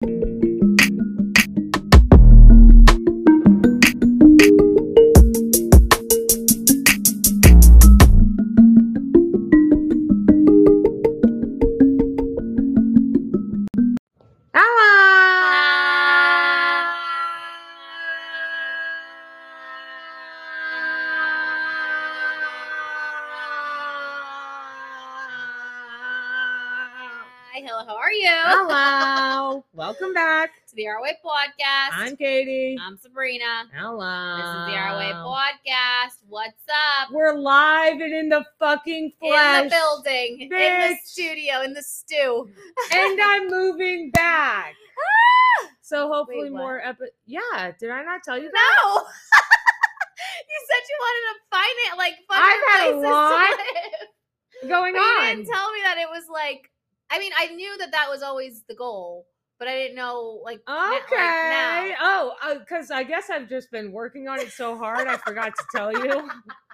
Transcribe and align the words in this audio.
Hi, 0.00 0.37
in 38.86 39.12
the 39.20 39.26
In 39.26 39.64
the 39.64 39.70
building, 39.70 40.40
in 40.42 40.48
the 40.50 40.96
studio, 41.04 41.62
in 41.62 41.72
the 41.74 41.82
stew. 41.82 42.48
and 42.92 43.20
I'm 43.22 43.48
moving 43.48 44.10
back. 44.10 44.74
So 45.80 46.06
hopefully 46.08 46.50
Wait, 46.50 46.52
more 46.52 46.80
epi- 46.84 47.12
Yeah, 47.24 47.72
did 47.80 47.88
I 47.90 48.02
not 48.02 48.22
tell 48.22 48.36
you 48.36 48.50
that? 48.52 48.76
No. 48.84 48.94
you 49.00 50.58
said 50.68 50.82
you 50.86 50.98
wanted 51.00 51.24
to 51.32 51.40
find 51.50 51.76
it 51.86 51.96
like 51.96 52.14
fun 52.28 52.38
I've 52.38 52.60
had 52.68 52.80
a 52.80 52.92
places 52.92 53.02
to 53.02 53.10
lot 53.10 53.40
live. 53.40 54.68
Going 54.68 54.92
But 54.92 54.98
you 55.00 55.04
on. 55.06 55.36
didn't 55.36 55.46
tell 55.50 55.72
me 55.72 55.78
that 55.84 55.96
it 55.98 56.08
was 56.10 56.24
like. 56.30 56.70
I 57.10 57.18
mean, 57.18 57.32
I 57.38 57.46
knew 57.54 57.78
that 57.78 57.92
that 57.92 58.08
was 58.10 58.22
always 58.22 58.64
the 58.68 58.74
goal, 58.74 59.26
but 59.58 59.66
I 59.66 59.76
didn't 59.76 59.96
know 59.96 60.40
like. 60.44 60.60
na- 60.68 60.74
like, 60.90 61.02
Okay. 61.04 61.16
now. 61.16 61.94
oh, 62.02 62.32
uh, 62.44 62.58
because 62.58 62.90
I 62.90 63.02
guess 63.02 63.30
I've 63.30 63.48
just 63.48 63.70
been 63.70 63.90
working 63.90 64.28
on 64.28 64.38
it 64.40 64.50
so 64.52 64.76
hard, 64.76 65.08
I 65.08 65.16
forgot 65.16 65.54
to 65.56 65.64
tell 65.74 65.90
you. 65.90 66.30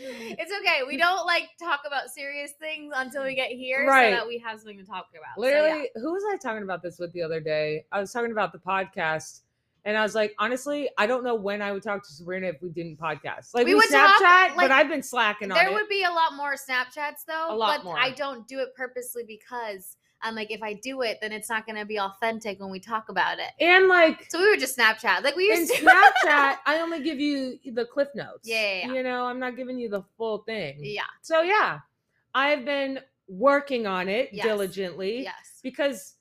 It's 0.00 0.52
okay. 0.60 0.80
We 0.86 0.96
don't 0.96 1.26
like 1.26 1.48
talk 1.60 1.80
about 1.86 2.08
serious 2.10 2.52
things 2.60 2.92
until 2.96 3.24
we 3.24 3.34
get 3.34 3.50
here, 3.50 3.86
Right. 3.86 4.10
so 4.12 4.16
that 4.16 4.26
we 4.26 4.38
have 4.38 4.58
something 4.60 4.78
to 4.78 4.84
talk 4.84 5.06
about. 5.12 5.34
So, 5.36 5.40
Literally, 5.40 5.90
yeah. 5.94 6.00
who 6.02 6.12
was 6.12 6.22
I 6.32 6.36
talking 6.36 6.62
about 6.62 6.82
this 6.82 6.98
with 6.98 7.12
the 7.12 7.22
other 7.22 7.40
day? 7.40 7.84
I 7.92 8.00
was 8.00 8.12
talking 8.12 8.30
about 8.32 8.52
the 8.52 8.58
podcast, 8.58 9.40
and 9.84 9.96
I 9.96 10.02
was 10.02 10.14
like, 10.14 10.34
honestly, 10.38 10.88
I 10.98 11.06
don't 11.06 11.24
know 11.24 11.34
when 11.34 11.62
I 11.62 11.72
would 11.72 11.82
talk 11.82 12.02
to 12.06 12.12
Sabrina 12.12 12.48
if 12.48 12.62
we 12.62 12.68
didn't 12.70 12.98
podcast. 12.98 13.54
Like 13.54 13.64
We 13.66 13.72
we, 13.72 13.74
would 13.76 13.90
talk, 13.90 14.20
Snapchat, 14.20 14.56
like, 14.56 14.56
but 14.56 14.70
I've 14.70 14.88
been 14.88 15.02
slacking 15.02 15.50
on 15.50 15.56
it. 15.56 15.60
there 15.60 15.72
would 15.72 15.88
be 15.88 16.04
a 16.04 16.10
lot 16.10 16.34
more 16.34 16.54
Snapchats 16.54 17.24
though, 17.26 17.48
A 17.50 17.56
lot 17.56 17.78
but 17.78 17.84
more. 17.84 17.98
I 17.98 18.10
don't 18.10 18.46
do 18.46 18.58
it 18.60 18.74
purposely 18.76 19.22
because 19.26 19.96
I'm 20.22 20.34
like, 20.34 20.50
if 20.50 20.62
I 20.62 20.74
do 20.74 21.02
it, 21.02 21.18
then 21.20 21.30
it's 21.32 21.48
not 21.48 21.64
going 21.66 21.76
to 21.78 21.84
be 21.84 21.98
authentic 22.00 22.58
when 22.60 22.70
we 22.70 22.80
talk 22.80 23.08
about 23.08 23.38
it. 23.38 23.50
and 23.60 23.86
like 23.88 24.26
So 24.30 24.40
we 24.40 24.50
would 24.50 24.60
just 24.60 24.76
Snapchat, 24.76 25.22
like 25.22 25.36
we 25.36 25.52
in 25.52 25.66
to. 25.66 25.72
Snapchat, 25.84 26.56
I 26.66 26.80
only 26.80 27.02
give 27.02 27.20
you 27.20 27.58
the 27.72 27.84
cliff 27.84 28.08
notes. 28.14 28.48
Yeah, 28.48 28.60
yeah, 28.60 28.86
yeah. 28.88 28.92
You 28.94 29.02
know, 29.04 29.24
I'm 29.24 29.38
not 29.38 29.56
giving 29.56 29.78
you 29.78 29.88
the 29.88 30.02
full 30.16 30.38
thing. 30.38 30.78
yeah. 30.82 31.02
So 31.22 31.42
yeah, 31.42 31.78
I've 32.34 32.64
been 32.64 32.98
working 33.28 33.86
on 33.86 34.08
it 34.08 34.30
Yes. 34.32 34.44
diligently 34.44 35.22
Yes. 35.22 35.60
because. 35.62 36.14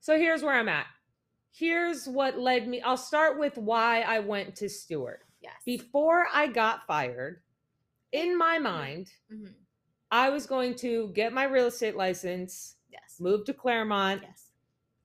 So 0.00 0.16
here's 0.16 0.42
where 0.42 0.54
I'm 0.54 0.68
at. 0.68 0.86
Here's 1.52 2.06
what 2.08 2.38
led 2.38 2.66
me. 2.66 2.80
I'll 2.80 2.96
start 2.96 3.38
with 3.38 3.58
why 3.58 4.00
I 4.02 4.20
went 4.20 4.56
to 4.56 4.68
Stuart. 4.68 5.20
Yes. 5.40 5.54
before 5.64 6.26
I 6.32 6.46
got 6.48 6.86
fired, 6.86 7.42
in 8.12 8.36
my 8.36 8.58
mind, 8.58 9.10
Mhm. 9.32 9.54
I 10.10 10.30
was 10.30 10.46
going 10.46 10.74
to 10.76 11.12
get 11.14 11.32
my 11.32 11.44
real 11.44 11.66
estate 11.66 11.94
license, 11.96 12.76
Yes. 12.90 13.18
move 13.20 13.44
to 13.46 13.54
Clermont, 13.54 14.22
Yes. 14.22 14.50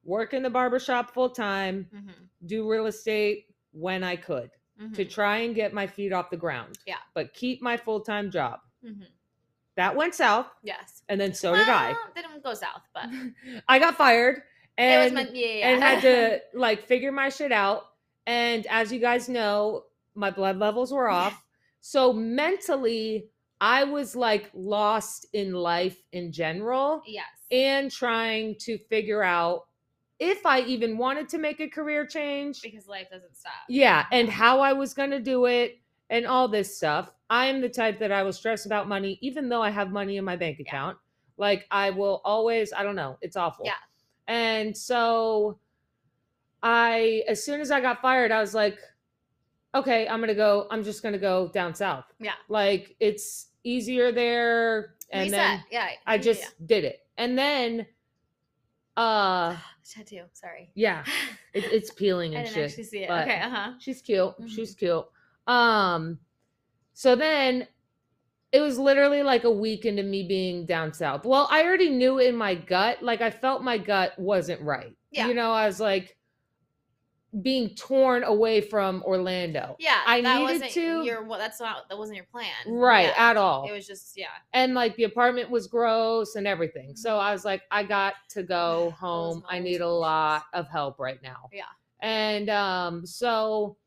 work 0.03 0.33
in 0.33 0.43
the 0.43 0.49
barbershop 0.49 1.11
full 1.13 1.29
time, 1.29 1.89
Mhm. 1.93 2.29
do 2.45 2.69
real 2.69 2.85
estate 2.87 3.47
when 3.71 4.03
I 4.03 4.15
could 4.15 4.51
to 4.95 5.05
Mhm. 5.05 5.09
try 5.09 5.37
and 5.37 5.55
get 5.55 5.73
my 5.73 5.87
feet 5.87 6.11
off 6.11 6.29
the 6.29 6.37
ground. 6.37 6.77
Yeah. 6.85 6.97
But 7.13 7.33
keep 7.33 7.61
my 7.61 7.77
full 7.77 8.01
time 8.01 8.31
job. 8.31 8.59
Mhm. 8.83 9.07
That 9.75 9.95
went 9.95 10.13
south, 10.13 10.47
Yes. 10.61 11.03
and 11.09 11.19
then 11.19 11.33
so 11.33 11.55
did 11.55 11.67
I. 11.67 11.95
Didn't 12.15 12.43
go 12.43 12.53
south, 12.53 12.81
but 12.93 13.05
I 13.67 13.79
got 13.79 13.95
fired 13.95 14.43
and, 14.77 15.13
meant. 15.13 15.35
Yeah. 15.35 15.47
yeah. 15.47 15.69
and 15.69 15.81
had 15.83 16.01
to 16.01 16.41
like 16.53 16.83
figure 16.85 17.11
my 17.11 17.29
shit 17.29 17.51
out. 17.51 17.85
And 18.25 18.65
as 18.67 18.91
you 18.91 18.99
guys 18.99 19.27
know, 19.29 19.85
my 20.15 20.29
blood 20.29 20.57
levels 20.57 20.91
were 20.93 21.09
off. 21.09 21.43
So 21.81 22.13
mentally, 22.13 23.29
I 23.59 23.83
was 23.83 24.15
like 24.15 24.49
lost 24.53 25.25
in 25.33 25.53
life 25.53 26.01
in 26.11 26.31
general 26.31 27.01
yes. 27.05 27.25
And 27.53 27.91
trying 27.91 28.55
to 28.55 28.77
figure 28.89 29.23
out 29.23 29.67
if 30.19 30.45
I 30.45 30.61
even 30.61 30.97
wanted 30.97 31.29
to 31.29 31.37
make 31.37 31.59
a 31.59 31.69
career 31.69 32.05
change. 32.05 32.61
because 32.61 32.87
life 32.87 33.07
doesn't 33.11 33.37
stop. 33.37 33.53
Yeah, 33.69 34.05
and 34.11 34.27
mm-hmm. 34.27 34.37
how 34.37 34.59
I 34.59 34.73
was 34.73 34.93
going 34.93 35.11
to 35.11 35.19
do 35.19 35.45
it 35.45 35.79
and 36.09 36.25
all 36.25 36.47
this 36.47 36.75
stuff. 36.75 37.11
I 37.29 37.47
am 37.47 37.61
the 37.61 37.69
type 37.69 37.99
that 37.99 38.11
I 38.11 38.23
will 38.23 38.33
stress 38.33 38.65
about 38.65 38.87
money 38.87 39.17
even 39.21 39.49
though 39.49 39.61
I 39.61 39.69
have 39.69 39.91
money 39.91 40.17
in 40.17 40.25
my 40.25 40.35
bank 40.35 40.57
Yeah. 40.59 40.65
account. 40.67 40.97
Like 41.37 41.65
I 41.71 41.89
will 41.89 42.21
always, 42.23 42.73
I 42.73 42.83
don't 42.83 42.95
know, 42.95 43.17
it's 43.21 43.35
awful. 43.35 43.65
Yeah. 43.65 43.73
And 44.27 44.75
so 44.77 45.59
I 46.61 47.23
as 47.27 47.43
soon 47.43 47.59
as 47.61 47.71
I 47.71 47.81
got 47.81 48.01
fired, 48.01 48.31
I 48.31 48.39
was 48.39 48.53
like, 48.53 48.77
okay, 49.73 50.07
I'm 50.07 50.19
going 50.19 50.27
to 50.27 50.35
go 50.35 50.67
I'm 50.69 50.83
just 50.83 51.01
going 51.01 51.13
to 51.13 51.19
go 51.19 51.49
down 51.49 51.73
south. 51.73 52.05
Yeah. 52.19 52.33
Like 52.49 52.95
it's 52.99 53.47
easier 53.63 54.11
there 54.11 54.93
and 55.11 55.23
Reset. 55.23 55.31
then 55.31 55.63
yeah. 55.71 55.89
I 56.05 56.17
just 56.17 56.41
yeah. 56.41 56.47
did 56.67 56.83
it. 56.83 57.02
And 57.17 57.37
then 57.37 57.85
uh 58.97 59.55
tattoo. 59.89 60.23
Sorry. 60.33 60.71
yeah, 60.75 61.03
it, 61.53 61.65
it's 61.65 61.91
peeling 61.91 62.35
I 62.35 62.39
and 62.39 62.45
didn't 62.45 62.55
shit. 62.55 62.69
actually 62.71 62.83
see 62.83 63.03
it. 63.03 63.09
but- 63.09 63.27
okay. 63.27 63.39
Uh 63.41 63.49
huh. 63.49 63.71
She's 63.79 64.01
cute. 64.01 64.33
Mhm. 64.39 64.49
She's 64.49 64.75
cute. 64.75 65.05
Um 65.47 66.19
so 66.93 67.15
then 67.15 67.67
it 68.51 68.61
was 68.61 68.77
literally 68.77 69.23
like 69.23 69.45
a 69.45 69.51
week 69.51 69.85
into 69.85 70.03
me 70.03 70.27
being 70.27 70.65
down 70.67 70.93
south. 70.93 71.25
Well, 71.25 71.47
I 71.49 71.63
already 71.63 71.89
knew 71.89 72.19
in 72.19 72.35
my 72.35 72.53
gut, 72.53 73.01
like 73.01 73.19
I 73.21 73.31
felt 73.31 73.63
my 73.63 73.79
gut 73.79 74.17
wasn't 74.19 74.61
right. 74.61 74.95
Yeah. 75.09 75.27
You 75.27 75.33
know, 75.33 75.51
I 75.51 75.65
was 75.65 75.79
like 75.79 76.15
being 77.41 77.69
torn 77.75 78.23
away 78.23 78.61
from 78.61 79.01
Orlando. 79.03 79.75
Yeah. 79.79 80.01
I 80.05 80.21
needed 80.21 80.69
to- 80.71 81.03
Your 81.03 81.23
well, 81.23 81.39
that's 81.39 81.59
not 81.59 81.89
that 81.89 81.97
wasn't 81.97 82.17
your 82.17 82.25
plan. 82.25 82.51
Right, 82.67 83.07
Yeah. 83.15 83.31
at 83.31 83.37
all. 83.37 83.67
It 83.67 83.71
was 83.71 83.87
just 83.87 84.15
yeah. 84.17 84.27
and 84.53 84.75
like 84.75 84.95
the 84.97 85.05
apartment 85.05 85.49
was 85.49 85.67
gross 85.67 86.35
and 86.35 86.45
everything. 86.47 86.95
So 86.95 87.17
I 87.17 87.31
was 87.31 87.43
like, 87.43 87.63
I 87.71 87.83
got 87.83 88.13
to 88.29 88.43
go 88.43 88.91
home. 88.99 89.43
I 89.49 89.59
need 89.59 89.81
a 89.81 89.89
lot 89.89 90.43
of 90.53 90.67
help 90.69 90.99
right 90.99 91.21
now. 91.23 91.49
Yeah. 91.51 91.63
And 92.01 92.49
um, 92.49 93.05
so 93.05 93.77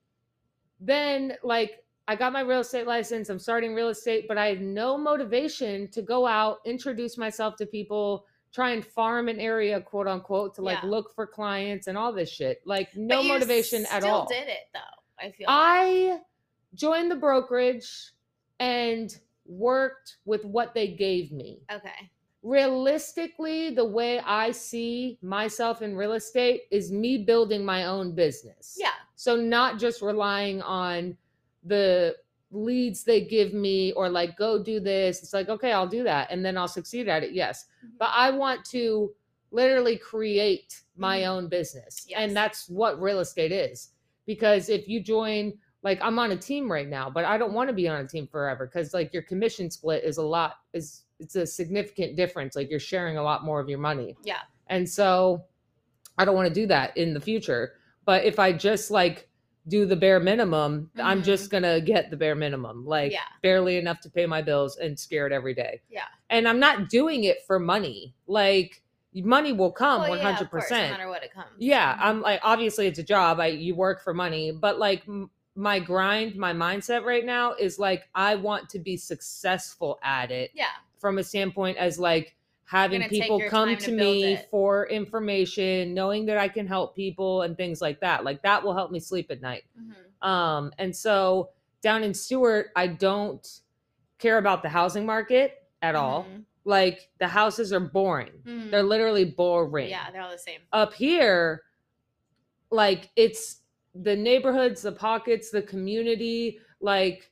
then 0.81 1.37
like 1.43 1.83
I 2.09 2.15
got 2.17 2.33
my 2.33 2.41
real 2.41 2.61
estate 2.61 2.87
license. 2.87 3.29
I'm 3.31 3.39
starting 3.39 3.75
real 3.75 3.89
estate, 3.89 4.27
but 4.29 4.39
I 4.39 4.47
had 4.47 4.61
no 4.63 4.97
motivation 4.97 5.89
to 5.91 6.03
go 6.03 6.27
out, 6.27 6.59
introduce 6.65 7.19
myself 7.19 7.57
to 7.57 7.67
people, 7.67 8.27
try 8.57 8.71
and 8.71 8.85
farm 8.85 9.29
an 9.29 9.39
area, 9.39 9.79
quote 9.81 10.09
unquote, 10.09 10.55
to 10.55 10.63
like 10.63 10.83
Yeah. 10.83 10.89
look 10.89 11.15
for 11.15 11.27
clients 11.27 11.87
and 11.89 11.97
all 11.99 12.11
this 12.13 12.31
shit. 12.31 12.63
Like 12.65 12.89
no 12.97 13.23
motivation 13.23 13.85
at 13.87 14.03
still 14.03 14.15
all. 14.15 14.27
Did 14.27 14.49
it 14.49 14.65
though? 14.73 14.81
I 15.19 15.31
feel. 15.31 15.47
like. 15.47 15.49
I 15.49 16.21
joined 16.75 17.11
the 17.11 17.17
brokerage 17.17 18.13
and 18.59 19.15
worked 19.45 20.17
with 20.25 20.43
what 20.47 20.73
they 20.73 20.89
gave 20.89 21.31
me. 21.33 21.61
okay. 21.71 22.11
Realistically, 22.43 23.71
the 23.71 23.85
way 23.85 24.21
I 24.21 24.53
see 24.53 25.19
myself 25.21 25.83
in 25.83 25.97
real 25.97 26.13
estate 26.13 26.63
is 26.71 26.91
me 26.93 27.19
building 27.19 27.65
my 27.65 27.85
own 27.85 28.15
business. 28.15 28.77
Yeah. 28.79 28.93
So, 29.17 29.35
not 29.37 29.79
just 29.79 30.01
relying 30.01 30.63
on 30.63 31.17
the 31.65 32.17
leads 32.51 33.05
they 33.05 33.21
give 33.23 33.53
me 33.53 33.93
or 33.93 34.09
like, 34.09 34.37
go 34.37 34.63
do 34.63 34.81
this. 34.81 35.23
It's 35.23 35.33
like, 35.33 35.49
okay, 35.49 35.73
I'll 35.73 35.87
do 35.87 36.05
that 36.05 36.29
and 36.31 36.45
then 36.45 36.57
I'll 36.57 36.69
succeed 36.69 37.09
at 37.09 37.23
it. 37.25 37.33
Yes. 37.33 37.67
Mhm. 37.85 37.91
But 37.99 38.11
I 38.15 38.31
want 38.31 38.65
to 38.67 39.13
literally 39.51 39.97
create 39.97 40.83
my 40.97 41.21
Mhm. 41.21 41.29
own 41.29 41.49
business. 41.49 42.05
Yes. 42.09 42.19
And 42.21 42.37
that's 42.37 42.69
what 42.69 43.01
real 43.01 43.21
estate 43.21 43.53
is. 43.53 43.91
Because 44.27 44.69
if 44.69 44.89
you 44.89 45.01
join, 45.01 45.59
like 45.83 45.99
I'm 46.03 46.19
on 46.19 46.33
a 46.33 46.37
team 46.37 46.71
right 46.71 46.89
now, 46.89 47.09
but 47.11 47.25
I 47.25 47.39
don't 47.39 47.53
want 47.53 47.69
to 47.69 47.75
be 47.75 47.89
on 47.89 48.05
a 48.05 48.09
team 48.09 48.27
forever 48.27 48.67
because 48.67 48.93
like 48.95 49.13
your 49.13 49.23
commission 49.23 49.71
split 49.71 50.05
is 50.05 50.17
a 50.19 50.23
lot 50.23 50.55
is 50.73 51.03
it's 51.19 51.37
a 51.37 51.47
significant 51.47 52.17
difference. 52.17 52.57
Like 52.57 52.69
you're 52.71 52.79
sharing 52.81 53.17
a 53.17 53.23
lot 53.23 53.45
more 53.45 53.61
of 53.61 53.69
your 53.69 53.79
money. 53.79 54.17
Yeah. 54.25 54.41
And 54.67 54.89
so 54.89 55.45
I 56.19 56.25
don't 56.25 56.35
want 56.35 56.49
to 56.49 56.55
do 56.55 56.67
that 56.67 56.97
in 56.97 57.15
the 57.15 57.21
future. 57.21 57.75
But 58.05 58.25
if 58.25 58.39
I 58.39 58.53
just 58.53 58.91
like 58.91 59.29
do 59.69 59.85
the 59.87 59.97
bare 59.97 60.21
minimum, 60.21 60.91
I'm 61.03 61.23
Mhm. 61.23 61.25
just 61.25 61.51
gonna 61.51 61.81
get 61.81 62.11
the 62.11 62.17
bare 62.17 62.35
minimum, 62.37 62.87
like 62.87 63.13
Yeah. 63.13 63.21
barely 63.43 63.77
enough 63.79 64.01
to 64.01 64.11
pay 64.11 64.27
my 64.27 64.41
bills 64.43 64.77
and 64.77 64.99
scared 64.99 65.33
every 65.33 65.55
day. 65.55 65.81
Yeah. 65.91 66.05
And 66.31 66.47
I'm 66.49 66.61
not 66.61 66.89
doing 66.89 67.25
it 67.25 67.43
for 67.47 67.59
money. 67.59 68.15
Like 68.27 68.83
money 69.15 69.53
will 69.53 69.73
come 69.73 70.03
Well, 70.03 70.11
one 70.11 70.19
yeah, 70.19 70.25
hundred 70.25 70.45
of 70.45 70.51
course. 70.51 70.71
No 70.71 70.77
matter 70.77 71.09
what 71.09 71.25
it 71.25 71.33
comes. 71.33 71.49
Yeah, 71.59 71.95
Mhm. 71.97 72.01
I'm 72.01 72.21
like 72.23 72.41
obviously 72.45 72.87
it's 72.87 72.99
a 72.99 73.03
job. 73.03 73.41
I 73.41 73.47
you 73.47 73.75
work 73.75 74.03
for 74.03 74.13
money, 74.15 74.53
but 74.53 74.79
like 74.79 75.03
m- 75.09 75.31
my 75.55 75.79
grind, 75.81 76.37
my 76.37 76.53
mindset 76.53 77.05
right 77.05 77.25
now 77.25 77.55
is 77.55 77.79
like 77.79 78.09
I 78.15 78.35
want 78.35 78.69
to 78.71 78.79
be 78.79 78.97
successful 78.97 79.99
at 80.03 80.31
it 80.31 80.51
Yeah. 80.55 80.67
from 80.99 81.19
a 81.19 81.25
standpoint 81.25 81.79
as 81.79 81.99
like 81.99 82.37
having 82.67 83.03
people 83.09 83.41
come 83.49 83.77
to, 83.77 83.87
to 83.87 83.93
me 83.93 84.39
for 84.51 84.87
information, 84.89 85.95
knowing 85.95 86.27
that 86.27 86.37
I 86.37 86.49
can 86.49 86.67
help 86.67 86.95
people 86.97 87.43
and 87.43 87.57
things 87.57 87.81
like 87.81 88.01
that. 88.01 88.25
Like 88.25 88.43
that 88.43 88.63
will 88.63 88.75
help 88.75 88.91
me 88.91 88.99
sleep 89.01 89.31
at 89.31 89.41
night. 89.41 89.65
Mhm. 89.81 90.27
Um, 90.29 90.73
and 90.79 90.95
so 90.95 91.51
down 91.81 92.03
in 92.03 92.13
Stuart, 92.13 92.71
I 92.75 92.89
don't 92.89 93.47
care 94.19 94.39
about 94.39 94.63
the 94.63 94.69
housing 94.69 95.07
market 95.07 95.63
at 95.83 95.95
all. 95.95 96.25
Mhm. 96.25 96.45
Like 96.65 97.09
the 97.19 97.29
houses 97.29 97.73
are 97.73 97.79
boring. 97.81 98.33
Mhm. 98.45 98.71
They're 98.73 98.83
literally 98.83 99.25
boring. 99.25 99.89
Yeah, 99.89 100.11
they're 100.11 100.23
all 100.23 100.31
the 100.33 100.37
same. 100.39 100.61
Up 100.73 100.93
here, 100.93 101.63
like 102.71 103.11
it's 103.15 103.63
the 103.95 104.17
neighborhoods, 104.17 104.83
the 104.83 104.93
pockets, 104.93 105.51
the 105.51 105.63
community. 105.63 106.59
Like 106.81 107.31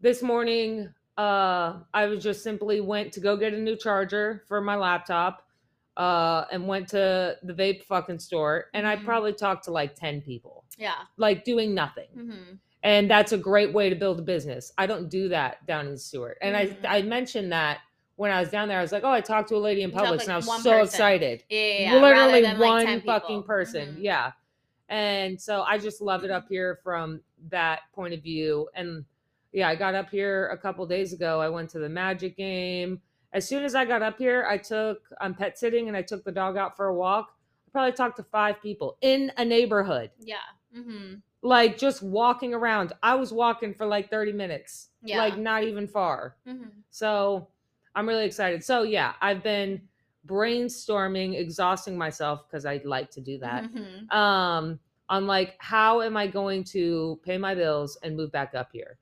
this 0.00 0.22
morning, 0.22 0.92
uh, 1.16 1.80
I 1.92 2.06
was 2.06 2.22
just 2.22 2.42
simply 2.42 2.80
went 2.80 3.12
to 3.14 3.20
go 3.20 3.36
get 3.36 3.54
a 3.54 3.58
new 3.58 3.76
charger 3.76 4.42
for 4.48 4.60
my 4.60 4.76
laptop, 4.76 5.46
uh, 5.96 6.44
and 6.50 6.66
went 6.66 6.88
to 6.88 7.36
the 7.42 7.52
vape 7.54 7.84
fucking 7.84 8.18
store, 8.18 8.66
and 8.74 8.86
I 8.86 8.96
Mhm. 8.96 9.04
probably 9.04 9.32
talked 9.32 9.64
to 9.66 9.70
like 9.70 9.94
ten 9.94 10.20
people, 10.20 10.64
Yeah. 10.76 10.94
like 11.16 11.44
doing 11.44 11.74
nothing 11.74 12.08
hmm 12.14 12.54
and 12.86 13.10
that's 13.10 13.32
a 13.32 13.38
great 13.38 13.72
way 13.72 13.88
to 13.88 13.96
build 13.96 14.18
a 14.18 14.22
business. 14.22 14.70
I 14.76 14.84
don't 14.86 15.08
do 15.08 15.30
that 15.30 15.64
down 15.66 15.86
in 15.86 15.96
Stuart, 15.96 16.36
and 16.42 16.54
Mhm. 16.54 16.84
I 16.86 16.98
I 16.98 17.02
mentioned 17.02 17.50
that 17.52 17.78
when 18.16 18.30
I 18.30 18.38
was 18.40 18.50
down 18.50 18.68
there. 18.68 18.78
I 18.78 18.82
was 18.82 18.92
like, 18.92 19.04
oh, 19.04 19.10
I 19.10 19.20
talked 19.22 19.48
to 19.48 19.56
a 19.56 19.58
lady 19.58 19.82
in 19.82 19.90
Publix, 19.90 20.18
like, 20.18 20.22
and 20.24 20.32
I 20.32 20.36
was 20.36 20.62
so 20.62 20.70
person. 20.70 20.84
excited. 20.84 21.44
Yeah, 21.48 21.58
yeah, 21.60 21.78
yeah. 21.94 22.00
Literally 22.02 22.42
than, 22.42 22.58
like, 22.60 22.68
one 22.68 22.84
10 22.86 23.00
people. 23.00 23.14
fucking 23.14 23.42
person, 23.44 23.88
Mhm. 23.96 24.02
yeah. 24.02 24.32
And 24.88 25.40
so 25.40 25.62
I 25.62 25.78
just 25.78 26.00
love 26.00 26.24
it 26.24 26.30
up 26.30 26.46
here 26.48 26.78
from 26.84 27.22
that 27.48 27.80
point 27.92 28.14
of 28.14 28.22
view. 28.22 28.68
And 28.74 29.04
yeah, 29.54 29.68
I 29.68 29.76
got 29.76 29.94
up 29.94 30.10
here 30.10 30.48
a 30.48 30.58
couple 30.58 30.84
days 30.84 31.12
ago. 31.12 31.40
I 31.40 31.48
went 31.48 31.70
to 31.70 31.78
the 31.78 31.88
Magic 31.88 32.36
game. 32.36 33.00
As 33.32 33.46
soon 33.48 33.64
as 33.64 33.74
I 33.74 33.84
got 33.84 34.02
up 34.02 34.18
here, 34.18 34.44
I 34.48 34.58
took 34.58 34.98
I'm 35.20 35.34
pet 35.34 35.56
sitting 35.58 35.88
and 35.88 35.96
I 35.96 36.02
took 36.02 36.24
the 36.24 36.32
dog 36.32 36.56
out 36.56 36.76
for 36.76 36.86
a 36.88 36.94
walk. 36.94 37.28
I 37.66 37.70
probably 37.70 37.92
talked 37.92 38.16
to 38.16 38.24
five 38.24 38.60
people 38.60 38.98
in 39.00 39.32
a 39.38 39.44
neighborhood 39.44 40.10
Yeah. 40.18 40.36
hmm 40.74 41.14
like 41.42 41.76
just 41.78 42.02
walking 42.02 42.54
around. 42.54 42.92
I 43.02 43.14
was 43.16 43.30
walking 43.32 43.74
for 43.74 43.86
like 43.86 44.10
30 44.10 44.32
minutes, 44.32 44.88
Yeah. 45.02 45.18
like 45.18 45.38
not 45.38 45.62
even 45.64 45.86
far. 45.86 46.36
hmm 46.46 46.64
So 46.90 47.48
I'm 47.94 48.08
really 48.08 48.24
excited. 48.24 48.64
So 48.64 48.82
yeah, 48.82 49.12
I've 49.20 49.42
been 49.42 49.82
brainstorming, 50.26 51.38
exhausting 51.38 51.96
myself 51.96 52.46
because 52.48 52.66
I'd 52.66 52.84
like 52.84 53.10
to 53.12 53.20
do 53.20 53.38
that. 53.38 53.66
hmm 53.66 54.16
Um, 54.16 54.80
on 55.10 55.26
like 55.26 55.54
how 55.58 56.00
am 56.00 56.16
I 56.16 56.26
going 56.26 56.64
to 56.64 57.20
pay 57.22 57.36
my 57.36 57.54
bills 57.54 57.98
and 58.02 58.16
move 58.16 58.32
back 58.32 58.54
up 58.54 58.70
here? 58.72 58.98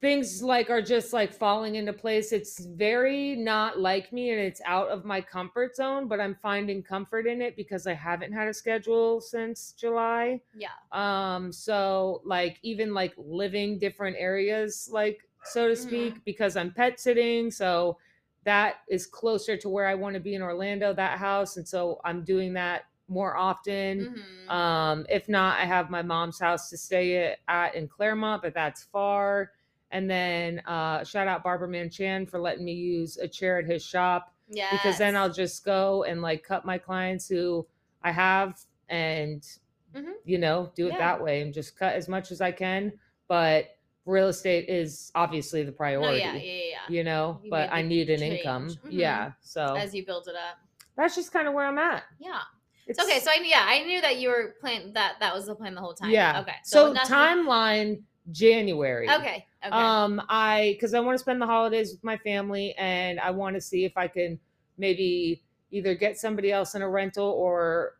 Things 0.00 0.42
like 0.42 0.70
are 0.70 0.80
just 0.80 1.12
like 1.12 1.30
falling 1.32 1.74
into 1.74 1.92
place. 1.92 2.32
It's 2.32 2.58
very 2.64 3.36
not 3.36 3.78
like 3.78 4.12
me 4.14 4.30
and 4.30 4.40
it's 4.40 4.62
out 4.64 4.88
of 4.88 5.04
my 5.04 5.20
comfort 5.20 5.76
zone, 5.76 6.08
but 6.08 6.18
I'm 6.20 6.34
finding 6.40 6.82
comfort 6.82 7.26
in 7.26 7.42
it 7.42 7.54
because 7.54 7.86
I 7.86 7.92
haven't 7.92 8.32
had 8.32 8.48
a 8.48 8.54
schedule 8.54 9.20
since 9.20 9.72
July. 9.72 10.40
Yeah. 10.54 10.68
um 10.92 11.52
so 11.52 12.20
like 12.24 12.58
even 12.62 12.92
like 12.94 13.12
living 13.16 13.78
different 13.78 14.16
areas 14.18 14.88
like 14.92 15.20
so 15.44 15.68
to 15.68 15.76
speak 15.76 16.24
because 16.24 16.56
i'm 16.56 16.72
pet 16.72 16.98
sitting 16.98 17.50
so 17.50 17.96
that 18.44 18.76
is 18.88 19.06
closer 19.06 19.56
to 19.56 19.68
where 19.68 19.86
i 19.86 19.94
want 19.94 20.14
to 20.14 20.20
be 20.20 20.34
in 20.34 20.42
orlando 20.42 20.92
that 20.92 21.18
house 21.18 21.56
and 21.56 21.66
so 21.68 22.00
i'm 22.04 22.24
doing 22.24 22.52
that 22.54 22.86
more 23.08 23.36
often. 23.36 24.06
Hmm 24.06 24.20
um 24.50 25.06
if 25.08 25.28
not 25.28 25.60
i 25.60 25.64
have 25.64 25.90
my 25.90 26.02
mom's 26.02 26.40
house 26.40 26.68
to 26.70 26.76
stay 26.76 27.36
at 27.46 27.74
in 27.76 27.86
Clermont 27.86 28.42
but 28.42 28.52
that's 28.52 28.82
far 28.82 29.52
and 29.92 30.08
then 30.10 30.60
uh 30.66 31.02
shout 31.04 31.26
out 31.28 31.42
barbara 31.42 31.68
manchan 31.68 32.28
for 32.28 32.38
letting 32.40 32.64
me 32.64 32.72
use 32.72 33.16
a 33.18 33.26
chair 33.28 33.58
at 33.58 33.64
his 33.66 33.84
shop 33.84 34.32
yeah. 34.48 34.68
because 34.72 34.98
then 34.98 35.16
I'll 35.16 35.32
just 35.32 35.64
go 35.64 36.04
and 36.04 36.22
like 36.22 36.42
cut 36.44 36.64
my 36.64 36.78
clients 36.78 37.28
who 37.28 37.66
I 38.02 38.12
have 38.12 38.58
and 38.88 39.46
Mhm. 39.94 40.12
you 40.24 40.38
know 40.38 40.70
do 40.76 40.86
it 40.86 40.92
Yeah. 40.92 40.98
that 40.98 41.22
way 41.22 41.40
and 41.42 41.52
just 41.52 41.76
cut 41.76 41.94
as 41.94 42.08
much 42.08 42.30
as 42.30 42.40
I 42.40 42.52
can. 42.52 42.92
But 43.26 43.76
real 44.06 44.28
estate 44.28 44.68
is 44.68 45.10
obviously 45.16 45.62
the 45.64 45.72
priority, 45.72 46.18
yeah, 46.20 46.32
yeah, 46.34 46.40
yeah, 46.42 46.62
yeah. 46.70 46.76
you 46.88 47.02
know. 47.04 47.40
You 47.42 47.50
but 47.50 47.70
I 47.72 47.82
need 47.82 48.08
an 48.10 48.20
change. 48.20 48.38
income, 48.38 48.68
Mhm. 48.68 48.78
yeah. 48.90 49.32
So 49.40 49.74
As 49.76 49.92
you 49.94 50.06
build 50.06 50.28
it 50.28 50.34
up. 50.36 50.58
that's 50.96 51.14
just 51.16 51.32
kind 51.32 51.46
of 51.48 51.54
where 51.54 51.66
I'm 51.66 51.78
at. 51.78 52.04
Yeah. 52.20 52.40
It's 52.86 52.98
It's 52.98 53.08
okay. 53.08 53.20
So 53.20 53.30
I 53.30 53.40
yeah, 53.44 53.64
I 53.66 53.82
knew 53.84 54.00
that 54.00 54.16
you 54.18 54.28
were 54.30 54.54
plan 54.60 54.92
that 54.94 55.16
that 55.20 55.34
was 55.34 55.46
the 55.46 55.54
plan 55.56 55.74
the 55.74 55.80
whole 55.80 55.94
time. 55.94 56.10
yeah. 56.10 56.40
Okay. 56.40 56.54
So, 56.64 56.92
nothing- 56.92 57.12
timeline 57.16 58.02
January. 58.30 59.08
Okay. 59.10 59.46
Okay. 59.64 59.76
Um, 59.76 60.22
I 60.28 60.72
because 60.74 60.94
I 60.94 61.00
want 61.00 61.14
to 61.16 61.18
spend 61.18 61.40
the 61.40 61.46
holidays 61.46 61.92
with 61.92 62.02
my 62.04 62.16
family, 62.18 62.74
and 62.78 63.20
I 63.20 63.30
want 63.30 63.54
to 63.56 63.60
see 63.60 63.84
if 63.84 63.96
I 63.96 64.08
can 64.08 64.38
maybe 64.78 65.42
either 65.70 65.94
get 65.94 66.18
somebody 66.18 66.50
else 66.50 66.74
in 66.74 66.82
a 66.82 66.88
rental 66.88 67.26
or 67.28 67.98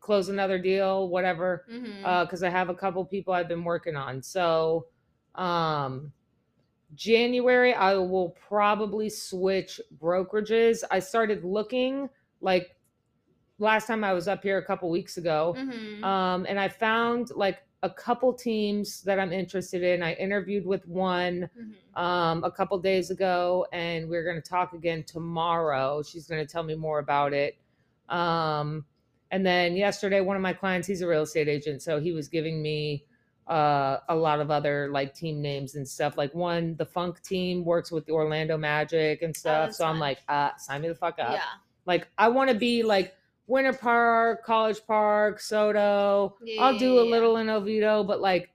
close 0.00 0.28
another 0.28 0.58
deal, 0.58 1.08
whatever. 1.08 1.64
hmm 1.68 2.04
Uh, 2.04 2.24
because 2.24 2.42
I 2.42 2.50
have 2.50 2.68
a 2.68 2.74
couple 2.74 3.04
people 3.04 3.32
I've 3.34 3.48
been 3.48 3.64
working 3.64 3.96
on. 3.96 4.22
So, 4.22 4.86
um, 5.34 6.12
January 6.94 7.74
I 7.74 7.94
will 7.96 8.30
probably 8.30 9.08
switch 9.10 9.80
brokerages. 10.00 10.84
I 10.90 11.00
started 11.00 11.44
looking 11.44 12.08
like 12.40 12.76
last 13.58 13.86
time 13.86 14.04
I 14.04 14.12
was 14.12 14.28
up 14.28 14.42
here 14.42 14.58
a 14.58 14.64
couple 14.64 14.90
weeks 14.90 15.16
ago 15.16 15.54
hmm 15.54 16.04
um, 16.04 16.46
and 16.48 16.60
I 16.60 16.68
found 16.68 17.30
like 17.34 17.65
a 17.82 17.90
couple 17.90 18.32
teams 18.32 19.02
that 19.02 19.18
I'm 19.18 19.32
interested 19.32 19.82
in. 19.82 20.02
I 20.02 20.14
interviewed 20.14 20.66
with 20.66 20.86
one 20.88 21.48
hmm 21.54 21.72
um, 21.96 22.44
a 22.44 22.50
couple 22.50 22.78
days 22.78 23.10
ago, 23.10 23.66
and 23.72 24.06
we're 24.06 24.22
going 24.22 24.36
to 24.36 24.46
talk 24.46 24.74
again 24.74 25.02
tomorrow. 25.04 26.02
She's 26.02 26.26
going 26.26 26.46
to 26.46 26.52
tell 26.52 26.62
me 26.62 26.74
more 26.74 26.98
about 26.98 27.32
it. 27.32 27.56
Um, 28.10 28.84
and 29.30 29.46
then 29.46 29.76
yesterday, 29.76 30.20
one 30.20 30.36
of 30.36 30.42
my 30.42 30.52
clients, 30.52 30.86
he's 30.86 31.00
a 31.00 31.08
real 31.08 31.22
estate 31.22 31.48
agent, 31.48 31.80
so 31.80 31.98
he 31.98 32.12
was 32.12 32.28
giving 32.28 32.60
me 32.60 33.06
uh, 33.48 33.98
a 34.08 34.14
lot 34.14 34.40
of 34.40 34.50
other 34.50 34.88
like 34.90 35.14
team 35.14 35.40
names 35.40 35.74
and 35.74 35.88
stuff. 35.88 36.18
Like 36.18 36.34
one, 36.34 36.76
the 36.76 36.84
Funk 36.84 37.22
team 37.22 37.64
works 37.64 37.90
with 37.90 38.04
the 38.04 38.12
Orlando 38.12 38.58
Magic 38.58 39.22
and 39.22 39.34
stuff. 39.34 39.56
Oh, 39.56 39.66
that's 39.66 39.78
so 39.78 39.86
I'm 39.86 39.98
like, 39.98 40.18
uh, 40.28 40.50
sign 40.58 40.82
me 40.82 40.88
the 40.88 40.94
fuck 40.94 41.18
up. 41.18 41.32
Yeah. 41.32 41.42
Like 41.86 42.08
I 42.18 42.28
want 42.28 42.50
to 42.50 42.56
be 42.56 42.82
like 42.82 43.15
Winter 43.46 43.72
Park, 43.72 44.44
College 44.44 44.80
Park, 44.86 45.38
SoDo. 45.40 46.32
Yeah, 46.42 46.62
I'll 46.62 46.78
do 46.78 46.94
yeah, 46.94 47.00
a 47.00 47.04
yeah. 47.04 47.10
little 47.10 47.36
in 47.36 47.48
Oviedo, 47.48 48.04
but 48.04 48.20
like 48.20 48.50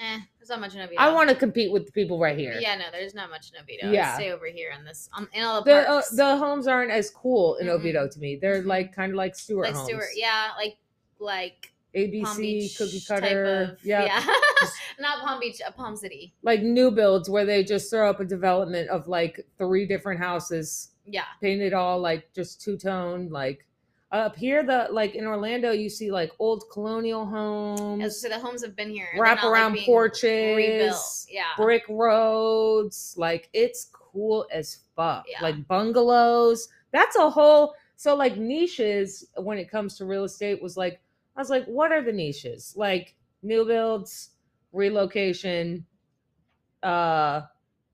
Eh, 0.00 0.20
there's 0.38 0.48
not 0.48 0.60
much 0.60 0.76
in 0.76 0.80
Oviedo. 0.80 1.00
I 1.02 1.12
want 1.12 1.28
to 1.28 1.34
compete 1.34 1.72
with 1.72 1.84
the 1.86 1.90
people 1.90 2.20
right 2.20 2.38
here. 2.38 2.56
Yeah, 2.60 2.76
no, 2.76 2.84
there's 2.92 3.14
not 3.16 3.30
much 3.30 3.50
in 3.52 3.60
Oviedo. 3.60 3.90
Yeah. 3.90 4.14
Stay 4.14 4.30
over 4.30 4.46
here 4.46 4.70
in 4.78 4.84
this 4.84 5.08
um, 5.16 5.28
in 5.32 5.42
all 5.42 5.60
the 5.64 5.70
The 5.72 5.78
uh, 5.80 5.86
parks. 5.86 6.10
the 6.10 6.36
homes 6.36 6.68
aren't 6.68 6.92
as 6.92 7.10
cool 7.10 7.56
in 7.56 7.66
Mm-mm. 7.66 7.70
Oviedo 7.70 8.08
to 8.08 8.18
me. 8.20 8.36
They're 8.36 8.62
Mhm. 8.62 8.66
like 8.66 8.94
kind 8.94 9.10
of 9.10 9.16
like 9.16 9.34
Stuart 9.34 9.62
like 9.64 9.74
homes. 9.74 9.88
Stuart, 9.88 10.10
yeah, 10.14 10.50
like 10.56 10.76
like 11.18 11.72
ABC 11.96 12.76
cookie 12.78 13.00
cutter. 13.00 13.72
of- 13.72 13.84
yeah. 13.84 14.04
yeah, 14.04 14.24
not 15.00 15.18
Palm 15.24 15.40
Beach, 15.40 15.60
uh, 15.66 15.72
Palm 15.72 15.96
City. 15.96 16.32
Like 16.42 16.62
new 16.62 16.92
builds 16.92 17.28
where 17.28 17.44
they 17.44 17.64
just 17.64 17.90
throw 17.90 18.08
up 18.08 18.20
a 18.20 18.24
development 18.24 18.88
of 18.90 19.08
like 19.08 19.44
three 19.56 19.84
different 19.86 20.20
houses 20.20 20.90
Yeah, 21.06 21.24
painted 21.42 21.72
all 21.72 21.98
like 21.98 22.32
just 22.34 22.60
two 22.62 22.76
tone 22.76 23.30
like 23.30 23.66
up 24.10 24.34
here 24.36 24.62
the 24.62 24.88
like 24.90 25.14
in 25.14 25.26
Orlando 25.26 25.70
you 25.70 25.90
see 25.90 26.10
like 26.10 26.32
old 26.38 26.64
colonial 26.72 27.26
homes 27.26 28.18
so 28.20 28.28
the 28.28 28.38
homes 28.38 28.62
have 28.64 28.74
been 28.74 28.88
here. 28.88 29.08
wrap 29.18 29.36
not, 29.36 29.44
like, 29.44 29.52
around 29.52 29.78
porches 29.84 30.56
rebuilt. 30.56 31.26
Yeah, 31.28 31.44
brick 31.58 31.82
roads 31.90 33.14
like 33.18 33.50
it's 33.52 33.90
cool 33.92 34.46
as 34.50 34.78
fuck 34.96 35.26
Yeah. 35.28 35.42
like 35.42 35.66
bungalows 35.68 36.68
that's 36.90 37.16
a 37.16 37.28
whole 37.28 37.74
so 37.96 38.14
like 38.14 38.38
niches 38.38 39.26
when 39.36 39.58
it 39.58 39.70
comes 39.70 39.98
to 39.98 40.06
real 40.06 40.24
estate 40.24 40.62
was 40.62 40.76
like 40.78 41.00
i 41.36 41.40
was 41.40 41.50
like 41.50 41.66
what 41.66 41.92
are 41.92 42.00
the 42.02 42.12
niches 42.12 42.72
like 42.76 43.14
new 43.42 43.66
builds 43.66 44.30
relocation 44.72 45.84
uh 46.82 47.42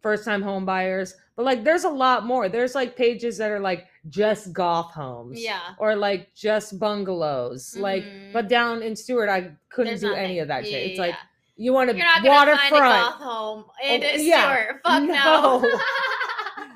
first 0.01 0.25
time 0.25 0.43
home 0.43 0.65
buyers 0.65 1.15
but 1.35 1.45
like 1.45 1.65
there's 1.65 1.85
a 1.85 1.89
lot 1.89 2.25
more 2.27 2.49
there's 2.49 2.75
like 2.75 2.95
pages 2.97 3.39
that 3.39 3.51
are 3.51 3.59
like 3.61 3.87
just 4.11 4.53
golf 4.53 4.93
homes 4.93 5.43
yeah. 5.43 5.61
or 5.79 5.97
like 5.97 6.35
just 6.35 6.79
bungalows 6.79 7.77
like 7.77 8.03
Mhm. 8.05 8.33
but 8.33 8.49
down 8.49 8.83
in 8.83 8.95
Stuart, 8.97 9.29
I 9.31 9.53
couldn't 9.71 9.93
There's 9.93 10.01
do 10.03 10.09
nothing. 10.09 10.25
any 10.25 10.39
of 10.41 10.49
that 10.49 10.65
Yeah, 10.65 10.71
shit. 10.71 10.83
yeah, 10.83 10.89
It's 10.91 10.99
like 10.99 11.15
you 11.57 11.73
want 11.73 11.89
to 11.91 11.97
You're 11.97 12.05
not 12.05 12.23
gonna 12.23 12.57
find 12.57 12.75
a 12.75 12.79
golf 12.79 13.15
home 13.15 13.65
in 13.83 14.03
Oh, 14.05 14.07
yeah. 14.17 14.43
Stuart. 14.67 14.81
Fuck 14.85 15.03
no. 15.05 15.61
No. 15.61 15.81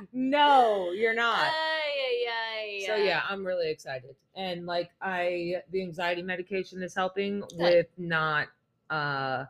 No, 0.12 0.90
you're 0.92 1.14
not. 1.14 1.38
Ay, 1.52 2.82
So 2.86 2.96
yeah, 2.96 3.22
I'm 3.28 3.46
really 3.46 3.70
excited. 3.70 4.14
And 4.34 4.66
like 4.66 4.90
I 5.02 5.56
the 5.70 5.82
anxiety 5.82 6.22
medication 6.22 6.82
is 6.82 6.94
helping 6.94 7.40
Good. 7.40 7.58
with 7.58 7.86
not 7.98 8.48
uh 8.90 9.44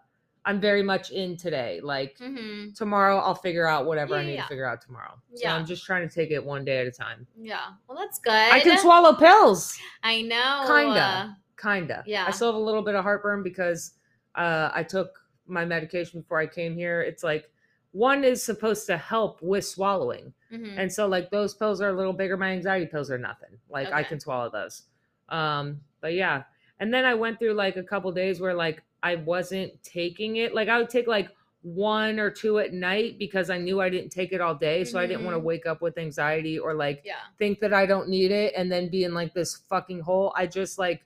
I'm 0.49 0.61
very 0.63 0.83
much 0.83 1.11
in 1.11 1.37
today. 1.37 1.79
Like 1.83 2.17
Mhm. 2.19 2.75
tomorrow 2.75 3.19
I'll 3.19 3.35
figure 3.35 3.67
out 3.67 3.85
whatever 3.85 4.15
I 4.15 4.25
need 4.25 4.35
yeah. 4.37 4.43
to 4.45 4.49
figure 4.49 4.65
out 4.65 4.81
tomorrow. 4.81 5.21
So 5.35 5.43
Yeah. 5.43 5.55
I'm 5.55 5.67
just 5.67 5.85
trying 5.85 6.09
to 6.09 6.15
take 6.15 6.31
it 6.31 6.43
one 6.43 6.65
day 6.65 6.79
at 6.79 6.87
a 6.87 6.91
time. 6.91 7.27
Yeah. 7.39 7.73
Well, 7.87 7.99
that's 7.99 8.19
good. 8.19 8.33
I 8.33 8.61
can 8.61 8.79
swallow 8.79 9.13
pills. 9.15 9.79
I 10.03 10.23
know. 10.23 10.65
Kinda. 10.67 11.01
uh, 11.01 11.29
Kinda. 11.61 12.03
Yeah. 12.07 12.25
I 12.27 12.31
still 12.31 12.49
have 12.49 12.55
a 12.55 12.65
little 12.65 12.81
bit 12.81 12.95
of 12.95 13.03
heartburn 13.05 13.43
because 13.43 13.93
uh, 14.37 14.71
I 14.73 14.85
took 14.85 15.21
my 15.47 15.67
medication 15.67 16.21
before 16.21 16.39
I 16.39 16.47
came 16.47 16.75
here. 16.75 17.03
It's 17.03 17.23
like 17.23 17.51
one 17.93 18.25
is 18.25 18.43
supposed 18.43 18.87
to 18.87 18.97
help 18.97 19.43
with 19.43 19.67
swallowing. 19.67 20.33
Mhm. 20.51 20.79
And 20.79 20.91
so 20.91 21.07
like 21.07 21.29
those 21.31 21.53
pills 21.55 21.83
are 21.83 21.91
a 21.91 21.93
little 21.93 22.15
bigger. 22.15 22.39
My 22.39 22.53
anxiety 22.53 22.87
pills 22.87 23.11
are 23.11 23.19
nothing. 23.19 23.59
Like 23.69 23.93
I 23.93 24.03
can 24.03 24.19
swallow 24.19 24.49
those. 24.51 24.85
Um, 25.29 25.83
but 26.01 26.15
yeah. 26.15 26.45
And 26.81 26.95
then 26.95 27.05
I 27.05 27.13
went 27.15 27.39
through 27.39 27.53
like 27.55 27.77
a 27.77 27.83
couple 27.83 28.11
days 28.13 28.41
where 28.41 28.55
like 28.55 28.83
I 29.03 29.15
wasn't 29.17 29.83
taking 29.83 30.37
it. 30.37 30.55
Like 30.55 30.69
I 30.69 30.79
would 30.79 30.91
take 30.91 31.07
like 31.07 31.31
one 31.63 32.19
or 32.21 32.31
two 32.31 32.59
at 32.59 32.73
night 32.73 33.19
because 33.19 33.51
I 33.51 33.59
knew 33.59 33.81
I 33.81 33.89
didn't 33.89 34.11
take 34.11 34.33
it 34.33 34.41
all 34.41 34.55
day. 34.55 34.85
So 34.85 34.99
I 34.99 35.07
didn't 35.07 35.25
want 35.25 35.35
to 35.37 35.41
Mhm. 35.41 35.45
wake 35.45 35.67
up 35.67 35.83
with 35.83 35.99
anxiety 35.99 36.59
or 36.59 36.73
like 36.75 37.03
yeah. 37.05 37.17
think 37.39 37.61
that 37.61 37.75
I 37.75 37.85
don't 37.87 38.09
need 38.09 38.31
it 38.31 38.55
and 38.57 38.71
then 38.71 38.89
be 38.89 39.05
in 39.05 39.13
like 39.13 39.35
this 39.35 39.57
fucking 39.69 40.01
hole. 40.01 40.33
I 40.37 40.47
just 40.47 40.79
like 40.79 41.03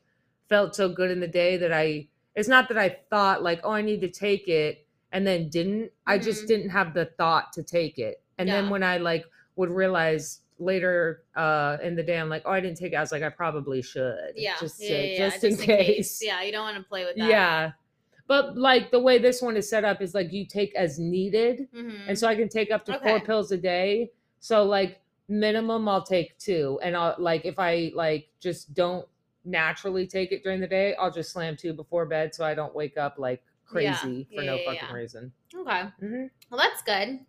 felt 0.49 0.77
so 0.77 0.89
good 0.89 1.11
in 1.11 1.21
the 1.21 1.29
day 1.29 1.57
that 1.57 1.73
I 1.73 2.09
it's 2.35 2.49
not 2.49 2.69
that 2.69 2.79
I 2.79 2.99
thought 3.11 3.43
like, 3.43 3.61
oh, 3.65 3.71
I 3.73 3.83
need 3.83 4.01
to 4.03 4.09
take 4.11 4.47
it 4.49 4.87
and 5.11 5.27
then 5.27 5.49
didn't. 5.49 5.91
I 6.07 6.19
just 6.19 6.45
Mhm. 6.45 6.49
didn't 6.49 6.71
have 6.71 6.95
the 6.95 7.07
thought 7.07 7.53
to 7.55 7.63
take 7.63 7.99
it. 7.99 8.23
And 8.39 8.49
then 8.49 8.71
when 8.71 8.83
I 8.83 8.99
like 8.99 9.25
would 9.57 9.71
realize 9.71 10.41
later 10.59 11.25
uh 11.35 11.79
in 11.83 11.97
the 11.97 12.03
day, 12.03 12.19
I'm 12.19 12.29
like, 12.29 12.43
oh, 12.45 12.51
I 12.53 12.61
didn't 12.61 12.77
take 12.77 12.93
it. 12.93 12.97
I 12.97 13.01
was 13.01 13.11
like, 13.13 13.23
I 13.23 13.31
probably 13.31 13.83
should. 13.83 14.33
Yeah. 14.37 14.55
Just, 14.61 14.81
yeah, 14.83 14.89
to- 14.89 14.95
yeah, 15.07 15.13
yeah, 15.13 15.31
just, 15.31 15.45
in, 15.45 15.57
case. 15.57 16.21
Yeah, 16.23 16.43
you 16.43 16.53
don't 16.53 16.63
want 16.65 16.77
to 16.77 16.83
play 16.85 17.05
with 17.05 17.17
that. 17.17 17.29
Yeah. 17.29 17.73
But 18.27 18.57
like 18.57 18.91
the 18.91 19.01
way 19.01 19.19
this 19.19 19.43
one 19.43 19.57
is 19.57 19.69
set 19.69 19.85
up 19.85 20.01
is 20.01 20.15
like 20.15 20.33
you 20.33 20.47
take 20.47 20.75
as 20.75 20.99
needed. 20.99 21.69
Mhm. 21.75 22.09
And 22.09 22.19
so 22.19 22.29
I 22.29 22.35
can 22.35 22.49
take 22.49 22.71
up 22.71 22.85
to 22.87 22.99
four 23.01 23.21
pills 23.21 23.53
a 23.53 23.57
day. 23.59 24.11
So 24.41 24.65
like 24.65 25.01
minimum 25.29 25.89
I'll 25.89 26.03
take 26.03 26.39
two. 26.39 26.79
And 26.83 26.97
I'll 26.97 27.15
like 27.19 27.45
if 27.45 27.59
I 27.59 27.93
like 27.95 28.29
just 28.41 28.75
don't 28.75 29.07
naturally 29.45 30.07
take 30.07 30.31
it 30.33 30.43
during 30.45 30.61
the 30.61 30.67
day, 30.69 30.95
I'll 30.95 31.11
just 31.11 31.33
slam 31.33 31.57
two 31.57 31.73
before 31.73 32.07
bed 32.07 32.35
so 32.35 32.45
I 32.45 32.55
don't 32.55 32.75
wake 32.75 32.97
up 32.97 33.19
like 33.19 33.43
Yeah. 33.75 33.97
crazy 33.99 34.27
for 34.35 34.43
Yeah, 34.43 34.51
no 34.51 34.57
yeah, 34.57 34.65
fucking 34.65 34.89
yeah. 34.89 34.95
reason. 34.95 35.33
Okay. 35.55 35.83
Mhm. 36.03 36.31
Well, 36.51 36.61
that's 36.61 36.83
good. 36.83 37.21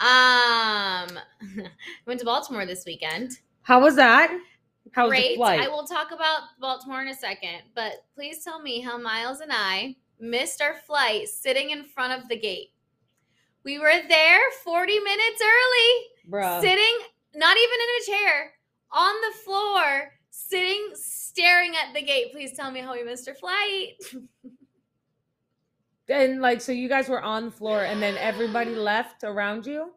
Um, 0.00 1.18
went 2.06 2.18
to 2.20 2.24
Baltimore 2.26 2.64
this 2.64 2.84
weekend. 2.86 3.32
How 3.62 3.80
was 3.80 3.96
that? 3.96 4.30
How 4.92 5.04
was 5.08 5.12
the 5.18 5.36
Great. 5.36 5.60
I 5.60 5.68
will 5.68 5.86
talk 5.86 6.10
about 6.10 6.40
Baltimore 6.58 7.02
in 7.02 7.08
a 7.08 7.14
second, 7.14 7.62
but 7.74 8.04
please 8.14 8.42
tell 8.42 8.60
me 8.60 8.80
how 8.80 8.96
Miles 8.98 9.40
and 9.40 9.52
I 9.52 9.96
missed 10.20 10.60
our 10.62 10.74
flight 10.74 11.28
sitting 11.28 11.70
in 11.70 11.84
front 11.84 12.20
of 12.22 12.28
the 12.28 12.36
gate. 12.38 12.72
We 13.64 13.78
were 13.78 13.92
there 14.08 14.40
40 14.64 14.98
minutes 15.00 15.42
early, 15.42 16.40
Bruh. 16.42 16.60
sitting 16.60 16.98
not 17.34 17.56
even 17.56 17.78
in 17.80 18.02
a 18.02 18.06
chair, 18.18 18.52
on 18.92 19.14
the 19.20 19.36
floor, 19.44 20.12
sitting 20.30 20.90
staring 20.94 21.74
at 21.76 21.94
the 21.94 22.02
gate. 22.02 22.32
Please 22.32 22.52
tell 22.56 22.70
me 22.70 22.80
how 22.80 22.92
we 22.94 23.04
missed 23.04 23.28
our 23.28 23.34
flight. 23.34 23.94
and 26.08 26.40
like 26.40 26.60
so 26.60 26.72
you 26.72 26.88
guys 26.88 27.08
were 27.08 27.22
on 27.22 27.46
the 27.46 27.50
floor 27.50 27.84
and 27.84 28.02
then 28.02 28.16
everybody 28.16 28.74
left 28.74 29.22
around 29.24 29.66
you? 29.66 29.92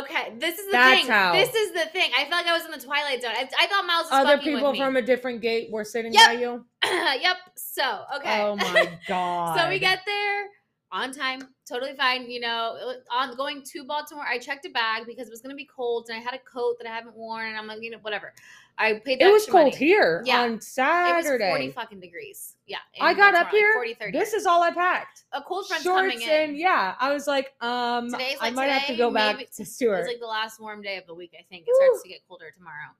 Okay, 0.00 0.34
this 0.38 0.58
is 0.58 0.66
the 0.66 0.72
That's 0.72 1.00
thing. 1.02 1.10
how- 1.10 1.32
This 1.32 1.54
is 1.54 1.72
the 1.72 1.86
thing. 1.92 2.10
I 2.16 2.22
felt 2.24 2.44
like 2.44 2.46
I 2.46 2.56
was 2.56 2.64
in 2.64 2.72
the 2.72 2.84
twilight 2.84 3.22
zone. 3.22 3.32
I, 3.36 3.48
I 3.60 3.66
thought 3.68 3.86
Miles 3.86 4.10
was 4.10 4.26
Other 4.26 4.38
people 4.38 4.74
from 4.74 4.96
a 4.96 5.02
different 5.02 5.40
gate 5.42 5.70
were 5.70 5.84
sitting 5.84 6.12
Yep. 6.12 6.26
by 6.26 6.32
you? 6.32 6.64
yep. 7.20 7.36
So 7.56 8.04
okay. 8.16 8.42
Oh 8.42 8.56
my 8.56 8.90
god. 9.08 9.56
so 9.58 9.68
we 9.68 9.78
get 9.78 10.00
there 10.06 10.44
on 10.92 11.12
time, 11.12 11.40
totally 11.68 11.94
fine. 11.94 12.30
You 12.30 12.40
know, 12.40 12.94
on 13.10 13.36
going 13.36 13.62
to 13.72 13.84
Baltimore, 13.84 14.24
I 14.28 14.38
checked 14.38 14.66
a 14.66 14.70
bag 14.70 15.04
because 15.06 15.26
it 15.26 15.30
was 15.30 15.40
gonna 15.40 15.54
be 15.54 15.64
cold, 15.66 16.06
and 16.08 16.16
I 16.18 16.20
had 16.20 16.34
a 16.34 16.38
coat 16.38 16.76
that 16.80 16.88
I 16.88 16.94
haven't 16.94 17.16
worn, 17.16 17.46
and 17.46 17.56
I'm 17.56 17.66
like, 17.66 17.82
you 17.82 17.90
know, 17.90 17.98
whatever. 18.02 18.32
I 18.78 19.00
paid. 19.04 19.20
The 19.20 19.24
It 19.24 19.32
was 19.32 19.46
cold 19.46 19.64
money. 19.66 19.76
here 19.76 20.22
Yeah. 20.26 20.42
on 20.42 20.50
It 20.50 20.54
was 20.56 20.66
Saturday. 20.68 21.48
forty 21.48 21.70
fucking 21.70 21.98
degrees. 21.98 22.56
Yeah. 22.66 22.76
I 23.00 23.14
got 23.14 23.34
up 23.34 23.48
here. 23.50 23.68
Like 23.70 23.74
40, 23.76 23.94
30. 23.94 24.18
This 24.18 24.34
is 24.34 24.44
all 24.44 24.62
I 24.62 24.70
packed. 24.70 25.24
a 25.32 25.40
cold 25.40 25.66
Shorts 25.66 25.82
coming 25.82 26.20
in. 26.20 26.28
and 26.28 26.56
yeah, 26.58 26.94
I 27.00 27.10
was 27.12 27.26
like, 27.26 27.54
um, 27.62 28.10
Today's 28.10 28.36
I 28.38 28.46
like 28.46 28.54
might 28.54 28.66
have 28.66 28.86
to 28.88 28.96
go 28.96 29.10
back 29.10 29.36
maybe- 29.38 29.48
to 29.56 29.64
Stuart. 29.64 30.00
It's 30.00 30.08
like 30.08 30.20
the 30.20 30.26
last 30.26 30.60
warm 30.60 30.82
day 30.82 30.98
of 30.98 31.06
the 31.06 31.14
week, 31.14 31.32
I 31.38 31.42
think. 31.48 31.64
It 31.66 31.74
starts 31.74 31.96
Woo. 31.98 32.02
to 32.02 32.08
get 32.10 32.20
colder 32.28 32.50
tomorrow. 32.54 32.90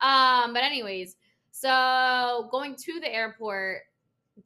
Um, 0.00 0.52
but 0.54 0.64
anyways, 0.64 1.14
so 1.52 2.48
going 2.50 2.74
to 2.74 2.98
the 3.00 3.08
airport, 3.12 3.82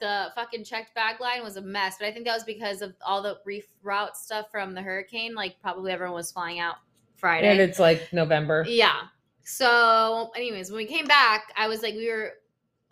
the 0.00 0.28
fucking 0.34 0.64
checked 0.64 0.94
bag 0.94 1.20
line 1.20 1.42
was 1.42 1.56
a 1.56 1.62
mess. 1.62 1.96
But 1.98 2.08
I 2.08 2.12
think 2.12 2.26
that 2.26 2.34
was 2.34 2.44
because 2.44 2.82
of 2.82 2.94
all 3.04 3.22
the 3.22 3.38
reroute 3.46 4.14
stuff 4.16 4.50
from 4.50 4.74
the 4.74 4.82
hurricane. 4.82 5.34
Like 5.34 5.60
probably 5.60 5.92
everyone 5.92 6.14
was 6.14 6.32
flying 6.32 6.58
out 6.58 6.76
Friday. 7.16 7.48
and 7.48 7.60
it's 7.60 7.78
like 7.78 8.12
November. 8.12 8.64
Yeah. 8.68 9.02
So, 9.44 10.32
anyways, 10.34 10.70
when 10.70 10.78
we 10.78 10.86
came 10.86 11.06
back, 11.06 11.52
I 11.56 11.68
was 11.68 11.82
like, 11.82 11.94
we 11.94 12.08
were 12.10 12.32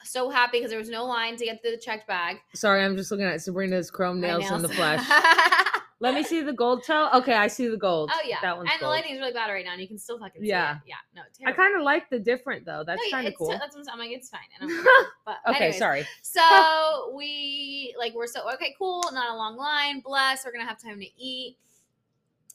so 0.04 0.30
happy 0.30 0.58
because 0.58 0.70
there 0.70 0.78
was 0.78 0.88
no 0.88 1.04
line 1.04 1.36
to 1.36 1.44
get 1.44 1.60
through 1.62 1.72
the 1.72 1.78
checked 1.78 2.06
bag. 2.06 2.36
Sorry, 2.54 2.84
I'm 2.84 2.96
just 2.96 3.10
looking 3.10 3.26
at 3.26 3.40
Sabrina's 3.40 3.90
chrome 3.90 4.20
My 4.20 4.28
nails 4.28 4.50
in 4.50 4.62
the 4.62 4.68
flesh. 4.68 5.04
Let 6.00 6.14
me 6.14 6.22
see 6.22 6.42
the 6.42 6.52
gold 6.52 6.84
toe. 6.84 7.08
Okay, 7.14 7.34
I 7.34 7.46
see 7.46 7.68
the 7.68 7.76
gold. 7.76 8.10
Oh 8.12 8.20
yeah, 8.26 8.36
that 8.42 8.56
one's 8.56 8.68
and 8.70 8.78
the 8.80 8.84
gold. 8.84 8.96
lighting's 8.96 9.18
really 9.20 9.32
bad 9.32 9.50
right 9.50 9.64
now, 9.64 9.72
and 9.72 9.80
you 9.80 9.88
can 9.88 9.96
still 9.98 10.18
fucking 10.18 10.42
see 10.42 10.48
Yeah. 10.48 10.76
it. 10.76 10.82
Yeah, 10.86 10.94
no, 11.14 11.22
I 11.22 11.24
terrible. 11.38 11.56
kind 11.62 11.76
of 11.76 11.82
like 11.82 12.10
the 12.10 12.18
different 12.18 12.66
though. 12.66 12.82
That's 12.86 13.00
kind 13.10 13.26
of 13.26 13.32
it's- 13.32 13.38
cool. 13.38 13.50
That's 13.58 13.76
what 13.76 13.86
I'm 13.90 13.98
like. 13.98 14.10
It's 14.10 14.28
fine. 14.28 14.40
And 14.60 14.70
I 14.70 14.74
don't 14.74 15.08
but 15.24 15.36
okay, 15.48 15.56
anyways, 15.66 15.78
sorry. 15.78 16.06
So 16.22 17.12
we 17.16 17.94
like 17.98 18.12
we're 18.14 18.26
so 18.26 18.52
okay, 18.54 18.74
cool. 18.78 19.02
Not 19.12 19.30
a 19.32 19.36
long 19.36 19.56
line. 19.56 20.00
Bless. 20.00 20.44
We're 20.44 20.52
gonna 20.52 20.66
have 20.66 20.82
time 20.82 20.98
to 21.00 21.06
eat. 21.22 21.56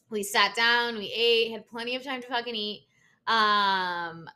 We 0.09 0.21
sat 0.23 0.55
down. 0.55 0.97
We 0.97 1.11
ate. 1.15 1.51
Had 1.51 1.67
plenty 1.67 1.95
of 1.95 2.03
time 2.03 2.21
to 2.21 2.27
fucking 2.27 2.55
eat. 2.55 2.85
Um, 3.27 4.27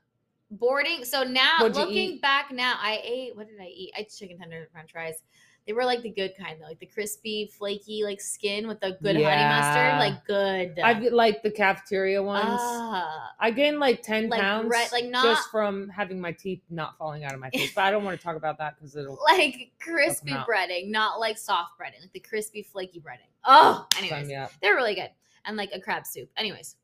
boarding. 0.52 1.04
So 1.04 1.24
now 1.24 1.58
What'd 1.60 1.76
you 1.78 1.82
looking 1.84 1.96
eat? 2.16 2.22
back 2.22 2.52
now, 2.52 2.76
I 2.80 3.02
ate. 3.04 3.36
What 3.36 3.48
did 3.48 3.60
I 3.60 3.66
eat? 3.66 3.92
I 3.98 4.02
ate 4.02 4.14
chicken 4.16 4.38
tender 4.38 4.58
and 4.62 4.70
French 4.72 4.92
fries. 4.92 5.22
They 5.66 5.72
were 5.72 5.86
like 5.86 6.02
the 6.02 6.10
good 6.10 6.34
kind 6.38 6.60
though, 6.60 6.66
like 6.66 6.80
the 6.80 6.86
crispy, 6.86 7.50
flaky, 7.58 8.04
like 8.04 8.20
skin 8.20 8.68
with 8.68 8.82
the 8.82 8.98
good 9.02 9.16
honey 9.16 9.44
mustard, 9.44 9.98
like 9.98 10.26
good. 10.26 10.78
I 10.84 11.00
like 11.08 11.42
the 11.42 11.52
cafeteria 11.52 12.22
ones. 12.22 12.44
Ah, 12.60 13.32
I 13.40 13.52
gained 13.52 13.80
like 13.80 14.02
ten 14.04 14.28
Like 14.28 14.42
pounds, 14.42 14.70
red- 14.70 14.92
like 14.92 15.06
not- 15.06 15.24
just 15.24 15.50
from 15.50 15.88
having 15.88 16.20
my 16.20 16.34
teeth 16.34 16.62
not 16.70 16.98
falling 16.98 17.24
out 17.24 17.34
of 17.34 17.40
my 17.40 17.50
face. 17.50 17.72
but 17.74 17.86
I 17.86 17.92
don't 17.92 18.04
want 18.04 18.20
to 18.20 18.24
talk 18.24 18.36
about 18.36 18.58
that 18.58 18.76
because 18.76 18.94
it'll 18.98 19.18
like 19.26 19.72
crispy 19.80 20.34
out. 20.34 20.46
breading, 20.48 20.90
not 20.90 21.20
like 21.22 21.38
soft 21.38 21.80
breading, 21.80 22.02
like 22.02 22.12
the 22.12 22.20
crispy, 22.20 22.62
flaky 22.62 23.00
breading. 23.00 23.30
Oh, 23.46 23.88
anyways, 23.98 24.32
up. 24.34 24.52
they're 24.62 24.76
really 24.76 24.96
good, 24.96 25.12
and 25.46 25.56
like 25.56 25.70
a 25.74 25.80
crab 25.80 26.06
soup. 26.06 26.30
Anyways, 26.36 26.76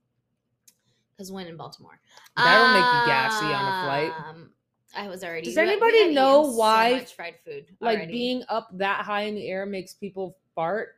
because 1.18 1.34
when 1.34 1.48
in 1.48 1.58
Baltimore, 1.58 2.00
That'll 2.38 2.68
make 2.74 2.78
you 2.78 3.08
gassy 3.12 3.46
on 3.46 3.66
a 3.66 3.84
flight. 3.86 4.50
I 4.96 5.08
was 5.08 5.24
already. 5.24 5.46
Does 5.46 5.56
we 5.56 5.60
had- 5.62 5.68
we 5.68 5.72
anybody 5.74 6.04
had 6.06 6.14
know 6.14 6.42
eaten 6.42 6.52
so 6.54 6.58
why, 6.58 7.06
fried 7.06 7.36
food? 7.46 7.66
Like 7.80 8.08
being 8.10 8.44
up 8.50 8.70
that 8.78 9.06
high 9.06 9.22
in 9.24 9.36
the 9.36 9.48
air 9.48 9.66
makes 9.66 9.94
people 9.94 10.38
fart 10.56 10.96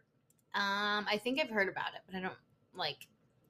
Um, 0.54 1.06
I 1.10 1.20
think 1.24 1.40
I've 1.40 1.50
heard 1.50 1.68
about 1.70 1.94
it, 1.96 2.02
but 2.06 2.16
I 2.16 2.22
don't 2.22 2.34
like. 2.74 2.98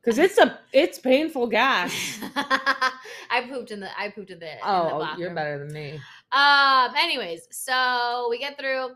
because 0.02 0.18
it's 0.18 0.38
a 0.40 0.60
it's 0.74 0.98
painful 1.00 1.48
gas. 1.48 1.92
I 2.36 3.48
pooped 3.50 3.72
in 3.72 3.80
the. 3.80 3.90
I 4.00 4.10
pooped 4.10 4.32
in 4.32 4.40
the. 4.40 4.52
in 4.52 4.58
the 4.58 4.66
Oh, 4.68 5.16
you're 5.18 5.34
better 5.34 5.60
than 5.60 5.74
me. 5.74 6.00
Um. 6.32 6.94
Anyways, 6.98 7.48
so 7.52 8.28
we 8.30 8.40
get 8.40 8.58
through. 8.60 8.96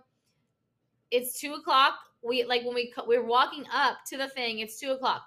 It's 1.11 1.39
two 1.39 1.53
o'clock. 1.53 1.93
We 2.23 2.43
like 2.43 2.63
when 2.65 2.73
we 2.73 2.91
we're 3.05 3.23
walking 3.23 3.65
up 3.71 3.97
to 4.07 4.17
the 4.17 4.27
thing. 4.29 4.59
It's 4.59 4.79
two 4.79 4.91
o'clock. 4.91 5.21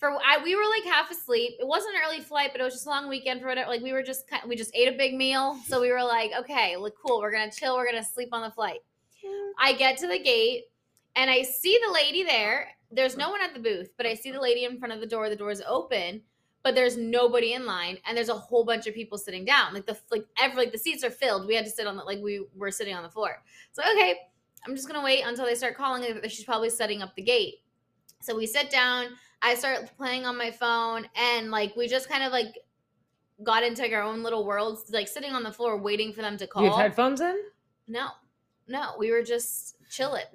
For 0.00 0.12
I, 0.12 0.42
we 0.42 0.56
were 0.56 0.62
like 0.62 0.84
half 0.84 1.10
asleep. 1.10 1.52
It 1.60 1.66
wasn't 1.66 1.94
an 1.94 2.00
early 2.06 2.20
flight, 2.20 2.50
but 2.52 2.60
it 2.60 2.64
was 2.64 2.72
just 2.72 2.86
a 2.86 2.88
long 2.88 3.08
weekend 3.08 3.42
for 3.42 3.48
whatever. 3.48 3.68
Like 3.68 3.82
we 3.82 3.92
were 3.92 4.02
just 4.02 4.26
kind 4.26 4.42
we 4.48 4.56
just 4.56 4.74
ate 4.74 4.88
a 4.88 4.96
big 4.96 5.14
meal, 5.14 5.58
so 5.66 5.78
we 5.78 5.92
were 5.92 6.02
like, 6.02 6.32
okay, 6.38 6.76
look 6.78 6.94
cool. 7.04 7.20
We're 7.20 7.30
gonna 7.30 7.52
chill. 7.52 7.76
We're 7.76 7.84
gonna 7.84 8.02
sleep 8.02 8.30
on 8.32 8.40
the 8.40 8.50
flight. 8.50 8.80
I 9.58 9.74
get 9.74 9.98
to 9.98 10.08
the 10.08 10.18
gate 10.18 10.64
and 11.16 11.30
I 11.30 11.42
see 11.42 11.78
the 11.86 11.92
lady 11.92 12.22
there. 12.22 12.68
There's 12.90 13.16
no 13.16 13.28
one 13.30 13.42
at 13.42 13.52
the 13.52 13.60
booth, 13.60 13.90
but 13.98 14.06
I 14.06 14.14
see 14.14 14.30
the 14.30 14.40
lady 14.40 14.64
in 14.64 14.78
front 14.78 14.94
of 14.94 15.00
the 15.00 15.06
door. 15.06 15.28
The 15.28 15.36
door's 15.36 15.60
open, 15.68 16.22
but 16.62 16.74
there's 16.74 16.96
nobody 16.96 17.52
in 17.52 17.66
line, 17.66 17.98
and 18.06 18.16
there's 18.16 18.30
a 18.30 18.34
whole 18.34 18.64
bunch 18.64 18.86
of 18.86 18.94
people 18.94 19.18
sitting 19.18 19.44
down. 19.44 19.74
Like 19.74 19.86
the 19.86 19.98
like 20.10 20.24
every 20.40 20.56
like 20.56 20.72
the 20.72 20.78
seats 20.78 21.04
are 21.04 21.10
filled. 21.10 21.46
We 21.46 21.54
had 21.54 21.66
to 21.66 21.70
sit 21.70 21.86
on 21.86 21.96
the 21.96 22.04
like 22.04 22.20
we 22.22 22.46
were 22.56 22.70
sitting 22.70 22.94
on 22.94 23.02
the 23.02 23.10
floor. 23.10 23.42
So 23.72 23.82
okay, 23.82 24.16
I'm 24.66 24.74
just 24.74 24.88
gonna 24.88 25.04
wait 25.04 25.24
until 25.26 25.44
they 25.44 25.54
start 25.54 25.76
calling. 25.76 26.04
She's 26.28 26.44
probably 26.44 26.70
setting 26.70 27.02
up 27.02 27.14
the 27.14 27.22
gate. 27.22 27.56
So 28.20 28.36
we 28.36 28.46
sit 28.46 28.70
down. 28.70 29.06
I 29.42 29.54
start 29.54 29.90
playing 29.96 30.26
on 30.26 30.36
my 30.36 30.50
phone, 30.50 31.06
and 31.16 31.50
like 31.50 31.74
we 31.76 31.88
just 31.88 32.08
kind 32.08 32.22
of 32.22 32.32
like 32.32 32.58
got 33.42 33.62
into 33.62 33.82
like, 33.82 33.92
our 33.92 34.02
own 34.02 34.22
little 34.22 34.44
worlds, 34.44 34.90
like 34.90 35.08
sitting 35.08 35.32
on 35.32 35.42
the 35.42 35.52
floor 35.52 35.78
waiting 35.78 36.12
for 36.12 36.20
them 36.22 36.36
to 36.36 36.46
call. 36.46 36.62
You 36.62 36.70
have 36.70 36.78
headphones 36.78 37.20
in? 37.20 37.38
No, 37.88 38.08
no, 38.68 38.94
we 38.98 39.10
were 39.10 39.22
just 39.22 39.76
chilling. 39.90 40.24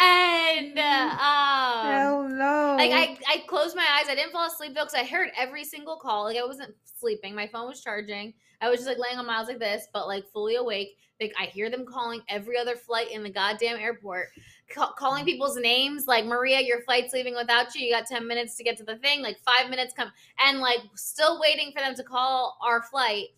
and 0.00 0.78
uh, 0.78 1.16
um, 1.18 2.38
no. 2.38 2.76
like 2.78 2.92
I, 2.92 3.18
I 3.28 3.44
closed 3.46 3.76
my 3.76 3.86
eyes. 3.98 4.06
I 4.08 4.14
didn't 4.14 4.32
fall 4.32 4.46
asleep 4.46 4.74
though, 4.74 4.84
because 4.84 4.94
I 4.94 5.04
heard 5.04 5.30
every 5.36 5.64
single 5.64 5.96
call. 5.96 6.24
Like 6.24 6.36
I 6.36 6.44
wasn't 6.44 6.74
sleeping. 6.84 7.34
My 7.34 7.46
phone 7.46 7.68
was 7.68 7.80
charging. 7.82 8.34
I 8.60 8.68
was 8.68 8.80
just 8.80 8.88
like 8.88 8.98
laying 8.98 9.18
on 9.18 9.26
miles 9.26 9.48
like 9.48 9.58
this, 9.58 9.86
but 9.92 10.06
like 10.06 10.24
fully 10.32 10.56
awake. 10.56 10.96
Like 11.20 11.32
I 11.38 11.46
hear 11.46 11.70
them 11.70 11.84
calling 11.84 12.20
every 12.28 12.56
other 12.58 12.76
flight 12.76 13.10
in 13.10 13.22
the 13.22 13.30
goddamn 13.30 13.76
airport, 13.76 14.28
ca- 14.72 14.92
calling 14.92 15.24
people's 15.24 15.56
names. 15.56 16.06
Like 16.06 16.24
Maria, 16.24 16.60
your 16.60 16.82
flight's 16.82 17.12
leaving 17.12 17.34
without 17.34 17.74
you. 17.74 17.86
You 17.86 17.92
got 17.92 18.06
ten 18.06 18.26
minutes 18.26 18.56
to 18.56 18.64
get 18.64 18.76
to 18.78 18.84
the 18.84 18.96
thing. 18.98 19.22
Like 19.22 19.38
five 19.40 19.70
minutes 19.70 19.94
come, 19.94 20.12
and 20.38 20.60
like 20.60 20.80
still 20.94 21.40
waiting 21.40 21.72
for 21.72 21.80
them 21.80 21.94
to 21.96 22.02
call 22.02 22.56
our 22.62 22.82
flight. 22.82 23.28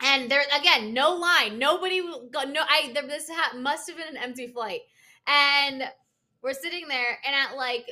And 0.00 0.30
there 0.30 0.42
again, 0.58 0.92
no 0.92 1.14
line. 1.14 1.58
Nobody 1.58 2.00
no. 2.00 2.22
I 2.34 2.90
there, 2.94 3.06
this 3.06 3.28
ha- 3.30 3.56
must 3.56 3.88
have 3.88 3.96
been 3.96 4.08
an 4.08 4.22
empty 4.22 4.46
flight, 4.48 4.80
and 5.26 5.84
We're 6.46 6.52
sitting 6.52 6.86
there, 6.86 7.18
and 7.26 7.34
at 7.34 7.56
like 7.56 7.90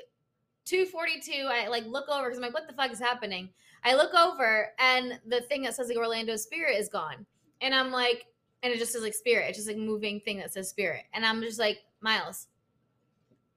2:42, 0.66 1.46
I 1.46 1.66
like 1.66 1.84
look 1.86 2.08
over 2.08 2.26
because 2.26 2.38
I'm 2.38 2.42
like, 2.42 2.54
what 2.54 2.68
the 2.68 2.74
fuck 2.74 2.92
is 2.92 3.00
happening? 3.00 3.48
I 3.82 3.94
look 3.96 4.14
over, 4.14 4.68
and 4.78 5.18
the 5.26 5.40
thing 5.40 5.62
that 5.62 5.74
says 5.74 5.88
like 5.88 5.96
Orlando 5.96 6.36
Spirit 6.36 6.78
is 6.78 6.88
gone, 6.88 7.26
and 7.60 7.74
I'm 7.74 7.90
like, 7.90 8.26
and 8.62 8.72
it 8.72 8.78
just 8.78 8.92
says 8.92 9.02
like 9.02 9.12
Spirit. 9.12 9.48
It's 9.48 9.58
just 9.58 9.66
like 9.66 9.76
moving 9.76 10.20
thing 10.20 10.38
that 10.38 10.52
says 10.52 10.68
Spirit, 10.68 11.02
and 11.14 11.26
I'm 11.26 11.40
just 11.40 11.58
like, 11.58 11.78
Miles, 12.00 12.46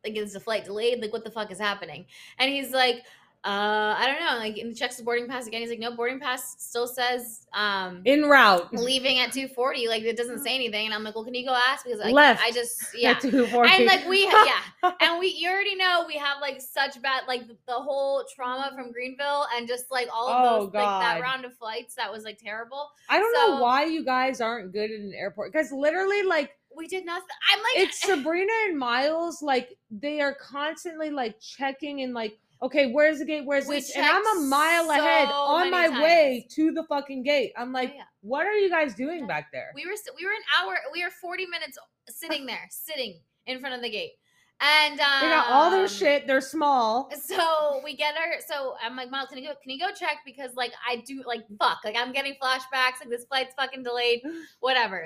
like 0.03 0.15
is 0.15 0.33
the 0.33 0.39
flight 0.39 0.65
delayed? 0.65 0.99
Like 0.99 1.13
what 1.13 1.23
the 1.23 1.29
fuck 1.29 1.51
is 1.51 1.59
happening? 1.59 2.07
And 2.39 2.51
he's 2.51 2.71
like, 2.71 3.03
uh, 3.47 3.95
I 3.97 4.05
don't 4.07 4.19
know. 4.19 4.37
Like, 4.39 4.57
and 4.57 4.67
he 4.67 4.73
checks 4.73 4.97
the 4.97 5.03
boarding 5.03 5.27
pass 5.27 5.47
again. 5.47 5.61
He's 5.61 5.69
like, 5.69 5.79
no, 5.79 5.95
boarding 5.95 6.19
pass 6.19 6.55
still 6.59 6.85
says 6.85 7.47
um 7.53 8.01
En 8.05 8.23
route. 8.23 8.73
leaving 8.73 9.19
at 9.19 9.31
2:40. 9.31 9.87
Like 9.87 10.03
it 10.03 10.17
doesn't 10.17 10.39
say 10.43 10.53
anything. 10.53 10.85
And 10.85 10.93
I'm 10.93 11.03
like, 11.03 11.15
well, 11.15 11.23
can 11.23 11.33
you 11.33 11.45
go 11.45 11.55
ask? 11.69 11.85
Because 11.85 11.99
like, 12.01 12.13
Left. 12.13 12.43
I 12.43 12.51
just 12.51 12.83
yeah. 12.95 13.11
At 13.11 13.21
240. 13.21 13.71
And 13.73 13.85
like 13.85 14.05
we 14.07 14.23
yeah, 14.25 14.91
and 15.01 15.19
we 15.19 15.27
you 15.29 15.49
already 15.49 15.75
know 15.75 16.03
we 16.07 16.15
have 16.17 16.37
like 16.41 16.59
such 16.61 17.01
bad 17.01 17.21
like 17.27 17.47
the, 17.47 17.73
whole 17.73 18.25
trauma 18.35 18.71
from 18.75 18.91
Greenville 18.91 19.45
and 19.55 19.67
just 19.67 19.85
like 19.91 20.09
all 20.13 20.27
of 20.29 20.35
Oh, 20.37 20.59
those 20.65 20.73
like 20.73 21.01
that 21.01 21.21
round 21.21 21.45
of 21.45 21.53
flights 21.55 21.95
that 21.95 22.11
was 22.11 22.23
like 22.25 22.37
terrible. 22.39 22.89
I 23.07 23.17
don't 23.19 23.33
so- 23.35 23.55
know 23.55 23.61
why 23.61 23.85
you 23.85 24.03
guys 24.03 24.41
aren't 24.41 24.73
good 24.73 24.91
at 24.91 24.99
an 24.99 25.13
airport 25.15 25.53
because 25.53 25.71
literally, 25.71 26.23
like, 26.23 26.51
We 26.75 26.87
did 26.87 27.05
nothing. 27.05 27.27
I'm 27.53 27.59
like 27.59 27.87
it's 27.87 28.01
Sabrina 28.01 28.51
and 28.67 28.77
Miles, 28.77 29.41
like, 29.41 29.77
they 29.89 30.19
are 30.21 30.33
constantly 30.35 31.09
like 31.11 31.39
checking 31.39 32.01
and 32.01 32.13
like, 32.13 32.37
okay, 32.61 32.91
where's 32.91 33.19
the 33.19 33.25
gate? 33.25 33.45
Where's 33.45 33.67
this? 33.67 33.95
And 33.95 34.05
I'm 34.05 34.37
a 34.37 34.41
mile 34.47 34.89
ahead 34.91 35.29
on 35.29 35.71
my 35.71 35.87
many 35.87 36.03
way 36.03 36.47
to 36.51 36.71
the 36.71 36.83
fucking 36.83 37.23
gate. 37.23 37.53
I'm 37.57 37.71
like, 37.71 37.93
yeah. 37.95 38.03
what 38.21 38.45
are 38.45 38.53
you 38.53 38.69
guys 38.69 38.95
doing 38.95 39.21
Yeah. 39.21 39.25
back 39.27 39.51
there? 39.51 39.71
we 39.75 39.85
were 39.85 39.93
we 40.17 40.25
were 40.25 40.31
an 40.31 40.65
hour 40.65 40.75
we 40.91 41.03
were 41.03 41.11
40 41.21 41.45
minutes 41.47 41.77
sitting 42.09 42.45
there 42.45 42.65
sitting 42.69 43.19
in 43.45 43.59
front 43.59 43.75
of 43.75 43.81
the 43.81 43.89
gate 43.89 44.11
and 44.59 44.99
um, 44.99 45.21
They 45.21 45.27
got 45.27 45.51
all 45.51 45.69
their 45.69 45.87
shit. 45.87 46.25
They're 46.25 46.41
small. 46.41 47.09
so 47.23 47.79
we 47.83 47.95
get 47.95 48.15
our 48.17 48.41
so 48.47 48.75
i'm 48.83 48.95
like 48.95 49.11
miles 49.11 49.29
can 49.29 49.37
you 49.37 49.47
go 49.47 49.53
can 49.61 49.71
you 49.71 49.79
go 49.79 49.93
check 49.93 50.17
because 50.25 50.55
like 50.55 50.71
i 50.89 50.97
do 51.05 51.23
like 51.27 51.43
fuck 51.59 51.77
like 51.85 51.95
i'm 51.97 52.11
getting 52.11 52.33
flashbacks 52.41 52.99
like 52.99 53.09
this 53.09 53.25
flight's 53.25 53.53
fucking 53.55 53.83
delayed 53.83 54.21
whatever 54.59 55.05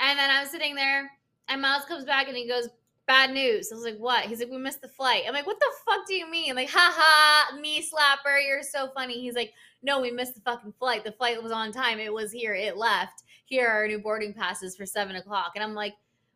and 0.00 0.18
then 0.18 0.30
i'm 0.30 0.46
sitting 0.46 0.74
there 0.74 1.10
and 1.48 1.62
miles 1.62 1.84
comes 1.86 2.04
back 2.04 2.28
and 2.28 2.36
he 2.36 2.46
goes 2.46 2.68
bad 3.06 3.32
news 3.32 3.70
i 3.70 3.74
was 3.74 3.84
like 3.84 3.98
what 3.98 4.24
he's 4.24 4.38
like 4.38 4.50
we 4.50 4.56
missed 4.56 4.80
the 4.80 4.88
flight 4.88 5.22
i'm 5.26 5.34
like 5.34 5.46
what 5.46 5.58
the 5.60 5.72
fuck 5.84 6.06
do 6.06 6.14
you 6.14 6.30
mean 6.30 6.54
like 6.54 6.70
ha 6.70 6.92
ha 6.96 7.56
knee 7.58 7.82
slapper 7.82 8.44
you're 8.46 8.62
so 8.62 8.88
funny 8.94 9.20
he's 9.20 9.34
like 9.34 9.52
no 9.82 10.00
we 10.00 10.10
missed 10.10 10.34
the 10.34 10.40
fucking 10.40 10.72
flight 10.78 11.04
the 11.04 11.12
flight 11.12 11.42
was 11.42 11.52
on 11.52 11.70
time 11.72 11.98
it 11.98 12.12
was 12.12 12.32
here 12.32 12.54
it 12.54 12.76
left 12.76 13.22
here 13.44 13.68
are 13.68 13.72
our 13.82 13.88
new 13.88 13.98
boarding 13.98 14.32
passes 14.32 14.74
for 14.74 14.86
seven 14.86 15.16
o'clock 15.16 15.52
and 15.54 15.62
i'm 15.62 15.74
like 15.74 15.94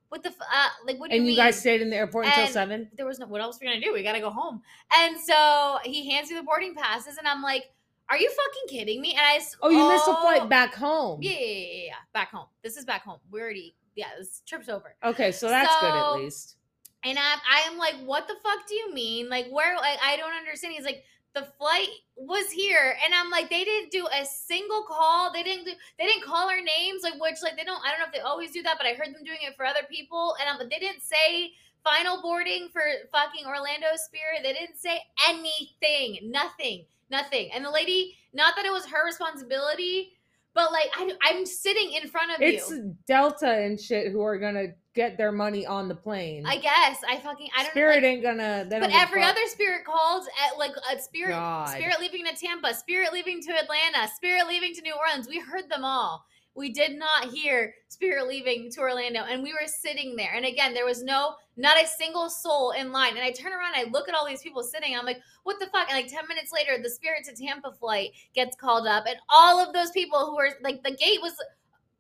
what 0.09 0.23
the 0.23 0.31
f- 0.31 0.37
uh, 0.41 0.69
like 0.87 0.99
what 0.99 1.11
do 1.11 1.17
you 1.17 1.23
mean? 1.23 1.29
And 1.29 1.37
you 1.37 1.43
guys 1.43 1.59
stayed 1.59 1.83
in 1.83 1.91
the 1.91 1.97
airport 1.97 2.27
until 2.27 2.47
seven? 2.47 2.89
there 2.97 3.07
was 3.07 3.19
no 3.19 3.27
what 3.27 3.41
else 3.41 3.57
are 3.57 3.61
we 3.61 3.67
gonna 3.67 3.81
do? 3.81 3.93
We 3.93 4.03
gotta 4.03 4.21
go 4.21 4.31
home. 4.31 4.63
And 4.95 5.19
so 5.21 5.79
he 5.85 6.11
hands 6.11 6.31
me 6.31 6.37
the 6.37 6.43
boarding 6.43 6.75
passes, 6.75 7.19
and 7.19 7.29
I'm 7.29 7.43
like, 7.43 7.65
"Are 8.09 8.17
you 8.17 8.31
fucking 8.31 8.79
kidding 8.79 9.03
me?" 9.03 9.13
And 9.13 9.21
I, 9.21 9.39
Oh, 9.61 9.69
you 9.69 9.87
missed 9.89 10.07
the 10.07 10.17
oh, 10.17 10.21
flight 10.23 10.49
back 10.49 10.75
home. 10.75 11.21
Yeah, 11.23 11.33
yeah, 11.33 11.39
yeah, 11.39 11.57
yeah, 11.57 11.85
yeah, 11.89 11.95
back 12.15 12.31
home. 12.31 12.47
This 12.63 12.77
is 12.77 12.87
back 12.87 13.05
home. 13.05 13.19
We 13.31 13.41
already, 13.41 13.75
yeah, 13.97 14.07
this 14.19 14.43
trip's 14.47 14.71
over. 14.71 14.97
Okay, 15.05 15.31
so 15.31 15.49
that's 15.49 15.75
good 15.81 15.95
at 15.95 16.13
least. 16.13 16.57
And 17.05 17.19
I, 17.19 17.37
I 17.49 17.71
am 17.71 17.79
like, 17.79 17.95
"What 18.05 18.27
the 18.27 18.35
fuck 18.43 18.67
do 18.67 18.75
you 18.75 18.93
mean? 18.93 19.29
Like, 19.29 19.49
where? 19.51 19.77
Like, 19.77 19.99
I 20.05 20.17
don't 20.17 20.33
understand." 20.33 20.75
He's 20.75 20.85
like, 20.85 21.05
"The 21.35 21.47
flight 21.59 21.89
was 22.17 22.51
here," 22.51 22.97
and 23.05 23.15
I'm 23.15 23.31
like, 23.31 23.51
"They 23.51 23.65
didn't 23.65 23.93
do 23.93 24.07
a 24.07 24.25
single 24.25 24.83
call. 24.83 25.33
They 25.33 25.43
didn't 25.43 25.65
do. 25.65 25.73
They 25.99 26.07
didn't 26.07 26.25
call 26.25 26.49
our 26.51 26.61
names. 26.61 27.03
Like, 27.03 27.21
which, 27.21 27.37
like, 27.43 27.57
they 27.57 27.65
don't. 27.65 27.81
I 27.85 27.91
don't 27.91 28.01
know 28.01 28.07
if 28.07 28.13
they 28.13 28.21
always 28.21 28.51
do 28.51 28.63
that, 28.63 28.77
but 28.79 28.87
I 28.87 28.95
heard 28.95 29.15
them 29.15 29.25
doing 29.25 29.39
it 29.43 29.57
for 29.57 29.65
other 29.65 29.87
people. 29.89 30.35
And 30.41 30.49
I'm, 30.49 30.69
they 30.69 30.79
didn't 30.79 31.03
say." 31.03 31.53
Final 31.85 32.21
boarding 32.21 32.69
for 32.73 32.83
fucking 33.13 33.47
Orlando 33.47 33.87
Spirit. 33.95 34.41
They 34.43 34.53
didn't 34.53 34.77
say 34.77 35.01
anything. 35.29 36.29
Nothing. 36.31 36.85
Nothing. 37.09 37.51
And 37.55 37.65
the 37.65 37.71
lady, 37.71 38.17
not 38.35 38.57
that 38.57 38.67
it 38.67 38.73
was 38.73 38.85
her 38.87 39.07
responsibility, 39.07 40.13
but 40.55 40.73
like 40.73 40.91
I, 40.95 41.13
I'm 41.23 41.47
sitting 41.47 41.93
in 41.93 42.09
front 42.09 42.33
of 42.33 42.43
It's 42.43 42.69
you. 42.69 42.77
It's 42.77 42.87
Delta 43.07 43.49
and 43.49 43.81
shit 43.81 44.11
who 44.13 44.21
are 44.23 44.39
gonna 44.39 44.75
get 44.99 45.17
their 45.17 45.31
money 45.31 45.65
on 45.65 45.87
the 45.87 45.95
plane. 45.95 46.45
I 46.45 46.57
guess 46.57 46.99
I 47.09 47.19
fucking 47.21 47.49
I 47.57 47.63
don't. 47.63 47.71
Spirit 47.71 48.03
like, 48.03 48.05
ain't 48.05 48.23
gonna. 48.23 48.67
But 48.69 48.91
every 48.93 49.23
other 49.23 49.47
spirit 49.47 49.85
called 49.85 50.27
at 50.45 50.59
like 50.59 50.73
a 50.93 51.01
spirit, 51.01 51.35
God. 51.35 51.69
spirit 51.69 52.01
leaving 52.01 52.25
to 52.25 52.35
Tampa, 52.35 52.75
spirit 52.75 53.13
leaving 53.13 53.41
to 53.43 53.53
Atlanta, 53.53 54.13
spirit 54.13 54.49
leaving 54.49 54.75
to 54.75 54.83
New 54.83 54.95
Orleans. 54.95 55.29
We 55.29 55.39
heard 55.39 55.71
them 55.71 55.85
all. 55.85 56.25
We 56.57 56.71
did 56.71 56.99
not 56.99 57.33
hear 57.33 57.73
spirit 57.87 58.27
leaving 58.27 58.73
to 58.73 58.81
Orlando, 58.81 59.21
and 59.21 59.41
we 59.45 59.53
were 59.53 59.69
sitting 59.69 60.17
there. 60.17 60.33
And 60.35 60.45
again, 60.45 60.75
there 60.75 60.85
was 60.85 61.05
no, 61.05 61.37
not 61.57 61.81
a 61.81 61.87
single 61.87 62.29
soul 62.29 62.73
in 62.73 62.91
line. 62.91 63.13
And 63.13 63.21
I 63.21 63.31
turn 63.31 63.53
around, 63.53 63.75
I 63.77 63.85
look 63.93 64.09
at 64.09 64.17
all 64.17 64.27
these 64.27 64.43
people 64.43 64.65
sitting. 64.65 64.97
I'm 64.97 65.07
like, 65.07 65.21
what 65.45 65.61
the 65.61 65.67
fuck? 65.67 65.89
And 65.89 65.97
like 65.97 66.09
ten 66.09 66.27
minutes 66.27 66.51
later, 66.53 66.83
the 66.83 66.91
spirit 66.91 67.25
to 67.27 67.37
Tampa 67.37 67.71
flight 67.71 68.11
gets 68.35 68.57
called 68.57 68.89
up, 68.89 69.05
and 69.07 69.17
all 69.29 69.61
of 69.61 69.73
those 69.73 69.93
people 69.93 70.27
who 70.27 70.35
were 70.35 70.51
like, 70.61 70.83
the 70.83 70.97
gate 70.97 71.23
was 71.23 71.35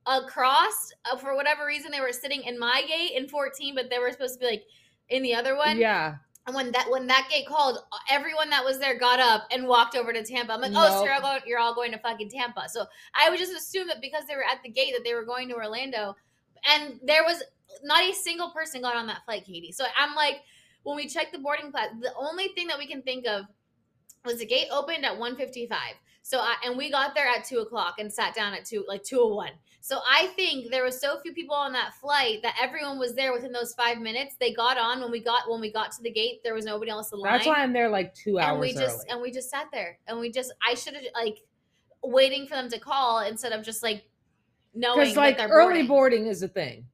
across 0.08 0.92
uh, 1.10 1.16
for 1.16 1.36
whatever 1.36 1.66
reason. 1.66 1.90
They 1.90 2.00
were 2.00 2.12
sitting 2.12 2.42
in 2.42 2.58
my 2.58 2.82
gate 2.88 3.12
in 3.16 3.28
14, 3.28 3.74
but 3.74 3.90
they 3.90 3.98
were 3.98 4.10
supposed 4.10 4.34
to 4.34 4.40
be 4.40 4.46
like 4.46 4.64
in 5.08 5.22
the 5.22 5.34
other 5.34 5.56
one. 5.56 5.78
Yeah. 5.78 6.16
And 6.46 6.54
when 6.54 6.72
that 6.72 6.90
when 6.90 7.06
that 7.08 7.28
gate 7.30 7.46
called, 7.46 7.78
everyone 8.10 8.48
that 8.50 8.64
was 8.64 8.78
there 8.78 8.98
got 8.98 9.20
up 9.20 9.46
and 9.50 9.66
walked 9.66 9.94
over 9.94 10.12
to 10.14 10.24
Tampa. 10.24 10.54
I'm 10.54 10.62
like, 10.62 10.72
oh, 10.74 10.88
so 10.88 11.04
you're 11.04 11.12
all 11.12 11.20
going, 11.20 11.40
you're 11.44 11.58
all 11.58 11.74
going 11.74 11.92
to 11.92 11.98
fucking 11.98 12.30
Tampa. 12.30 12.68
So 12.70 12.86
I 13.14 13.28
would 13.28 13.38
just 13.38 13.52
assume 13.52 13.86
that 13.88 14.00
because 14.00 14.24
they 14.26 14.34
were 14.34 14.44
at 14.50 14.62
the 14.62 14.70
gate 14.70 14.94
that 14.94 15.04
they 15.04 15.12
were 15.12 15.26
going 15.26 15.48
to 15.50 15.54
Orlando, 15.56 16.16
and 16.66 16.98
there 17.04 17.22
was 17.22 17.42
not 17.84 18.02
a 18.02 18.14
single 18.14 18.50
person 18.50 18.80
got 18.80 18.96
on 18.96 19.06
that 19.08 19.24
flight, 19.26 19.44
Katie. 19.44 19.72
So 19.72 19.84
I'm 19.94 20.14
like, 20.14 20.36
when 20.84 20.96
we 20.96 21.06
checked 21.06 21.32
the 21.32 21.38
boarding 21.38 21.70
pass, 21.70 21.88
the 22.00 22.12
only 22.18 22.48
thing 22.48 22.66
that 22.68 22.78
we 22.78 22.86
can 22.86 23.02
think 23.02 23.26
of 23.26 23.44
was 24.24 24.38
the 24.38 24.46
gate 24.46 24.68
opened 24.70 25.04
at 25.04 25.18
1:55. 25.18 25.68
So 26.22 26.38
I, 26.40 26.54
and 26.64 26.78
we 26.78 26.90
got 26.90 27.14
there 27.14 27.28
at 27.28 27.44
two 27.44 27.58
o'clock 27.58 27.96
and 27.98 28.12
sat 28.12 28.34
down 28.34 28.54
at 28.54 28.64
two 28.64 28.84
like 28.88 29.02
two 29.02 29.20
o 29.20 29.34
one. 29.34 29.52
So 29.88 30.00
I 30.06 30.26
think 30.36 30.70
there 30.70 30.84
was 30.84 31.00
so 31.00 31.18
few 31.20 31.32
people 31.32 31.54
on 31.54 31.72
that 31.72 31.94
flight 31.94 32.42
that 32.42 32.54
everyone 32.60 32.98
was 32.98 33.14
there 33.14 33.32
within 33.32 33.52
those 33.52 33.72
five 33.72 33.96
minutes. 33.96 34.36
They 34.38 34.52
got 34.52 34.76
on 34.76 35.00
when 35.00 35.10
we 35.10 35.18
got 35.18 35.48
when 35.50 35.62
we 35.62 35.72
got 35.72 35.92
to 35.92 36.02
the 36.02 36.10
gate. 36.10 36.42
There 36.44 36.52
was 36.52 36.66
nobody 36.66 36.90
else 36.90 37.10
in 37.10 37.20
line. 37.20 37.32
That's 37.32 37.46
why 37.46 37.62
I'm 37.62 37.72
there 37.72 37.88
like 37.88 38.12
two 38.12 38.38
hours 38.38 38.50
and 38.50 38.60
we 38.60 38.74
just 38.74 38.96
early. 38.98 39.06
and 39.08 39.22
we 39.22 39.30
just 39.30 39.48
sat 39.48 39.68
there 39.72 39.98
and 40.06 40.20
we 40.20 40.30
just 40.30 40.52
I 40.62 40.74
should 40.74 40.92
have 40.92 41.04
like 41.14 41.38
waiting 42.02 42.46
for 42.46 42.54
them 42.54 42.68
to 42.68 42.78
call 42.78 43.20
instead 43.20 43.52
of 43.52 43.64
just 43.64 43.82
like 43.82 44.04
knowing 44.74 45.08
Because 45.08 45.16
like 45.16 45.38
early 45.40 45.84
boarding. 45.84 45.86
boarding 45.86 46.26
is 46.26 46.42
a 46.42 46.48
thing. 46.48 46.84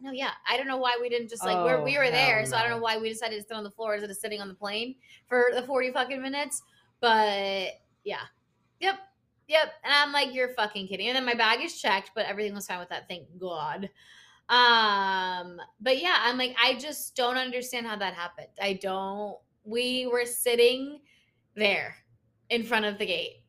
No, 0.00 0.10
yeah, 0.10 0.32
I 0.48 0.56
don't 0.56 0.66
know 0.66 0.78
why 0.78 0.98
we 1.00 1.08
didn't 1.08 1.30
just 1.30 1.44
like 1.44 1.56
we're, 1.56 1.84
we 1.84 1.96
Oh, 1.96 2.00
were 2.00 2.10
there, 2.10 2.38
hell 2.38 2.46
so 2.46 2.56
I 2.56 2.62
don't 2.62 2.72
know 2.72 2.78
why 2.78 2.98
we 2.98 3.10
decided 3.10 3.36
to 3.36 3.42
sit 3.46 3.52
on 3.56 3.62
the 3.62 3.70
floor 3.70 3.94
instead 3.94 4.10
of 4.10 4.16
sitting 4.16 4.40
on 4.40 4.48
the 4.48 4.54
plane 4.54 4.96
for 5.28 5.50
the 5.54 5.62
forty 5.62 5.92
fucking 5.92 6.20
minutes. 6.20 6.62
But 7.00 7.74
yeah, 8.02 8.22
yep, 8.80 8.96
yep. 9.50 9.72
And 9.84 9.92
I'm 9.92 10.12
like, 10.12 10.32
you're 10.32 10.54
fucking 10.54 10.86
kidding. 10.86 11.08
And 11.08 11.16
then 11.16 11.26
my 11.26 11.34
bag 11.34 11.60
is 11.62 11.80
checked, 11.80 12.12
but 12.14 12.24
everything 12.24 12.54
was 12.54 12.66
fine 12.66 12.78
with 12.78 12.88
that. 12.90 13.08
Thank 13.08 13.26
God. 13.38 13.90
Um, 14.48 15.60
but 15.80 16.00
yeah, 16.00 16.16
I'm 16.20 16.38
like, 16.38 16.56
I 16.62 16.74
just 16.74 17.16
don't 17.16 17.36
understand 17.36 17.86
how 17.86 17.96
that 17.96 18.14
happened. 18.14 18.48
I 18.62 18.74
don't. 18.74 19.36
We 19.64 20.06
were 20.06 20.24
sitting 20.24 21.00
there 21.56 21.96
in 22.48 22.62
front 22.62 22.84
of 22.84 22.98
the 22.98 23.06
gate 23.06 23.42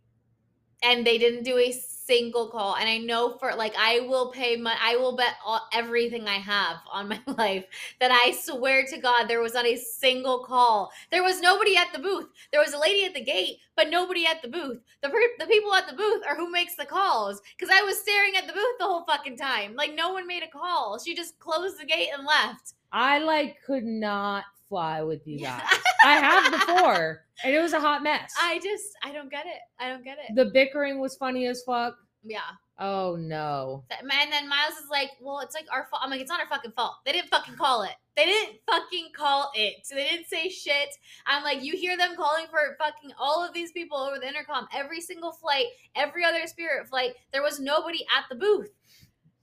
and 0.83 1.05
they 1.05 1.17
didn't 1.17 1.43
do 1.43 1.57
a 1.57 1.71
single 2.11 2.49
call 2.49 2.75
and 2.75 2.89
i 2.89 2.97
know 2.97 3.37
for 3.37 3.55
like 3.55 3.73
i 3.79 4.01
will 4.01 4.31
pay 4.31 4.57
my 4.57 4.75
i 4.81 4.97
will 4.97 5.15
bet 5.15 5.35
all, 5.45 5.61
everything 5.73 6.27
i 6.27 6.35
have 6.35 6.77
on 6.91 7.07
my 7.07 7.19
life 7.37 7.63
that 8.01 8.11
i 8.11 8.31
swear 8.31 8.85
to 8.85 8.97
god 8.97 9.27
there 9.27 9.39
was 9.41 9.53
not 9.53 9.65
a 9.65 9.77
single 9.77 10.43
call. 10.43 10.91
There 11.11 11.23
was 11.23 11.41
nobody 11.41 11.77
at 11.77 11.93
the 11.93 11.99
booth. 11.99 12.27
There 12.51 12.61
was 12.61 12.73
a 12.73 12.79
lady 12.79 13.05
at 13.05 13.13
the 13.13 13.23
gate 13.23 13.57
but 13.75 13.89
nobody 13.89 14.25
at 14.25 14.41
the 14.41 14.47
booth. 14.47 14.79
The, 15.01 15.09
the 15.39 15.47
people 15.47 15.73
at 15.73 15.87
the 15.87 15.95
booth 15.95 16.23
are 16.27 16.35
who 16.35 16.51
makes 16.51 16.75
the 16.75 16.85
calls 16.85 17.41
because 17.57 17.73
i 17.73 17.81
was 17.83 17.99
staring 17.99 18.35
at 18.35 18.47
the 18.47 18.53
booth 18.53 18.77
the 18.79 18.85
whole 18.85 19.05
fucking 19.05 19.37
time. 19.37 19.75
Like 19.75 19.93
no 19.93 20.11
one 20.13 20.27
made 20.27 20.43
a 20.43 20.47
call. 20.47 20.99
She 20.99 21.15
just 21.15 21.39
closed 21.39 21.79
the 21.79 21.85
gate 21.85 22.09
and 22.15 22.25
left. 22.25 22.73
I 22.91 23.19
like 23.19 23.57
could 23.65 23.85
not 23.85 24.43
fly 24.71 25.01
with 25.03 25.27
you 25.27 25.39
guys. 25.39 25.61
I 26.03 26.13
have 26.13 26.51
before, 26.51 27.25
and 27.43 27.53
it 27.53 27.59
was 27.59 27.73
a 27.73 27.79
hot 27.79 28.01
mess. 28.03 28.31
i 28.41 28.57
just 28.59 28.85
i 29.03 29.11
don't 29.11 29.29
get 29.29 29.45
it 29.45 29.59
i 29.79 29.89
don't 29.89 30.03
get 30.03 30.17
it 30.17 30.33
the 30.35 30.45
bickering 30.45 30.99
was 30.99 31.15
funny 31.17 31.45
as 31.45 31.61
fuck. 31.63 31.95
yeah 32.23 32.39
Oh 32.83 33.15
no. 33.15 33.83
And 33.91 34.31
then 34.31 34.49
Miles 34.49 34.73
is 34.73 34.89
like, 34.89 35.11
"Well, 35.21 35.39
it's 35.41 35.53
like 35.53 35.67
our 35.71 35.85
fault." 35.91 36.01
I'm 36.03 36.09
like, 36.09 36.19
"It's 36.19 36.31
not 36.31 36.39
our 36.39 36.47
fucking 36.47 36.71
fault. 36.71 36.95
They 37.05 37.11
didn't 37.11 37.29
fucking 37.29 37.53
call 37.55 37.83
it. 37.83 37.91
They 38.17 38.25
didn't 38.25 38.57
fucking 38.65 39.09
call 39.15 39.51
it. 39.53 39.85
So 39.85 39.93
they 39.93 40.05
didn't 40.09 40.25
say 40.25 40.49
shit." 40.49 40.89
I'm 41.27 41.43
like, 41.43 41.61
"You 41.61 41.77
hear 41.77 41.95
them 41.95 42.15
calling 42.15 42.47
for 42.49 42.75
fucking 42.79 43.11
all 43.19 43.45
of 43.45 43.53
these 43.53 43.71
people 43.71 43.99
over 43.99 44.17
the 44.17 44.27
intercom 44.27 44.67
every 44.73 44.99
single 44.99 45.31
flight, 45.31 45.67
every 45.95 46.25
other 46.25 46.47
Spirit 46.47 46.87
flight. 46.89 47.13
There 47.31 47.43
was 47.43 47.59
nobody 47.59 48.03
at 48.17 48.23
the 48.29 48.35
booth. 48.35 48.71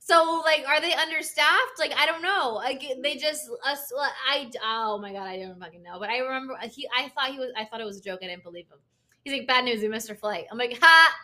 So 0.08 0.42
like, 0.44 0.64
are 0.66 0.80
they 0.80 0.94
understaffed? 0.94 1.78
Like, 1.78 1.92
I 1.96 2.06
don't 2.06 2.22
know. 2.22 2.54
Like, 2.54 2.82
they 3.02 3.16
just 3.16 3.48
us. 3.64 3.92
I 4.26 4.50
oh 4.64 4.98
my 4.98 5.12
god, 5.12 5.26
I 5.26 5.38
don't 5.38 5.60
fucking 5.60 5.82
know. 5.82 5.98
But 5.98 6.08
I 6.08 6.18
remember 6.18 6.56
he. 6.70 6.88
I 6.96 7.10
thought 7.10 7.30
he 7.30 7.38
was. 7.38 7.50
I 7.56 7.66
thought 7.66 7.80
it 7.80 7.84
was 7.84 7.98
a 7.98 8.02
joke. 8.02 8.20
I 8.22 8.26
didn't 8.26 8.42
believe 8.42 8.66
him. 8.66 8.78
He's 9.24 9.34
like, 9.34 9.46
"Bad 9.46 9.64
news, 9.64 9.82
we 9.82 9.88
missed 9.88 10.08
our 10.08 10.16
flight." 10.16 10.46
I'm 10.50 10.56
like, 10.56 10.78
"Ha." 10.80 11.18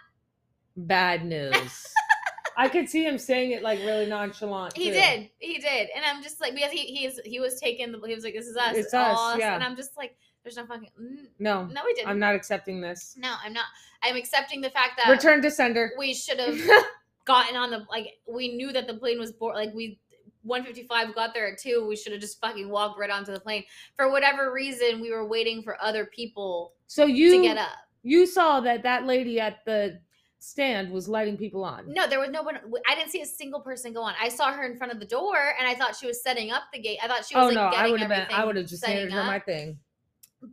Bad 0.76 1.24
news. 1.24 1.86
I 2.56 2.68
could 2.68 2.88
see 2.88 3.04
him 3.04 3.18
saying 3.18 3.52
it 3.52 3.62
like 3.62 3.78
really 3.80 4.06
nonchalant. 4.06 4.76
He 4.76 4.88
too. 4.88 4.92
did. 4.92 5.30
He 5.38 5.58
did. 5.58 5.88
And 5.94 6.04
I'm 6.04 6.22
just 6.22 6.40
like 6.40 6.54
because 6.54 6.70
he 6.70 6.84
he 6.84 7.06
is 7.06 7.20
he 7.24 7.40
was 7.40 7.58
taking 7.58 7.90
the 7.90 8.00
he 8.06 8.14
was 8.14 8.22
like 8.22 8.34
this 8.34 8.46
is 8.46 8.56
us. 8.56 8.76
It's 8.76 8.94
all 8.94 9.30
us, 9.30 9.38
yeah. 9.38 9.54
And 9.54 9.64
I'm 9.64 9.76
just 9.76 9.96
like 9.96 10.16
there's 10.42 10.56
no 10.56 10.66
fucking 10.66 10.90
mm, 11.00 11.26
No, 11.38 11.64
no 11.64 11.82
we 11.84 11.94
didn't. 11.94 12.08
I'm 12.08 12.18
not 12.18 12.34
accepting 12.34 12.80
this. 12.80 13.16
no, 13.18 13.34
I'm 13.42 13.52
not. 13.52 13.64
I'm 14.02 14.16
accepting 14.16 14.60
the 14.60 14.70
fact 14.70 14.92
that 14.98 15.10
Return 15.10 15.40
to 15.42 15.50
sender. 15.50 15.92
we 15.98 16.12
should 16.12 16.38
have 16.38 16.58
gotten 17.24 17.56
on 17.56 17.70
the 17.70 17.86
like 17.90 18.14
we 18.28 18.56
knew 18.56 18.72
that 18.72 18.86
the 18.86 18.94
plane 18.94 19.18
was 19.18 19.32
board 19.32 19.54
like 19.54 19.72
we 19.74 19.98
155 20.42 21.14
got 21.14 21.32
there 21.32 21.50
at 21.50 21.58
2 21.58 21.86
we 21.88 21.96
should 21.96 22.12
have 22.12 22.20
just 22.20 22.40
fucking 22.40 22.68
walked 22.68 22.98
right 22.98 23.10
onto 23.10 23.32
the 23.32 23.40
plane 23.40 23.64
for 23.96 24.10
whatever 24.10 24.52
reason 24.52 25.00
we 25.00 25.10
were 25.10 25.26
waiting 25.26 25.62
for 25.62 25.82
other 25.82 26.06
people 26.06 26.74
So 26.86 27.06
you 27.06 27.36
to 27.36 27.42
get 27.42 27.56
up 27.56 27.70
you 28.02 28.26
saw 28.26 28.60
that 28.60 28.82
that 28.82 29.06
lady 29.06 29.40
at 29.40 29.64
the 29.64 29.98
stand 30.38 30.90
was 30.90 31.08
lighting 31.08 31.38
people 31.38 31.64
on. 31.64 31.90
no 31.90 32.06
there 32.06 32.20
was 32.20 32.28
no 32.28 32.42
one 32.42 32.58
i 32.86 32.94
didn't 32.94 33.10
see 33.10 33.22
a 33.22 33.26
single 33.26 33.60
person 33.60 33.94
go 33.94 34.02
on 34.02 34.12
i 34.20 34.28
saw 34.28 34.52
her 34.52 34.70
in 34.70 34.76
front 34.76 34.92
of 34.92 35.00
the 35.00 35.06
door 35.06 35.54
and 35.58 35.66
i 35.66 35.74
thought 35.74 35.96
she 35.96 36.06
was 36.06 36.22
setting 36.22 36.50
up 36.50 36.64
the 36.72 36.78
gate 36.78 36.98
i 37.02 37.08
thought 37.08 37.24
she 37.24 37.34
oh, 37.34 37.46
was 37.46 37.56
oh 37.56 37.60
like 37.60 37.72
no, 37.72 37.78
I 37.78 37.90
would 37.90 38.00
have 38.00 38.10
been. 38.10 38.26
I 38.30 38.44
would 38.44 38.56
have 38.56 38.66
just 38.66 38.84
handed 38.84 39.10
her 39.10 39.20
up. 39.20 39.26
my 39.26 39.38
thing. 39.38 39.78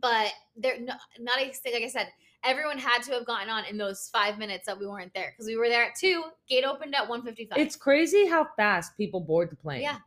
but 0.00 0.32
there 0.56 0.80
no, 0.80 0.94
not 1.20 1.38
a 1.38 1.52
thing. 1.52 1.74
like 1.74 1.82
i 1.82 1.88
said 1.88 2.08
everyone 2.44 2.78
had 2.78 3.02
to 3.04 3.12
have 3.12 3.24
gotten 3.26 3.48
on 3.48 3.64
in 3.66 3.76
those 3.78 4.08
five 4.12 4.38
minutes 4.38 4.66
that 4.66 4.78
we 4.78 4.86
weren't 4.86 5.12
there 5.14 5.32
because 5.32 5.46
we 5.46 5.56
were 5.56 5.68
there 5.68 5.84
at 5.84 5.94
2 5.96 6.22
gate 6.48 6.64
opened 6.64 6.94
at 6.94 7.08
155 7.08 7.58
It's 7.58 7.76
crazy 7.76 8.26
how 8.26 8.46
fast 8.56 8.96
people 8.96 9.20
board 9.20 9.50
the 9.50 9.56
plane. 9.56 9.82
Yeah. 9.82 9.98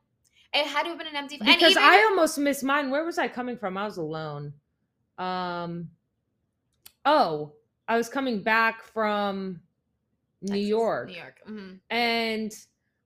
it 0.54 0.66
had 0.68 0.84
to 0.84 0.90
have 0.90 0.98
been 0.98 1.08
an 1.08 1.16
empty 1.16 1.38
and 1.40 1.46
Because 1.48 1.72
even- 1.72 1.84
I 1.84 2.04
almost 2.10 2.38
missed 2.38 2.64
mine. 2.64 2.90
Where 2.90 3.04
was 3.06 3.18
I 3.18 3.28
coming 3.28 3.58
from? 3.58 3.78
I 3.78 3.86
was 3.86 3.98
alone. 3.98 4.54
Um. 5.18 5.90
Oh, 7.06 7.54
I 7.88 7.98
was 7.98 8.10
coming 8.10 8.42
back 8.42 8.84
from 8.84 9.62
New 10.42 10.58
York. 10.60 11.08
New 11.10 11.16
York. 11.16 11.42
mhm. 11.48 11.80
and 11.90 12.52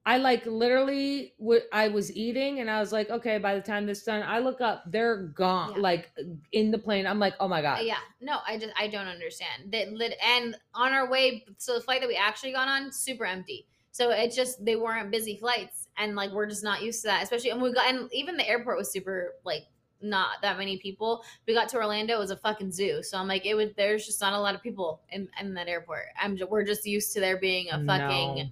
I 0.09 0.17
like 0.17 0.43
literally 0.47 1.35
what 1.37 1.65
I 1.71 1.87
was 1.87 2.11
eating 2.15 2.61
and 2.61 2.69
I 2.69 2.79
was 2.79 2.91
like, 2.91 3.11
okay, 3.11 3.37
by 3.37 3.53
the 3.53 3.61
time 3.61 3.85
this 3.85 4.03
done, 4.03 4.23
I 4.23 4.39
look 4.39 4.59
up, 4.59 4.81
they're 4.87 5.27
gone, 5.35 5.73
Yeah. 5.75 5.81
like 5.81 6.11
in 6.51 6.71
the 6.71 6.79
plane. 6.79 7.05
I'm 7.05 7.19
like, 7.19 7.35
oh 7.39 7.47
my 7.47 7.61
god, 7.61 7.85
yeah, 7.85 7.99
no, 8.19 8.39
I 8.47 8.57
just 8.57 8.73
I 8.75 8.87
don't 8.87 9.05
understand 9.05 9.71
that. 9.71 9.93
Lit 9.93 10.15
and 10.25 10.55
on 10.73 10.93
our 10.93 11.07
way, 11.07 11.45
so 11.59 11.75
the 11.75 11.81
flight 11.81 12.01
that 12.01 12.07
we 12.07 12.15
actually 12.15 12.53
got 12.53 12.67
on, 12.67 12.91
super 12.91 13.23
empty. 13.23 13.67
So 13.91 14.09
it 14.09 14.33
just 14.33 14.65
they 14.65 14.75
weren't 14.75 15.11
busy 15.11 15.37
flights, 15.37 15.89
and 15.95 16.15
like 16.15 16.31
we're 16.31 16.47
just 16.47 16.63
not 16.63 16.81
used 16.81 17.01
to 17.03 17.09
that. 17.09 17.21
Especially 17.21 17.51
and 17.51 17.61
we 17.61 17.71
got 17.71 17.87
and 17.87 18.11
even 18.11 18.35
the 18.35 18.49
airport 18.49 18.79
was 18.79 18.91
super 18.91 19.35
like 19.45 19.67
not 20.01 20.41
that 20.41 20.57
many 20.57 20.77
people. 20.79 21.23
We 21.47 21.53
got 21.53 21.69
to 21.69 21.77
Orlando, 21.77 22.15
it 22.15 22.19
was 22.19 22.31
a 22.31 22.37
fucking 22.37 22.71
zoo. 22.71 23.03
So 23.03 23.19
I'm 23.19 23.27
like, 23.27 23.45
it 23.45 23.53
was 23.53 23.69
there's 23.77 24.07
just 24.07 24.21
not 24.21 24.33
a 24.33 24.39
lot 24.39 24.55
of 24.55 24.63
people 24.63 25.01
in 25.11 25.29
in 25.39 25.53
that 25.53 25.67
airport. 25.67 26.05
I'm 26.19 26.35
we're 26.49 26.63
just 26.63 26.87
used 26.87 27.13
to 27.13 27.19
there 27.19 27.37
being 27.37 27.67
a 27.69 27.85
fucking 27.85 28.35
No. 28.35 28.51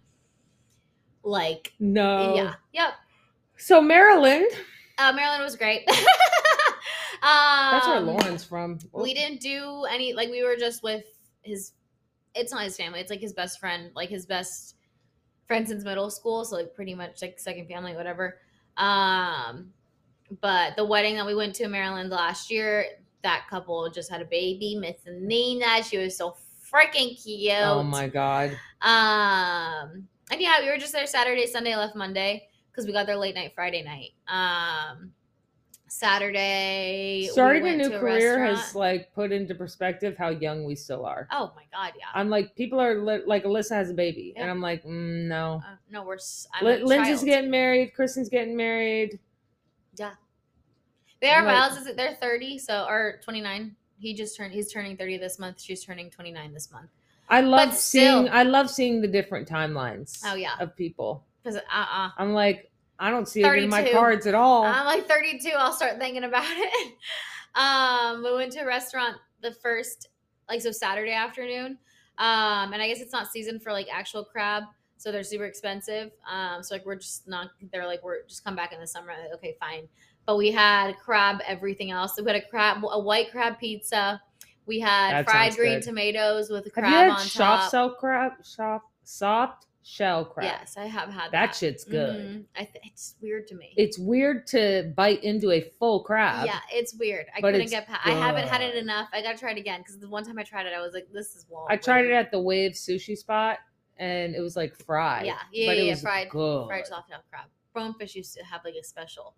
Like 1.28 1.74
no, 1.80 2.36
yeah, 2.36 2.54
yep. 2.74 2.94
So 3.58 3.82
Maryland, 3.82 4.48
Uh, 4.98 5.12
Maryland 5.14 5.44
was 5.44 5.56
great. 5.56 5.88
um, 5.90 7.72
that's 7.72 7.88
where 7.88 8.00
Lauren's 8.00 8.44
from. 8.44 8.80
we 8.94 9.14
didn't 9.14 9.42
do 9.42 9.86
any 9.90 10.14
like 10.14 10.30
we 10.30 10.44
were 10.44 10.56
just 10.56 10.84
with 10.84 11.06
his 11.42 11.74
it's 12.36 12.52
not 12.52 12.64
his 12.64 12.78
family 12.78 13.00
it's 13.00 13.10
like 13.10 13.20
his 13.20 13.34
best 13.34 13.60
friend 13.60 13.92
like 13.96 14.10
his 14.10 14.26
best 14.26 14.76
friend 15.48 15.68
since 15.68 15.84
middle 15.84 16.10
school 16.10 16.46
so 16.46 16.56
like 16.58 16.76
pretty 16.76 16.94
much 16.94 17.22
like 17.22 17.40
second 17.40 17.68
family 17.68 17.96
whatever 17.96 18.38
um 18.78 19.72
but 20.42 20.76
the 20.76 20.86
wedding 20.86 21.16
that 21.16 21.26
we 21.26 21.34
went 21.34 21.56
to 21.56 21.64
in 21.64 21.72
maryland 21.72 22.10
last 22.12 22.52
year 22.52 22.86
that 23.24 23.48
couple 23.50 23.90
just 23.90 24.12
had 24.12 24.22
a 24.22 24.26
baby 24.26 24.76
miss 24.76 24.98
nina 25.08 25.82
she 25.82 25.98
was 25.98 26.16
so 26.16 26.36
freaking 26.72 27.20
cute 27.24 27.54
Oh 27.64 27.82
my 27.82 28.08
god, 28.08 28.52
um 28.82 30.08
and 30.32 30.42
yeah 30.42 30.62
we 30.62 30.70
were 30.70 30.78
just 30.78 30.94
there 30.94 31.08
saturday 31.08 31.46
sunday 31.46 31.76
left 31.76 31.96
monday 31.96 32.48
because 32.72 32.86
we 32.86 32.92
got 32.94 33.06
there 33.06 33.16
late 33.18 33.36
night 33.36 33.52
friday 33.56 33.84
night 33.84 34.12
um 34.28 35.12
saturday 35.90 37.22
we 37.24 37.28
starting 37.30 37.66
a 37.68 37.76
new 37.78 37.90
to 37.90 38.00
career 38.00 38.44
has 38.46 38.76
like 38.76 39.14
put 39.14 39.32
into 39.32 39.56
perspective 39.56 40.16
how 40.18 40.30
young 40.30 40.66
we 40.66 40.76
still 40.76 41.06
are. 41.06 41.28
Oh 41.32 41.54
my 41.56 41.64
god, 41.72 41.94
yeah. 41.98 42.06
I'm 42.14 42.30
like, 42.30 42.54
people 42.56 42.80
are 42.80 42.96
li- 43.00 43.24
like, 43.26 43.46
Alyssa 43.46 43.72
has 43.72 43.90
a 43.90 43.94
baby, 43.94 44.34
and 44.36 44.50
I'm 44.50 44.60
like, 44.60 44.84
mm, 44.84 45.28
no. 45.28 45.62
Uh, 45.66 45.76
no, 45.90 46.04
we're. 46.04 46.16
s- 46.16 46.46
I'm 46.54 46.66
Lin- 46.66 46.82
a 46.82 46.86
Lindsay's 46.86 47.24
getting 47.24 47.50
married, 47.50 47.94
Kristen's 47.94 48.28
getting 48.28 48.56
married. 48.58 49.18
Yeah. 49.96 50.12
They 51.22 51.30
are 51.30 51.42
Like- 51.44 51.56
Miles. 51.56 51.78
Is 51.78 51.88
it? 51.88 51.96
They're 51.96 52.16
thirty, 52.16 52.58
so 52.60 52.86
or 52.88 53.20
twenty 53.24 53.40
nine. 53.42 53.76
He 53.98 54.14
just 54.14 54.36
turned. 54.36 54.54
He's 54.54 54.72
turning 54.72 54.98
thirty 54.98 55.18
this 55.18 55.40
month. 55.40 55.62
She's 55.62 55.84
turning 55.84 56.10
twenty 56.10 56.32
nine 56.32 56.54
this 56.54 56.70
month. 56.70 56.90
I 57.30 57.42
love 57.42 57.70
But 57.70 57.76
seeing 57.78 58.26
still- 58.26 58.30
I 58.32 58.44
love 58.44 58.70
seeing 58.70 59.02
the 59.02 59.08
different 59.08 59.48
timelines 59.48 60.22
Oh 60.26 60.36
yeah, 60.36 60.56
of 60.60 60.76
people. 60.76 61.26
because 61.44 61.58
uh 61.58 61.62
uh 61.72 62.10
I'm 62.18 62.34
like, 62.34 62.72
I 63.00 63.10
don't 63.12 63.28
see 63.28 63.44
it 63.44 63.64
in 63.64 63.70
my 63.70 63.90
cards 63.92 64.26
at 64.28 64.36
all. 64.36 64.64
I'm 64.66 64.86
like 64.86 65.08
thirty 65.08 65.38
two. 65.40 65.52
I'll 65.58 65.74
start 65.74 66.00
thinking 66.00 66.24
about 66.24 66.46
it. 66.48 66.94
um, 67.56 68.24
we 68.24 68.34
went 68.34 68.52
to 68.54 68.60
a 68.60 68.66
restaurant 68.66 69.18
the 69.42 69.52
first 69.52 70.10
like 70.50 70.62
so 70.62 70.72
Saturday 70.72 71.12
afternoon. 71.14 71.78
Um, 72.18 72.74
and 72.74 72.82
I 72.82 72.88
guess 72.88 73.00
it's 73.02 73.14
not 73.14 73.28
season 73.32 73.60
for 73.60 73.72
like 73.72 73.88
actual 73.94 74.24
crab, 74.24 74.64
so 74.98 75.12
they're 75.12 75.24
super 75.24 75.46
expensive. 75.46 76.12
Um, 76.32 76.64
so 76.64 76.74
like 76.76 76.86
we're 76.86 76.96
just 76.96 77.28
not. 77.28 77.50
They're 77.72 77.86
like 77.86 78.04
we're 78.04 78.24
just 78.28 78.44
come 78.44 78.56
back 78.56 78.74
in 78.74 78.80
the 78.80 78.88
summer. 78.88 79.10
Like, 79.10 79.34
okay, 79.36 79.56
fine. 79.60 79.88
But 80.26 80.38
we 80.38 80.52
had 80.52 80.98
crab, 80.98 81.42
everything 81.48 81.92
else. 81.92 82.16
So 82.16 82.24
we 82.24 82.32
had 82.32 82.42
a 82.42 82.46
crab, 82.48 82.84
a 82.84 83.00
white 83.00 83.32
crab 83.32 83.60
pizza. 83.60 84.22
We 84.68 84.80
had 84.80 85.12
That 85.14 85.26
fried 85.26 85.56
green 85.56 85.76
good. 85.76 85.84
tomatoes 85.84 86.50
with 86.50 86.72
crab 86.74 86.86
Have 86.86 86.92
crab 86.92 87.06
you 87.06 87.12
had 87.12 87.20
on 87.22 87.26
soft 87.28 87.62
top. 87.64 87.72
shell 87.72 87.90
crab? 87.96 88.32
Soft 88.44 88.86
soft 89.04 89.66
shell 89.84 90.26
crab. 90.26 90.44
Yes, 90.60 90.76
I 90.76 90.86
have 90.86 91.08
had 91.10 91.32
That 91.32 91.32
that. 91.32 91.56
shit's 91.56 91.86
good. 91.86 92.20
Mhm. 92.20 92.46
I 92.58 92.66
th- 92.66 92.84
it's 92.86 93.16
weird 93.22 93.48
to 93.48 93.56
me. 93.56 93.74
It's 93.78 93.98
weird 93.98 94.46
to 94.48 94.92
bite 94.98 95.24
into 95.24 95.52
a 95.52 95.62
full 95.62 96.04
crab. 96.04 96.46
Yeah, 96.46 96.60
it's 96.74 96.94
weird. 96.94 97.28
I 97.34 97.40
couldn't 97.40 97.70
get 97.70 97.88
past. 97.88 98.06
I 98.06 98.12
haven't 98.12 98.50
had 98.50 98.60
it 98.62 98.76
enough. 98.76 99.08
I 99.14 99.22
gotta 99.22 99.38
try 99.38 99.52
it 99.52 99.58
again 99.58 99.80
because 99.80 99.98
the 99.98 100.10
one 100.10 100.26
time 100.26 100.38
I 100.38 100.44
tried 100.44 100.66
it, 100.66 100.74
I 100.74 100.82
was 100.82 100.94
like, 100.94 101.08
"This 101.14 101.36
is 101.38 101.46
wrong." 101.50 101.68
I 101.70 101.78
tried 101.78 102.06
it 102.06 102.12
at 102.12 102.32
the 102.32 102.40
Wave 102.42 102.74
sushi 102.74 103.18
spot 103.18 103.60
and 103.96 104.36
it 104.36 104.42
was 104.42 104.58
like 104.58 104.76
fried. 104.76 105.26
Yeah, 105.26 105.40
yeah, 105.54 105.66
yeah, 105.66 105.72
it 105.72 105.84
yeah, 105.86 105.92
was 105.92 106.02
fried, 106.02 106.30
good. 106.30 106.68
fried 106.68 106.86
soft 106.86 107.08
shell 107.10 107.24
crab. 107.30 107.46
Bonefish 107.74 108.16
used 108.16 108.36
to 108.36 108.44
have 108.44 108.66
like 108.66 108.76
a 108.76 108.84
special. 108.84 109.36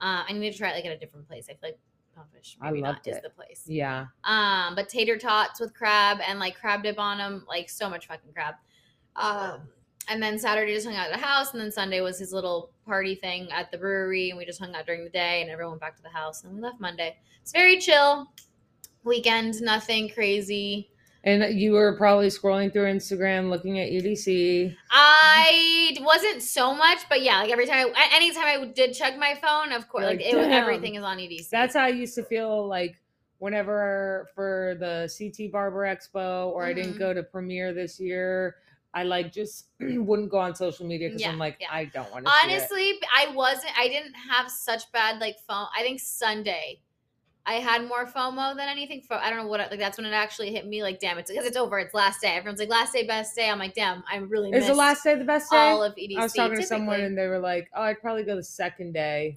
Uh, 0.00 0.24
I 0.28 0.32
need 0.32 0.50
to 0.50 0.58
try 0.58 0.70
it 0.70 0.74
like 0.74 0.84
at 0.86 0.92
a 0.92 0.98
different 0.98 1.28
place. 1.28 1.46
I 1.48 1.52
feel 1.52 1.70
like 1.70 1.78
bonefish 2.14 2.56
I 2.60 2.70
loved 2.70 2.82
not 2.82 3.06
is 3.06 3.16
it. 3.16 3.22
the 3.22 3.30
place. 3.30 3.64
Yeah. 3.66 4.06
Um, 4.24 4.74
but 4.74 4.88
tater 4.88 5.18
tots 5.18 5.60
with 5.60 5.74
crab 5.74 6.18
and 6.26 6.38
like 6.38 6.58
crab 6.58 6.82
dip 6.82 6.98
on 6.98 7.18
them, 7.18 7.44
like 7.48 7.68
so 7.68 7.88
much 7.88 8.06
fucking 8.06 8.32
crab. 8.32 8.54
Um, 9.16 9.60
and 10.08 10.22
then 10.22 10.38
Saturday 10.38 10.74
just 10.74 10.86
hung 10.86 10.96
out 10.96 11.10
at 11.10 11.18
the 11.18 11.24
house, 11.24 11.52
and 11.52 11.60
then 11.60 11.72
Sunday 11.72 12.00
was 12.00 12.18
his 12.18 12.32
little 12.32 12.70
party 12.84 13.14
thing 13.14 13.48
at 13.50 13.70
the 13.70 13.78
brewery, 13.78 14.30
and 14.30 14.38
we 14.38 14.44
just 14.44 14.60
hung 14.60 14.74
out 14.74 14.86
during 14.86 15.04
the 15.04 15.10
day, 15.10 15.40
and 15.40 15.50
everyone 15.50 15.72
went 15.72 15.80
back 15.80 15.96
to 15.96 16.02
the 16.02 16.10
house, 16.10 16.44
and 16.44 16.54
we 16.54 16.60
left 16.60 16.80
Monday. 16.80 17.16
It's 17.40 17.52
very 17.52 17.78
chill 17.78 18.28
weekend, 19.04 19.60
nothing 19.60 20.08
crazy. 20.08 20.90
And 21.26 21.58
you 21.58 21.72
were 21.72 21.96
probably 21.96 22.28
scrolling 22.28 22.70
through 22.70 22.84
Instagram 22.84 23.48
looking 23.48 23.80
at 23.80 23.88
EDC. 23.88 24.76
I 24.90 25.96
wasn't 26.02 26.42
so 26.42 26.74
much, 26.74 26.98
but 27.08 27.22
yeah, 27.22 27.38
like 27.40 27.50
every 27.50 27.66
time, 27.66 27.88
I, 27.96 28.10
anytime 28.14 28.44
I 28.44 28.66
did 28.66 28.92
check 28.92 29.18
my 29.18 29.34
phone, 29.34 29.72
of 29.72 29.88
course, 29.88 30.04
like, 30.04 30.18
like, 30.18 30.26
it 30.26 30.34
everything 30.52 30.96
is 30.96 31.02
on 31.02 31.16
EDC. 31.18 31.48
That's 31.48 31.74
how 31.74 31.84
I 31.84 31.88
used 31.88 32.14
to 32.16 32.24
feel 32.24 32.68
like 32.68 32.96
whenever 33.38 34.28
for 34.34 34.76
the 34.78 35.10
CT 35.16 35.50
Barber 35.50 35.80
Expo 35.84 36.48
or 36.48 36.64
I 36.66 36.74
didn't 36.74 36.94
Mhm. 36.94 36.98
go 36.98 37.14
to 37.14 37.22
premiere 37.22 37.72
this 37.72 37.98
year, 37.98 38.56
I 38.92 39.04
like 39.04 39.32
just 39.32 39.68
wouldn't 39.80 40.30
go 40.30 40.38
on 40.38 40.54
social 40.54 40.86
media 40.86 41.08
because 41.08 41.22
Yeah, 41.22 41.30
I'm 41.30 41.38
like, 41.38 41.56
yeah. 41.58 41.68
I 41.70 41.86
don't 41.86 42.10
want 42.12 42.26
to. 42.26 42.32
honestly 42.44 43.00
i 43.14 43.26
wasn't 43.34 43.72
i 43.78 43.88
didn't 43.88 44.14
have 44.14 44.50
such 44.50 44.90
bad 44.92 45.20
like 45.20 45.36
phone 45.48 45.66
i 45.76 45.82
think 45.82 46.00
sunday 46.00 46.78
i 47.46 47.54
had 47.54 47.86
more 47.86 48.06
fomo 48.06 48.56
than 48.56 48.68
anything 48.68 49.02
Fo- 49.02 49.16
i 49.16 49.30
don't 49.30 49.38
know 49.38 49.46
what 49.46 49.60
like 49.70 49.78
that's 49.78 49.98
when 49.98 50.06
it 50.06 50.12
actually 50.12 50.52
hit 50.52 50.66
me 50.66 50.82
like 50.82 51.00
damn 51.00 51.18
it's 51.18 51.30
because 51.30 51.46
it's 51.46 51.56
over 51.56 51.78
it's 51.78 51.94
last 51.94 52.20
day. 52.20 52.28
Everyone's 52.36 52.60
like 52.60 52.68
last 52.68 52.92
day 52.92 53.06
best 53.06 53.34
day. 53.36 53.48
I'm 53.48 53.58
like 53.58 53.74
damn 53.74 54.02
i 54.10 54.16
really 54.16 54.50
Is 54.50 54.66
the 54.66 54.74
last 54.74 55.04
day 55.04 55.14
the 55.14 55.24
best 55.24 55.50
day? 55.50 55.56
all 55.56 55.82
of 55.82 55.94
edc 55.94 56.16
I 56.16 56.22
was 56.22 56.32
talking 56.32 56.56
to 56.56 56.62
someone 56.62 57.00
and 57.00 57.16
they 57.16 57.26
were 57.26 57.38
like, 57.38 57.70
"Oh, 57.74 57.82
I'd 57.82 58.00
probably 58.00 58.24
go 58.24 58.36
the 58.36 58.42
second 58.42 58.92
day." 58.92 59.36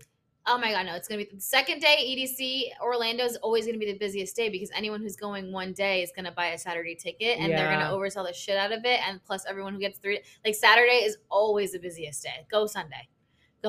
oh 0.49 0.57
my 0.57 0.71
god 0.71 0.85
no 0.85 0.95
it's 0.95 1.07
gonna 1.07 1.23
be 1.23 1.29
the 1.33 1.41
second 1.41 1.79
day 1.79 2.15
edc 2.15 2.81
orlando 2.81 3.25
is 3.25 3.35
always 3.37 3.65
gonna 3.65 3.77
be 3.77 3.91
the 3.91 3.97
busiest 3.97 4.35
day 4.35 4.47
because 4.49 4.71
anyone 4.73 5.01
who's 5.01 5.17
going 5.17 5.51
one 5.51 5.73
day 5.73 6.01
is 6.01 6.11
gonna 6.15 6.31
buy 6.31 6.47
a 6.47 6.57
saturday 6.57 6.95
ticket 6.95 7.37
and 7.37 7.51
they're 7.51 7.69
gonna 7.69 7.93
oversell 7.93 8.25
the 8.25 8.33
shit 8.33 8.57
out 8.57 8.71
of 8.71 8.85
it 8.85 8.99
and 9.07 9.23
plus 9.25 9.45
everyone 9.45 9.73
who 9.73 9.79
gets 9.79 9.99
three 9.99 10.21
like 10.45 10.55
saturday 10.55 11.03
is 11.03 11.17
always 11.29 11.73
the 11.73 11.79
busiest 11.79 12.23
day. 12.23 12.45
Go 12.49 12.65
sunday 12.65 13.09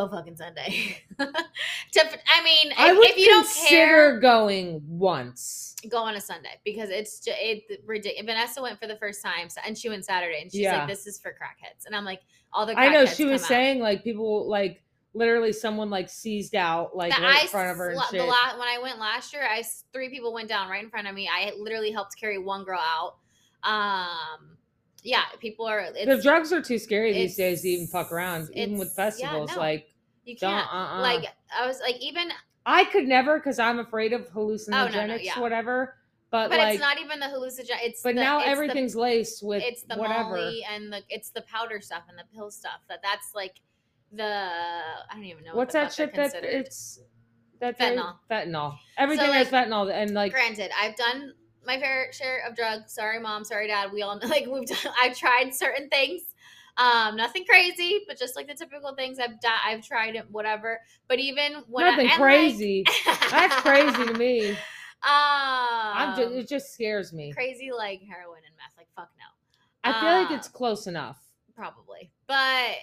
go 0.07 0.09
fucking 0.09 0.37
sunday 0.37 0.97
to, 1.19 1.27
i 2.29 2.45
mean 2.45 2.73
I 2.77 2.91
if, 2.93 2.97
would 2.99 3.09
if 3.11 3.17
you 3.19 3.27
don't 3.27 3.45
consider 3.45 3.69
care 3.69 4.21
going 4.21 4.83
once. 4.87 5.75
go 5.89 5.99
on 5.99 6.15
a 6.15 6.21
sunday 6.21 6.59
because 6.65 6.91
it's 6.91 7.19
just 7.21 7.37
it 7.41 7.83
ridiculous 7.87 8.27
vanessa 8.27 8.63
went 8.63 8.79
for 8.81 8.87
the 8.87 8.97
first 8.97 9.23
time 9.23 9.49
and 9.67 9.77
she 9.77 9.89
went 9.89 10.05
saturday 10.05 10.41
and 10.43 10.51
she's 10.51 10.61
Yeah. 10.63 10.79
like 10.79 10.89
this 10.89 11.07
is 11.07 11.19
for 11.21 11.31
crackheads 11.31 11.87
and 11.87 11.95
i'm 11.97 12.05
like 12.05 12.21
all 12.53 12.65
the 12.67 12.79
I 12.79 12.89
know 12.89 13.05
she 13.07 13.25
was 13.25 13.43
out. 13.43 13.49
saying 13.49 13.81
like 13.81 14.03
people 14.05 14.49
like 14.49 14.83
literally 15.15 15.53
someone 15.53 15.91
like 15.91 16.09
seized 16.09 16.55
out 16.55 16.95
like 16.97 17.11
that 17.11 17.21
right 17.23 17.43
in 17.43 17.49
front 17.49 17.71
of 17.71 17.77
her 17.77 17.91
and 17.91 18.01
shit. 18.11 18.21
the 18.21 18.25
la- 18.27 18.59
when 18.59 18.69
I 18.69 18.79
went 18.81 18.99
last 18.99 19.33
year, 19.33 19.43
I 19.43 19.63
three 19.93 20.09
people 20.11 20.33
went 20.33 20.49
down 20.49 20.69
right 20.71 20.83
in 20.85 20.91
front 20.91 21.09
of 21.09 21.15
me. 21.15 21.29
I 21.29 21.53
literally 21.59 21.91
helped 21.91 22.17
carry 22.21 22.39
one 22.39 22.63
girl 22.65 22.79
out. 22.81 23.17
Um, 23.65 24.58
yeah, 25.03 25.23
people 25.41 25.67
are. 25.67 25.93
the 25.93 26.21
drugs 26.23 26.53
are 26.53 26.63
too 26.63 26.79
scary 26.79 27.13
these 27.13 27.37
days 27.37 27.63
to 27.63 27.69
even 27.69 27.87
fuck 27.87 28.13
around, 28.13 28.51
even 28.55 28.79
with 28.79 28.89
it's- 28.93 29.19
yeah, 29.19 29.29
festivals. 29.29 29.51
no. 29.53 29.59
Like, 29.59 29.89
you 30.25 30.37
can't. 30.37 30.67
uh-uh. 30.73 31.01
Like 31.01 31.27
I 31.57 31.67
was 31.67 31.81
like 31.81 31.97
even, 32.01 32.31
I 32.67 32.85
could 32.85 33.07
never 33.07 33.39
because 33.39 33.59
I'm 33.59 33.79
afraid 33.79 34.13
of 34.13 34.27
oh, 34.35 34.39
hallucinogenics, 34.39 35.25
yeah. 35.25 35.41
whatever. 35.41 35.95
But, 36.31 36.51
but 36.51 36.59
like, 36.59 36.75
it's 36.75 36.83
not 36.83 36.99
even 36.99 37.21
the 37.21 37.27
hallucinogen. 37.27 37.79
It's 37.83 38.03
but 38.03 38.15
the, 38.15 38.21
now 38.21 38.39
it's 38.39 38.47
the- 38.47 38.51
everything's 38.51 38.95
laced 38.95 39.43
with 39.43 39.63
it's 39.65 39.85
the 39.85 39.97
whatever. 39.97 40.37
molly 40.37 40.63
and 40.71 40.93
the 40.93 41.03
it's 41.09 41.31
the 41.31 41.41
powder 41.43 41.81
stuff 41.81 42.03
and 42.09 42.19
the 42.19 42.25
pill 42.35 42.51
stuff 42.51 42.81
that 42.91 43.01
that's 43.03 43.35
like 43.35 43.55
the 44.13 44.25
I 44.25 45.15
don't 45.15 45.25
even 45.25 45.45
know 45.45 45.55
What's 45.55 45.75
what 45.75 45.85
that 45.85 45.93
shit 45.95 46.15
that 46.15 46.35
it's 46.45 47.01
that's 47.61 47.79
very- 47.79 47.97
Fentanyl. 47.97 48.17
Fentanyl. 48.31 48.77
Everything 48.99 49.31
like, 49.31 49.47
has 49.47 49.49
fentanyl, 49.49 49.91
and 49.91 50.13
like 50.13 50.33
Granted, 50.33 50.71
I've 50.79 50.95
done 50.97 51.33
my 51.69 51.79
fair 51.79 52.13
share 52.13 52.43
of 52.49 52.57
drugs. 52.57 52.93
Sorry, 52.93 53.21
mom. 53.21 53.45
Sorry, 53.45 53.69
dad. 53.69 53.93
We 53.93 54.03
all 54.03 54.19
know. 54.19 54.27
Like 54.29 54.47
we've 54.47 54.67
done. 54.67 54.93
I've 55.01 55.17
tried 55.17 55.55
certain 55.55 55.89
things. 55.89 56.23
Um, 56.77 57.17
nothing 57.17 57.45
crazy, 57.45 58.01
but 58.09 58.19
just 58.19 58.35
like 58.37 58.49
the 58.49 58.55
typical 58.55 58.95
things 58.95 59.19
I've 59.19 59.41
done. 59.41 59.53
I've 59.65 59.85
tried 59.87 60.17
it, 60.17 60.29
whatever. 60.31 60.81
But 61.09 61.19
even 61.21 61.63
when 61.69 61.85
I, 61.87 61.91
nothing 61.91 62.07
like- 62.07 62.17
crazy. 62.17 62.85
That's 63.31 63.55
crazy 63.57 64.05
to 64.05 64.15
me. 64.15 64.57
Um, 65.01 65.13
I'm 65.95 66.17
just, 66.17 66.35
it 66.35 66.49
just 66.49 66.75
scares 66.75 67.13
me. 67.13 67.33
crazy 67.33 67.71
like 67.71 68.01
heroin 68.03 68.41
and 68.45 68.53
meth. 68.57 68.77
Like 68.77 68.89
fuck 68.97 69.09
no. 69.17 69.89
I 69.89 70.01
feel 70.01 70.11
like 70.23 70.33
uh, 70.33 70.35
it's 70.35 70.49
close 70.49 70.89
enough. 70.89 71.21
probably 71.55 72.11
but 72.27 72.75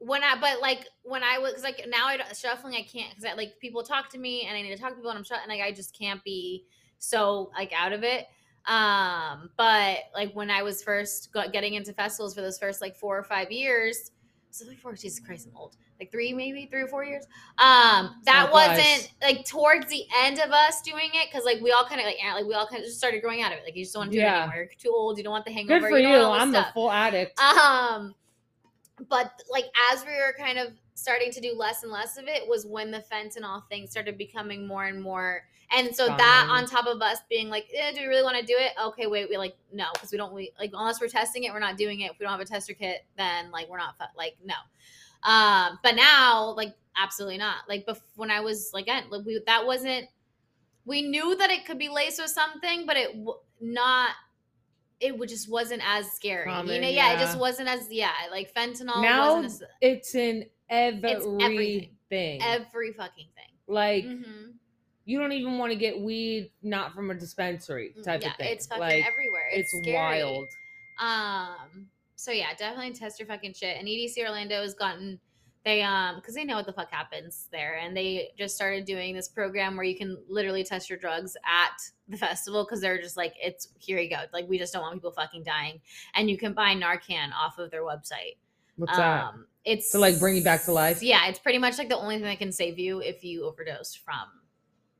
when 0.00 0.22
i 0.22 0.38
but 0.38 0.60
like 0.60 0.86
when 1.02 1.22
i 1.22 1.38
was 1.38 1.62
like 1.62 1.86
now 1.88 2.06
i 2.08 2.18
shuffling 2.34 2.74
i 2.74 2.82
can't 2.82 3.08
because 3.08 3.24
I, 3.24 3.32
like 3.32 3.54
people 3.58 3.82
talk 3.82 4.10
to 4.10 4.18
me 4.18 4.42
and 4.42 4.54
i 4.54 4.60
need 4.60 4.74
to 4.74 4.78
talk 4.78 4.90
to 4.90 4.96
people 4.96 5.10
and 5.10 5.16
i'm 5.18 5.24
shut 5.24 5.38
and 5.42 5.48
like 5.48 5.62
i 5.62 5.72
just 5.72 5.98
can't 5.98 6.22
be 6.24 6.66
so 6.98 7.50
like 7.56 7.72
out 7.76 7.92
of 7.92 8.02
it 8.02 8.26
um 8.66 9.48
but 9.56 9.98
like 10.14 10.32
when 10.34 10.50
i 10.50 10.62
was 10.62 10.82
first 10.82 11.32
got, 11.32 11.52
getting 11.52 11.74
into 11.74 11.92
festivals 11.92 12.34
for 12.34 12.40
those 12.40 12.58
first 12.58 12.80
like 12.80 12.96
four 12.96 13.16
or 13.16 13.22
five 13.22 13.50
years 13.52 14.10
so 14.50 14.66
before 14.68 14.92
jesus 14.94 15.20
christ 15.20 15.46
i'm 15.50 15.56
old 15.56 15.76
like 16.00 16.10
three 16.10 16.32
maybe 16.32 16.66
three 16.66 16.82
or 16.82 16.88
four 16.88 17.04
years 17.04 17.24
um 17.58 18.16
that 18.24 18.48
flies. 18.50 18.76
wasn't 18.78 19.12
like 19.22 19.44
towards 19.46 19.86
the 19.88 20.04
end 20.22 20.40
of 20.40 20.50
us 20.50 20.82
doing 20.82 21.08
it 21.14 21.28
because 21.30 21.44
like 21.44 21.60
we 21.62 21.70
all 21.72 21.84
kind 21.84 22.00
of 22.00 22.06
like 22.06 22.16
like 22.34 22.44
we 22.44 22.54
all 22.54 22.66
kind 22.66 22.80
of 22.80 22.86
just 22.86 22.98
started 22.98 23.20
growing 23.22 23.40
out 23.42 23.52
of 23.52 23.58
it 23.58 23.64
like 23.64 23.76
you 23.76 23.84
just 23.84 23.94
don't 23.94 24.00
want 24.02 24.10
to 24.12 24.16
do 24.18 24.20
Yeah. 24.20 24.40
it 24.40 24.42
anymore 24.42 24.56
you're 24.56 24.66
too 24.78 24.90
old 24.92 25.16
you 25.16 25.24
don't 25.24 25.30
want 25.32 25.44
the 25.44 25.52
hangover 25.52 25.80
Good 25.80 25.90
for 25.90 25.98
you. 25.98 26.08
this 26.08 26.26
I'm 26.26 26.50
stuff. 26.50 26.66
the 26.68 26.72
full 26.72 26.90
addict. 26.90 27.38
Um, 27.40 28.14
but 29.08 29.42
like 29.50 29.66
as 29.92 30.04
we 30.04 30.12
were 30.12 30.34
kind 30.38 30.58
of 30.58 30.68
starting 30.96 31.30
to 31.30 31.40
do 31.40 31.54
less 31.54 31.82
and 31.82 31.92
less 31.92 32.16
of 32.16 32.26
it 32.26 32.48
was 32.48 32.66
when 32.66 32.90
the 32.90 33.04
fentanyl 33.12 33.62
thing 33.68 33.86
started 33.86 34.16
becoming 34.16 34.66
more 34.66 34.86
and 34.86 35.00
more. 35.00 35.42
And 35.76 35.94
so 35.94 36.06
that 36.06 36.48
on 36.50 36.64
top 36.66 36.86
of 36.86 37.02
us 37.02 37.18
being 37.28 37.50
like, 37.50 37.66
eh, 37.76 37.92
do 37.92 38.00
we 38.00 38.06
really 38.06 38.22
want 38.22 38.38
to 38.38 38.44
do 38.44 38.54
it? 38.56 38.72
Okay, 38.82 39.06
wait, 39.06 39.28
we 39.28 39.36
like 39.36 39.56
no, 39.72 39.86
because 39.92 40.10
we 40.10 40.16
don't. 40.18 40.32
We 40.32 40.52
like 40.58 40.70
unless 40.72 41.00
we're 41.00 41.08
testing 41.08 41.44
it, 41.44 41.52
we're 41.52 41.58
not 41.58 41.76
doing 41.76 42.00
it. 42.00 42.12
If 42.12 42.18
we 42.18 42.24
don't 42.24 42.32
have 42.32 42.40
a 42.40 42.44
tester 42.44 42.72
kit, 42.72 43.04
then 43.18 43.50
like 43.50 43.68
we're 43.68 43.78
not 43.78 43.94
like 44.16 44.36
no. 44.44 44.54
Um, 45.28 45.78
but 45.82 45.96
now 45.96 46.54
like 46.56 46.74
absolutely 46.96 47.38
not. 47.38 47.68
Like 47.68 47.84
bef- 47.84 48.00
when 48.14 48.30
I 48.30 48.40
was 48.40 48.70
like, 48.72 48.84
again, 48.84 49.04
like 49.10 49.26
we 49.26 49.40
that 49.46 49.66
wasn't. 49.66 50.06
We 50.84 51.02
knew 51.02 51.34
that 51.36 51.50
it 51.50 51.66
could 51.66 51.80
be 51.80 51.88
laced 51.88 52.20
with 52.22 52.30
something, 52.30 52.86
but 52.86 52.96
it 52.96 53.08
w- 53.12 53.38
not. 53.60 54.10
It 55.00 55.20
just 55.28 55.50
wasn't 55.50 55.82
as 55.84 56.10
scary. 56.12 56.50
you 56.50 56.80
know, 56.80 56.88
yeah, 56.88 57.12
it 57.12 57.18
just 57.18 57.38
wasn't 57.38 57.68
as 57.68 57.88
yeah, 57.90 58.12
like 58.30 58.54
fentanyl 58.54 59.02
Now 59.02 59.34
wasn't 59.34 59.46
as, 59.46 59.62
It's 59.82 60.14
in 60.14 60.46
everything. 60.68 61.42
everything. 61.42 62.42
every 62.42 62.92
fucking 62.92 63.26
thing. 63.34 63.54
like 63.68 64.04
Mhm. 64.04 64.54
you 65.04 65.18
don't 65.18 65.32
even 65.32 65.58
want 65.58 65.72
to 65.72 65.76
get 65.78 65.98
weed 66.00 66.50
not 66.62 66.92
from 66.94 67.10
a 67.10 67.14
dispensary 67.14 67.94
type 68.04 68.20
Mm, 68.20 68.24
yeah, 68.24 68.30
of 68.30 68.36
thing. 68.36 68.52
it's 68.52 68.66
fucking 68.66 68.80
like 68.80 69.06
everywhere. 69.06 69.48
It's, 69.52 69.72
it's 69.74 69.86
wild. 69.88 70.46
Um. 70.98 71.88
So 72.16 72.32
yeah, 72.32 72.54
definitely 72.54 72.92
test 72.94 73.18
your 73.18 73.26
fucking 73.28 73.52
shit. 73.54 73.76
And 73.76 73.86
EDC 73.86 74.18
Orlando 74.24 74.62
has 74.62 74.74
gotten 74.74 75.20
they 75.64 75.82
um 75.82 76.14
because 76.16 76.34
they 76.34 76.44
know 76.44 76.54
what 76.56 76.64
the 76.66 76.72
fuck 76.72 76.90
happens 76.92 77.48
there, 77.52 77.76
and 77.78 77.96
they 77.96 78.30
just 78.38 78.54
started 78.54 78.84
doing 78.84 79.14
this 79.14 79.28
program 79.28 79.76
where 79.76 79.84
you 79.84 79.96
can 79.96 80.16
literally 80.28 80.62
test 80.64 80.88
your 80.88 80.98
drugs 80.98 81.36
at 81.44 81.76
the 82.08 82.16
festival 82.16 82.64
because 82.64 82.80
they're 82.80 83.00
just 83.02 83.16
like 83.16 83.34
it's 83.42 83.68
here 83.78 83.98
you 83.98 84.08
go. 84.08 84.22
Like 84.32 84.48
we 84.48 84.58
just 84.58 84.72
don't 84.72 84.82
want 84.82 84.94
people 84.94 85.10
fucking 85.10 85.42
dying, 85.42 85.80
and 86.14 86.30
you 86.30 86.38
can 86.38 86.52
buy 86.54 86.74
Narcan 86.74 87.32
off 87.32 87.58
of 87.58 87.70
their 87.72 87.82
website. 87.82 88.36
What's 88.76 88.96
that? 88.96 89.24
Um, 89.24 89.46
it's 89.64 89.90
To, 89.92 89.98
like, 89.98 90.18
bring 90.18 90.36
you 90.36 90.44
back 90.44 90.64
to 90.64 90.72
life? 90.72 91.02
Yeah, 91.02 91.26
it's 91.26 91.38
pretty 91.38 91.58
much 91.58 91.76
like 91.78 91.88
the 91.88 91.98
only 91.98 92.16
thing 92.16 92.24
that 92.24 92.38
can 92.38 92.52
save 92.52 92.78
you 92.78 93.00
if 93.00 93.24
you 93.24 93.44
overdose 93.44 93.94
from 93.94 94.28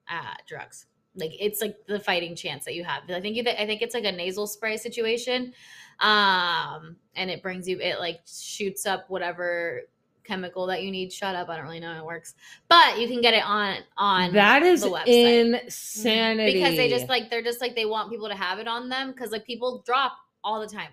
uh, 0.08 0.34
drugs. 0.46 0.86
Like 1.14 1.32
it's 1.40 1.60
like 1.60 1.76
the 1.86 1.98
fighting 1.98 2.36
chance 2.36 2.64
that 2.66 2.74
you 2.74 2.84
have. 2.84 3.04
I 3.08 3.20
think 3.20 3.36
you, 3.36 3.42
I 3.42 3.64
think 3.64 3.80
it's 3.80 3.94
like 3.94 4.04
a 4.04 4.12
nasal 4.12 4.46
spray 4.46 4.76
situation, 4.76 5.54
um, 6.00 6.96
and 7.14 7.30
it 7.30 7.42
brings 7.42 7.66
you. 7.66 7.80
It 7.80 7.98
like 7.98 8.20
shoots 8.26 8.84
up 8.84 9.06
whatever 9.08 9.82
chemical 10.24 10.66
that 10.66 10.82
you 10.82 10.90
need 10.90 11.12
shut 11.12 11.34
up. 11.34 11.48
I 11.48 11.56
don't 11.56 11.64
really 11.64 11.80
know 11.80 11.94
how 11.94 12.00
it 12.00 12.04
works, 12.04 12.34
but 12.68 12.98
you 12.98 13.08
can 13.08 13.22
get 13.22 13.32
it 13.32 13.42
on 13.46 13.78
on 13.96 14.34
That 14.34 14.62
is 14.62 14.82
the 14.82 14.90
website. 14.90 15.64
Insanity. 15.64 16.52
because 16.52 16.76
they 16.76 16.90
just 16.90 17.08
like 17.08 17.30
they're 17.30 17.42
just 17.42 17.62
like 17.62 17.74
they 17.74 17.86
want 17.86 18.10
people 18.10 18.28
to 18.28 18.34
have 18.36 18.58
it 18.58 18.68
on 18.68 18.90
them 18.90 19.12
because 19.12 19.30
like 19.30 19.46
people 19.46 19.82
drop 19.86 20.12
all 20.44 20.60
the 20.60 20.68
time, 20.68 20.90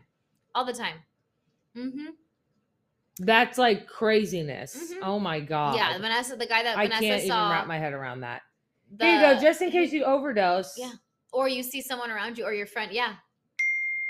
all 0.55 0.63
the 0.63 0.73
time. 0.73 0.95
Mm-hmm. 1.75 2.11
That's 3.19 3.57
like 3.57 3.87
craziness. 3.87 4.75
Mhm. 4.75 4.99
Oh 5.03 5.19
my 5.19 5.39
god. 5.39 5.75
Yeah, 5.75 5.97
Vanessa, 5.97 6.35
the 6.35 6.47
guy 6.47 6.63
that 6.63 6.77
I 6.77 6.85
Vanessa 6.87 7.01
can't 7.01 7.23
even 7.23 7.37
wrap 7.37 7.67
my 7.67 7.77
head 7.77 7.93
around 7.93 8.21
that. 8.21 8.41
the, 8.97 9.05
Here 9.05 9.15
you 9.15 9.21
go, 9.35 9.41
just 9.41 9.61
in 9.61 9.71
case 9.71 9.91
you 9.91 10.03
overdose. 10.03 10.75
Yeah. 10.77 10.91
or 11.31 11.47
you 11.47 11.63
see 11.63 11.81
someone 11.81 12.11
around 12.11 12.37
you 12.37 12.45
or 12.45 12.53
your 12.53 12.67
friend 12.67 12.91
yeah 12.91 13.15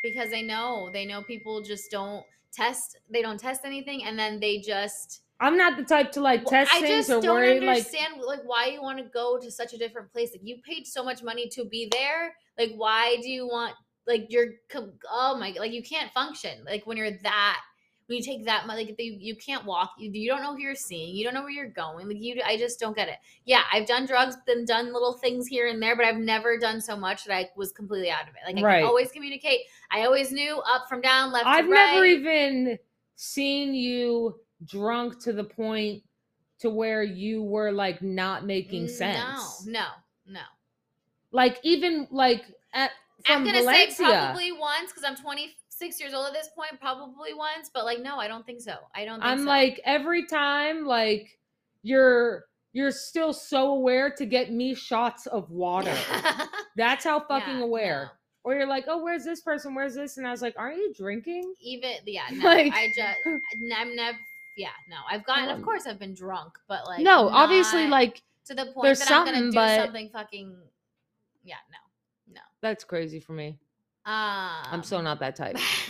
because 0.02 0.30
they 0.30 0.42
know 0.42 0.90
they 0.92 1.06
know 1.06 1.22
people 1.24 1.62
just 1.62 1.90
don't 1.90 2.26
test 2.52 2.98
they 3.10 3.22
don't 3.22 3.40
test 3.40 3.62
anything 3.64 4.04
and 4.04 4.20
then 4.20 4.40
they 4.40 4.60
just 4.60 5.22
I'm 5.40 5.58
not 5.58 5.78
the 5.78 5.84
type 5.84 6.12
to 6.14 6.22
like 6.22 6.42
Well, 6.42 6.52
test 6.52 6.74
I 6.74 6.82
things 6.82 7.08
just 7.08 7.10
or 7.10 7.22
don't 7.22 7.36
worry 7.36 7.60
like 7.62 7.78
understand 7.78 8.22
like 8.26 8.42
why 8.46 8.68
you 8.68 8.82
want 8.82 8.98
to 9.00 9.06
go 9.06 9.40
to 9.40 9.50
such 9.50 9.74
a 9.74 9.78
different 9.78 10.12
place 10.12 10.32
like 10.34 10.42
you 10.44 10.58
paid 10.66 10.86
so 10.86 11.04
much 11.04 11.24
money 11.24 11.48
to 11.50 11.64
be 11.66 11.88
there 11.92 12.36
like 12.58 12.74
why 12.76 13.18
do 13.22 13.30
you 13.30 13.48
want 13.48 13.74
like 14.06 14.26
you're 14.30 14.48
oh 15.10 15.38
my 15.40 15.56
like 15.58 15.72
you 15.72 15.82
can't 15.82 16.12
function 16.12 16.64
like 16.66 16.86
when 16.86 16.98
you're 16.98 17.18
that 17.24 17.62
when 18.14 18.22
you 18.22 18.24
take 18.24 18.46
that 18.46 18.68
much 18.68 18.78
like 18.78 18.96
you, 19.00 19.18
you 19.20 19.36
can't 19.36 19.66
walk 19.66 19.92
you, 19.98 20.10
you 20.12 20.30
don't 20.30 20.42
know 20.42 20.54
who 20.56 20.62
you're 20.62 20.76
seeing 20.76 21.16
you 21.16 21.24
don't 21.24 21.34
know 21.34 21.42
where 21.42 21.52
you're 21.52 21.68
going 21.70 22.08
like 22.08 22.22
you 22.22 22.42
i 22.46 22.56
just 22.58 22.80
don't 22.80 22.96
get 22.96 23.08
it 23.08 23.16
yeah 23.46 23.64
i've 23.72 23.86
done 23.88 24.06
drugs 24.06 24.38
and 24.48 24.68
done 24.68 24.94
little 24.94 25.14
things 25.14 25.48
here 25.48 25.68
and 25.68 25.82
there 25.82 25.96
but 25.96 26.06
i've 26.06 26.18
never 26.18 26.58
done 26.58 26.80
so 26.80 26.96
much 26.96 27.26
that 27.26 27.36
i 27.36 27.50
was 27.56 27.72
completely 27.72 28.10
out 28.10 28.24
of 28.24 28.30
it 28.36 28.42
like 28.46 28.58
i 28.58 28.62
Right. 28.62 28.80
can 28.80 28.88
always 28.88 29.12
communicate 29.12 29.62
i 29.92 30.06
always 30.06 30.32
knew 30.32 30.62
up 30.68 30.88
from 30.88 31.02
down 31.02 31.32
left 31.32 31.46
I've 31.46 31.66
to 31.66 31.72
right. 31.72 31.92
never 31.94 32.06
even 32.06 32.80
seen 33.16 33.74
you 33.74 34.40
drunk 34.66 35.22
to 35.24 35.34
the 35.34 35.44
point 35.44 36.04
to 36.60 36.70
where 36.70 37.04
you 37.04 37.44
were 37.44 37.72
like 37.72 38.02
not 38.02 38.46
making 38.46 38.88
sense. 38.88 39.66
no 39.66 39.72
no 39.72 39.86
no 40.28 40.42
Like 41.32 41.60
even 41.64 42.08
like 42.12 42.44
at 42.74 42.92
from 43.26 43.38
I'm 43.38 43.46
gonna 43.46 43.60
Valencia. 43.62 43.96
say 43.96 44.04
probably 44.04 44.52
once 44.52 44.92
because 44.92 45.04
I'm 45.04 45.16
26 45.78 46.00
years 46.00 46.14
old 46.14 46.28
at 46.28 46.34
this 46.34 46.50
point. 46.56 46.80
Probably 46.80 47.34
once, 47.34 47.70
but 47.74 47.86
like 47.86 48.00
no, 48.00 48.18
I 48.18 48.28
don't 48.28 48.46
think 48.46 48.62
so. 48.62 48.76
I 48.96 49.06
don't. 49.06 49.16
Think 49.20 49.26
I'm 49.26 49.40
so. 49.40 49.46
like 49.46 49.82
every 49.86 50.26
time 50.26 50.86
like 50.86 51.38
you're 51.82 52.46
you're 52.74 52.92
still 52.92 53.34
so 53.34 53.74
aware 53.74 54.10
to 54.12 54.26
get 54.26 54.52
me 54.52 54.74
shots 54.74 55.28
of 55.28 55.50
water. 55.52 55.96
That's 56.76 57.04
how 57.06 57.20
fucking 57.20 57.58
Yeah, 57.60 57.64
aware. 57.64 58.02
no. 58.06 58.10
Or 58.46 58.56
you're 58.56 58.68
like, 58.68 58.86
oh, 58.88 59.02
where's 59.02 59.24
this 59.24 59.40
person? 59.42 59.74
Where's 59.74 59.96
this? 59.96 60.18
And 60.18 60.28
I 60.28 60.32
was 60.32 60.42
like, 60.42 60.56
aren't 60.58 60.76
you 60.78 60.94
drinking? 60.94 61.54
Even 61.62 61.92
yeah, 62.06 62.24
no. 62.32 62.44
Like- 62.46 62.74
I 62.74 62.88
just 62.96 63.18
I'm 63.78 63.96
never. 63.96 64.18
Yeah, 64.58 64.70
no. 64.90 64.98
I've 65.10 65.26
gotten. 65.26 65.50
Of 65.50 65.58
Um, 65.58 65.64
course, 65.64 65.88
I've 65.88 66.00
been 66.00 66.14
drunk, 66.14 66.54
but 66.68 66.86
like 66.86 67.02
no, 67.02 67.30
obviously, 67.30 67.88
like 67.88 68.22
to 68.46 68.54
the 68.54 68.66
point 68.66 68.84
there's 68.84 69.00
that 69.00 69.12
I'm 69.12 69.26
gonna 69.26 69.42
do 69.42 69.52
but- 69.54 69.78
something 69.86 70.10
fucking. 70.10 70.56
Yeah, 71.46 71.56
no, 71.72 72.36
no. 72.36 72.42
that's 72.62 72.86
crazy 72.86 73.20
for 73.20 73.34
me. 73.34 73.58
Um, 74.06 74.66
I'm 74.72 74.84
so 74.84 75.00
not 75.02 75.20
that 75.20 75.36
type. 75.36 75.58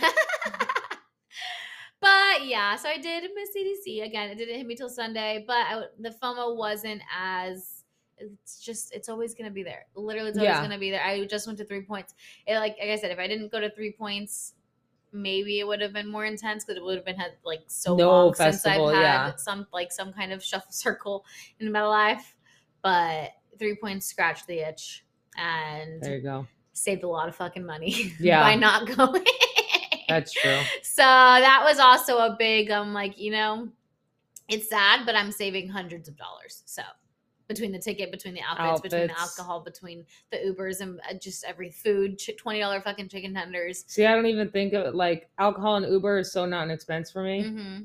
but 2.00 2.44
yeah, 2.46 2.76
so 2.76 2.88
I 2.88 2.98
did 2.98 3.28
miss 3.34 3.50
EDC 3.56 4.04
again. 4.04 4.30
It 4.30 4.36
didn't 4.38 4.56
hit 4.56 4.66
me 4.66 4.74
till 4.76 4.88
Sunday, 4.88 5.44
but 5.46 5.56
I, 5.56 5.82
the 5.98 6.10
FOMO 6.10 6.56
wasn't 6.56 7.02
as. 7.16 7.84
It's 8.16 8.60
just 8.60 8.94
it's 8.94 9.08
always 9.08 9.34
gonna 9.34 9.50
be 9.50 9.64
there. 9.64 9.86
Literally, 9.96 10.28
it's 10.28 10.38
always 10.38 10.54
Yeah. 10.54 10.62
gonna 10.62 10.78
be 10.78 10.90
there. 10.92 11.02
I 11.04 11.24
just 11.24 11.46
went 11.48 11.58
to 11.58 11.64
three 11.64 11.82
points. 11.82 12.14
It, 12.46 12.54
like 12.56 12.76
like 12.80 12.90
I 12.90 12.96
said, 12.96 13.10
if 13.10 13.18
I 13.18 13.26
didn't 13.26 13.50
go 13.50 13.58
to 13.58 13.70
three 13.70 13.90
points, 13.92 14.54
maybe 15.10 15.58
it 15.58 15.66
would 15.66 15.80
have 15.80 15.92
been 15.92 16.08
more 16.08 16.24
intense 16.24 16.64
because 16.64 16.76
it 16.78 16.84
would 16.84 16.94
have 16.96 17.04
been 17.04 17.16
had 17.16 17.32
like 17.44 17.62
so 17.66 17.96
No 17.96 18.08
long 18.26 18.34
since 18.34 18.64
I've 18.64 18.80
had 18.80 19.02
yeah. 19.02 19.36
some 19.36 19.66
like 19.72 19.90
some 19.90 20.12
kind 20.12 20.32
of 20.32 20.44
shuffle 20.44 20.70
circle 20.70 21.24
in 21.58 21.72
my 21.72 21.82
life. 21.82 22.36
But 22.82 23.30
three 23.58 23.76
points 23.76 24.06
scratched 24.06 24.46
the 24.46 24.60
itch 24.60 25.04
and 25.36 26.00
There 26.02 26.16
you 26.16 26.22
go. 26.22 26.46
Saved 26.74 27.02
a 27.02 27.08
lot 27.08 27.28
of 27.28 27.34
fucking 27.34 27.64
money 27.64 28.12
Yeah. 28.20 28.42
by 28.42 28.54
not 28.54 28.86
going. 28.96 29.24
That's 30.08 30.32
true. 30.32 30.58
so 30.82 31.02
that 31.02 31.62
was 31.66 31.78
also 31.78 32.18
a 32.18 32.36
big 32.38 32.70
um 32.70 32.92
like 32.92 33.18
you 33.18 33.30
know 33.30 33.68
it's 34.48 34.68
sad 34.68 35.06
but 35.06 35.16
i'm 35.16 35.32
saving 35.32 35.66
hundreds 35.66 36.08
of 36.08 36.16
dollars 36.18 36.62
so 36.66 36.82
between 37.46 37.72
the 37.72 37.78
ticket, 37.78 38.10
between 38.10 38.32
the 38.32 38.40
outfits, 38.40 38.80
between 38.80 39.06
the 39.08 39.20
alcohol, 39.20 39.60
between 39.60 40.06
the 40.32 40.38
Ubers 40.38 40.80
and 40.80 40.98
uh, 41.00 41.12
just 41.20 41.44
every 41.44 41.70
food, 41.70 42.18
twenty 42.38 42.60
dollar 42.60 42.80
fucking 42.80 43.08
chicken 43.10 43.34
tenders. 43.34 43.84
See, 43.86 44.06
I 44.06 44.14
don't 44.14 44.24
even 44.24 44.50
think 44.50 44.72
of 44.72 44.86
it 44.86 44.94
like 44.94 45.28
alcohol 45.38 45.76
and 45.76 45.86
Uber 45.86 46.20
is 46.20 46.32
so 46.32 46.46
not 46.46 46.62
an 46.64 46.70
expense 46.70 47.10
for 47.10 47.22
me. 47.22 47.42
hmm 47.42 47.78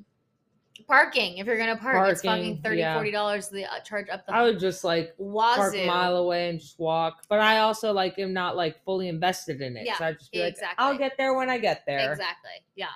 Parking, 0.90 1.38
if 1.38 1.46
you're 1.46 1.60
gonna 1.60 1.78
park, 1.78 2.12
it's 2.12 2.24
fucking 2.24 2.58
Parking, 2.58 2.64
30 2.64 2.78
yeah. 2.80 2.96
40 2.96 3.12
dollars. 3.12 3.50
The 3.50 3.66
uh, 3.66 3.80
charge 3.82 4.10
up 4.10 4.26
the 4.26 4.34
I 4.34 4.42
would 4.42 4.60
just 4.60 4.84
like 4.84 5.16
park 5.18 5.72
wazoo. 5.72 5.78
a 5.78 5.86
mile 5.86 6.16
away 6.18 6.50
and 6.50 6.60
just 6.60 6.80
walk. 6.80 7.22
But 7.30 7.40
I 7.42 7.60
also 7.60 7.94
like 7.94 8.18
am 8.18 8.34
not 8.34 8.58
like 8.58 8.84
fully 8.84 9.08
invested 9.08 9.62
in 9.62 9.78
it. 9.78 9.86
Yeah, 9.86 10.00
so 10.00 10.06
I 10.06 10.14
just 10.14 10.32
be 10.32 10.40
like, 10.40 10.54
exactly. 10.54 10.84
I'll 10.84 10.98
get 10.98 11.16
there 11.16 11.36
when 11.36 11.48
I 11.48 11.60
get 11.60 11.84
there. 11.86 12.12
Exactly. 12.12 12.50
Yeah. 12.76 12.88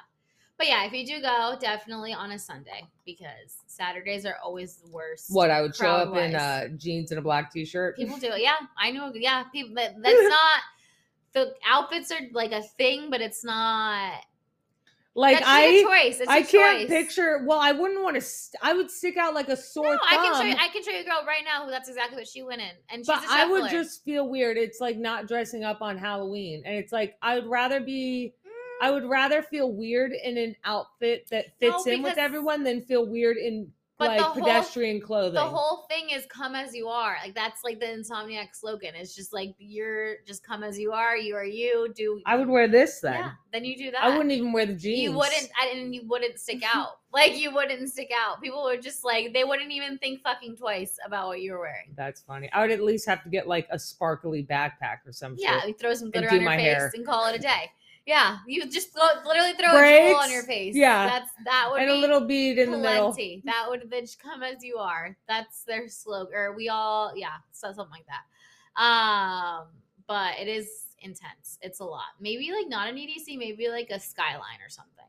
But 0.57 0.67
yeah, 0.67 0.85
if 0.85 0.93
you 0.93 1.05
do 1.05 1.21
go, 1.21 1.55
definitely 1.59 2.13
on 2.13 2.31
a 2.31 2.39
Sunday 2.39 2.87
because 3.05 3.57
Saturdays 3.67 4.25
are 4.25 4.37
always 4.43 4.77
the 4.77 4.89
worst. 4.89 5.27
What 5.29 5.51
I 5.51 5.61
would 5.61 5.75
show 5.75 5.85
up 5.87 6.07
in 6.15 6.31
Crowd-wise. 6.31 6.35
uh, 6.35 6.67
jeans 6.77 7.11
and 7.11 7.19
a 7.19 7.21
black 7.21 7.51
t-shirt. 7.51 7.95
People 7.95 8.17
do 8.17 8.31
it. 8.31 8.41
Yeah, 8.41 8.55
I 8.75 8.89
know. 8.89 9.11
Yeah, 9.13 9.43
people. 9.43 9.75
But 9.75 9.95
that's 10.01 10.29
not. 10.29 10.61
The 11.33 11.53
outfits 11.67 12.11
are 12.11 12.21
like 12.31 12.53
a 12.53 12.63
thing, 12.63 13.11
but 13.11 13.21
it's 13.21 13.43
not. 13.43 14.13
Like 15.15 15.41
I, 15.45 15.83
choice. 15.83 16.19
It's 16.19 16.29
I 16.29 16.41
can't 16.41 16.81
choice. 16.81 16.89
picture. 16.89 17.43
Well, 17.45 17.59
I 17.59 17.71
wouldn't 17.71 18.01
want 18.01 18.15
to. 18.15 18.21
St- 18.21 18.59
I 18.63 18.73
would 18.73 18.89
stick 18.89 19.15
out 19.17 19.33
like 19.33 19.47
a 19.49 19.55
sore 19.57 19.85
No, 19.85 19.91
thumb. 19.91 19.99
I 20.09 20.15
can 20.15 20.33
show 20.35 20.47
you. 20.47 20.55
I 20.59 20.67
can 20.69 20.83
show 20.83 20.91
you 20.91 21.01
a 21.01 21.03
girl 21.03 21.23
right 21.27 21.43
now 21.45 21.65
who 21.65 21.71
that's 21.71 21.87
exactly 21.87 22.17
what 22.17 22.27
she 22.27 22.41
went 22.41 22.61
in, 22.61 22.71
and 22.89 22.99
she's 22.99 23.07
but 23.07 23.23
I 23.29 23.45
would 23.45 23.69
just 23.69 24.03
feel 24.03 24.27
weird. 24.27 24.57
It's 24.57 24.81
like 24.81 24.97
not 24.97 25.27
dressing 25.27 25.63
up 25.63 25.81
on 25.81 25.97
Halloween, 25.97 26.63
and 26.65 26.75
it's 26.75 26.91
like 26.91 27.15
I 27.21 27.35
would 27.35 27.47
rather 27.47 27.79
be. 27.79 28.33
Mm. 28.45 28.87
I 28.87 28.91
would 28.91 29.05
rather 29.05 29.43
feel 29.43 29.71
weird 29.71 30.13
in 30.13 30.37
an 30.37 30.55
outfit 30.65 31.27
that 31.29 31.45
No, 31.61 31.71
fits 31.73 31.87
in 31.87 32.01
with 32.01 32.17
everyone 32.17 32.63
than 32.63 32.81
feel 32.81 33.05
weird 33.05 33.37
in 33.37 33.71
But 33.99 34.07
like 34.09 34.21
whole- 34.21 34.33
pedestrian 34.43 34.99
clothing. 35.01 35.35
the 35.35 35.41
whole 35.41 35.85
thing 35.87 36.09
is 36.09 36.25
come 36.25 36.55
as 36.55 36.73
you 36.73 36.87
are. 36.87 37.15
Like 37.23 37.35
that's 37.35 37.63
like 37.63 37.79
the 37.79 37.85
insomniac 37.85 38.47
slogan. 38.53 38.95
It's 38.95 39.15
just 39.15 39.31
like 39.33 39.53
you're 39.59 40.15
just 40.25 40.43
come 40.43 40.63
as 40.63 40.79
you 40.79 40.91
are. 40.91 41.15
You 41.15 41.35
are 41.35 41.45
you. 41.45 41.93
Do 41.95 42.19
I 42.25 42.35
would 42.35 42.47
wear 42.49 42.67
this 42.67 42.99
then. 43.01 43.13
Yeah, 43.13 43.31
then 43.51 43.65
you 43.65 43.77
do 43.77 43.91
that. 43.91 44.03
I 44.03 44.09
wouldn't 44.09 44.31
even 44.31 44.51
wear 44.51 44.65
the 44.65 44.73
jeans. 44.73 44.99
You 44.99 45.11
wouldn't, 45.11 45.47
I- 45.61 45.73
and 45.75 45.93
you 45.93 46.07
wouldn't 46.07 46.39
stick 46.39 46.63
out. 46.63 46.87
Like 47.13 47.37
you 47.37 47.53
wouldn't 47.53 47.91
stick 47.91 48.09
out. 48.11 48.41
People 48.41 48.63
would 48.63 48.81
just 48.81 49.05
like 49.05 49.33
they 49.33 49.43
wouldn't 49.43 49.71
even 49.71 49.99
think 49.99 50.23
fucking 50.23 50.55
twice 50.57 50.97
about 51.05 51.27
what 51.27 51.41
you 51.41 51.51
were 51.51 51.59
wearing. 51.59 51.93
That's 51.95 52.21
funny. 52.21 52.49
I 52.51 52.61
would 52.61 52.71
at 52.71 52.81
least 52.81 53.07
have 53.07 53.21
to 53.21 53.29
get 53.29 53.47
like 53.47 53.67
a 53.69 53.77
sparkly 53.77 54.43
backpack 54.43 55.05
or 55.05 55.11
something. 55.11 55.37
Yeah, 55.43 55.61
throw 55.79 55.93
some 55.93 56.09
glitter 56.09 56.29
on 56.29 56.37
your 56.37 56.43
my 56.45 56.57
face 56.57 56.65
hair. 56.65 56.91
and 56.95 57.05
call 57.05 57.27
it 57.27 57.35
a 57.35 57.39
day. 57.39 57.69
Yeah, 58.05 58.37
you 58.45 58.65
just 58.69 58.91
throw, 58.91 59.07
literally 59.25 59.53
throw 59.53 59.77
a 59.77 60.09
jewel 60.09 60.19
on 60.19 60.29
your 60.29 60.43
face. 60.43 60.75
Yeah. 60.75 61.07
that's 61.07 61.31
that 61.45 61.69
would 61.71 61.81
And 61.81 61.89
a 61.89 61.95
little 61.95 62.21
bead 62.21 62.57
in 62.57 62.71
the 62.71 62.77
middle. 62.77 63.15
That 63.45 63.65
would 63.69 63.89
then 63.89 64.01
just 64.01 64.21
come 64.21 64.43
as 64.43 64.61
you 64.61 64.77
are. 64.77 65.15
That's 65.27 65.63
their 65.63 65.87
slogan. 65.87 66.33
Or 66.35 66.53
we 66.53 66.67
all, 66.67 67.13
yeah, 67.15 67.37
so 67.53 67.71
something 67.71 67.91
like 67.91 68.05
that. 68.07 68.81
Um, 68.81 69.67
but 70.05 70.37
it 70.37 70.49
is 70.49 70.67
intense. 70.99 71.59
It's 71.61 71.79
a 71.79 71.85
lot. 71.85 72.03
Maybe 72.19 72.51
like 72.51 72.67
not 72.67 72.89
an 72.89 72.95
EDC, 72.95 73.37
maybe 73.37 73.69
like 73.69 73.89
a 73.89 73.99
skyline 73.99 74.59
or 74.65 74.69
something. 74.69 75.05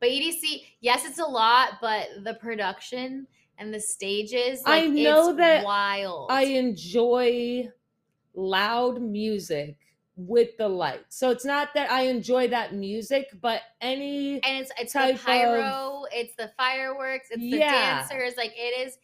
But 0.00 0.08
EDC, 0.08 0.62
yes, 0.80 1.04
it's 1.04 1.18
a 1.18 1.24
lot, 1.24 1.74
but 1.80 2.08
the 2.24 2.34
production 2.34 3.26
and 3.58 3.72
the 3.72 3.80
stages, 3.80 4.62
I 4.64 4.88
know 4.88 5.28
it's 5.28 5.38
that 5.38 5.64
wild. 5.64 6.30
I 6.30 6.44
enjoy 6.44 7.68
loud 8.34 9.02
music 9.02 9.76
with 10.16 10.56
the 10.58 10.68
lights. 10.68 11.16
So 11.16 11.30
it's 11.30 11.44
not 11.44 11.72
that 11.74 11.90
I 11.90 12.02
enjoy 12.02 12.48
that 12.48 12.74
music, 12.74 13.28
but 13.40 13.62
any 13.80 14.34
and 14.42 14.58
it's 14.62 14.70
it's 14.78 14.92
the 14.92 15.14
of- 15.14 15.24
pyro, 15.24 16.04
it's 16.12 16.34
the 16.36 16.50
fireworks, 16.56 17.28
it's 17.30 17.40
the 17.40 17.58
Yeah. 17.58 18.06
dancers. 18.08 18.36
Like 18.36 18.52
it 18.56 18.86
is. 18.86 18.98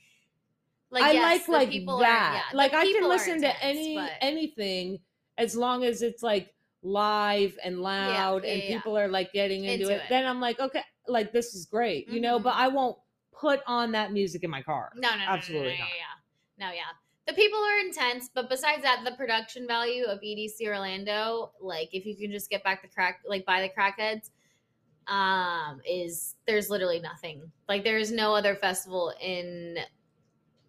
Like 0.90 1.02
I 1.04 1.12
yes, 1.12 1.48
like 1.48 1.48
like 1.48 1.70
people 1.70 1.98
that. 1.98 2.30
Are, 2.30 2.34
yeah, 2.34 2.56
like 2.56 2.72
I 2.74 2.84
can 2.92 3.08
listen 3.08 3.40
to 3.42 3.62
any 3.64 3.96
but- 3.96 4.12
anything 4.20 5.00
as 5.36 5.54
long 5.56 5.84
as 5.84 6.02
it's 6.02 6.22
like 6.22 6.54
live 6.82 7.58
and 7.64 7.80
loud 7.80 8.44
yeah, 8.44 8.52
and 8.52 8.62
people 8.62 8.96
are 8.96 9.08
like 9.08 9.32
getting 9.32 9.64
into, 9.64 9.82
Into 9.84 9.94
it, 9.94 9.96
it. 9.96 10.02
Then 10.08 10.26
I'm 10.26 10.40
like, 10.40 10.60
okay, 10.60 10.82
like 11.06 11.32
this 11.32 11.54
is 11.54 11.66
great, 11.66 12.08
you 12.08 12.20
know, 12.20 12.38
but 12.38 12.54
Mhm. 12.54 12.58
I 12.60 12.68
won't 12.68 12.96
put 13.32 13.60
on 13.66 13.92
that 13.92 14.12
music 14.12 14.44
in 14.44 14.50
my 14.50 14.62
car. 14.62 14.92
No, 14.96 15.10
no, 15.10 15.16
no, 15.16 15.22
Absolutely 15.24 15.72
no, 15.72 15.78
no, 15.78 15.84
not. 15.84 15.88
Yeah, 15.96 16.66
no, 16.68 16.72
yeah. 16.74 16.82
The 17.28 17.34
people 17.34 17.58
are 17.58 17.78
intense, 17.86 18.30
but 18.34 18.48
besides 18.48 18.82
that, 18.82 19.02
the 19.04 19.12
production 19.12 19.66
value 19.66 20.04
of 20.06 20.18
EDC 20.20 20.66
Orlando, 20.66 21.52
like 21.60 21.90
if 21.92 22.06
you 22.06 22.16
can 22.16 22.32
just 22.32 22.48
get 22.48 22.64
back 22.64 22.80
the 22.80 22.88
crack, 22.88 23.20
like 23.28 23.44
buy 23.44 23.60
the 23.60 23.68
crackheads, 23.68 24.30
um, 25.12 25.82
is 25.86 26.36
there's 26.46 26.70
literally 26.70 27.00
nothing. 27.00 27.42
Like 27.68 27.84
there's 27.84 28.10
no 28.10 28.34
other 28.34 28.54
festival 28.56 29.12
in 29.22 29.76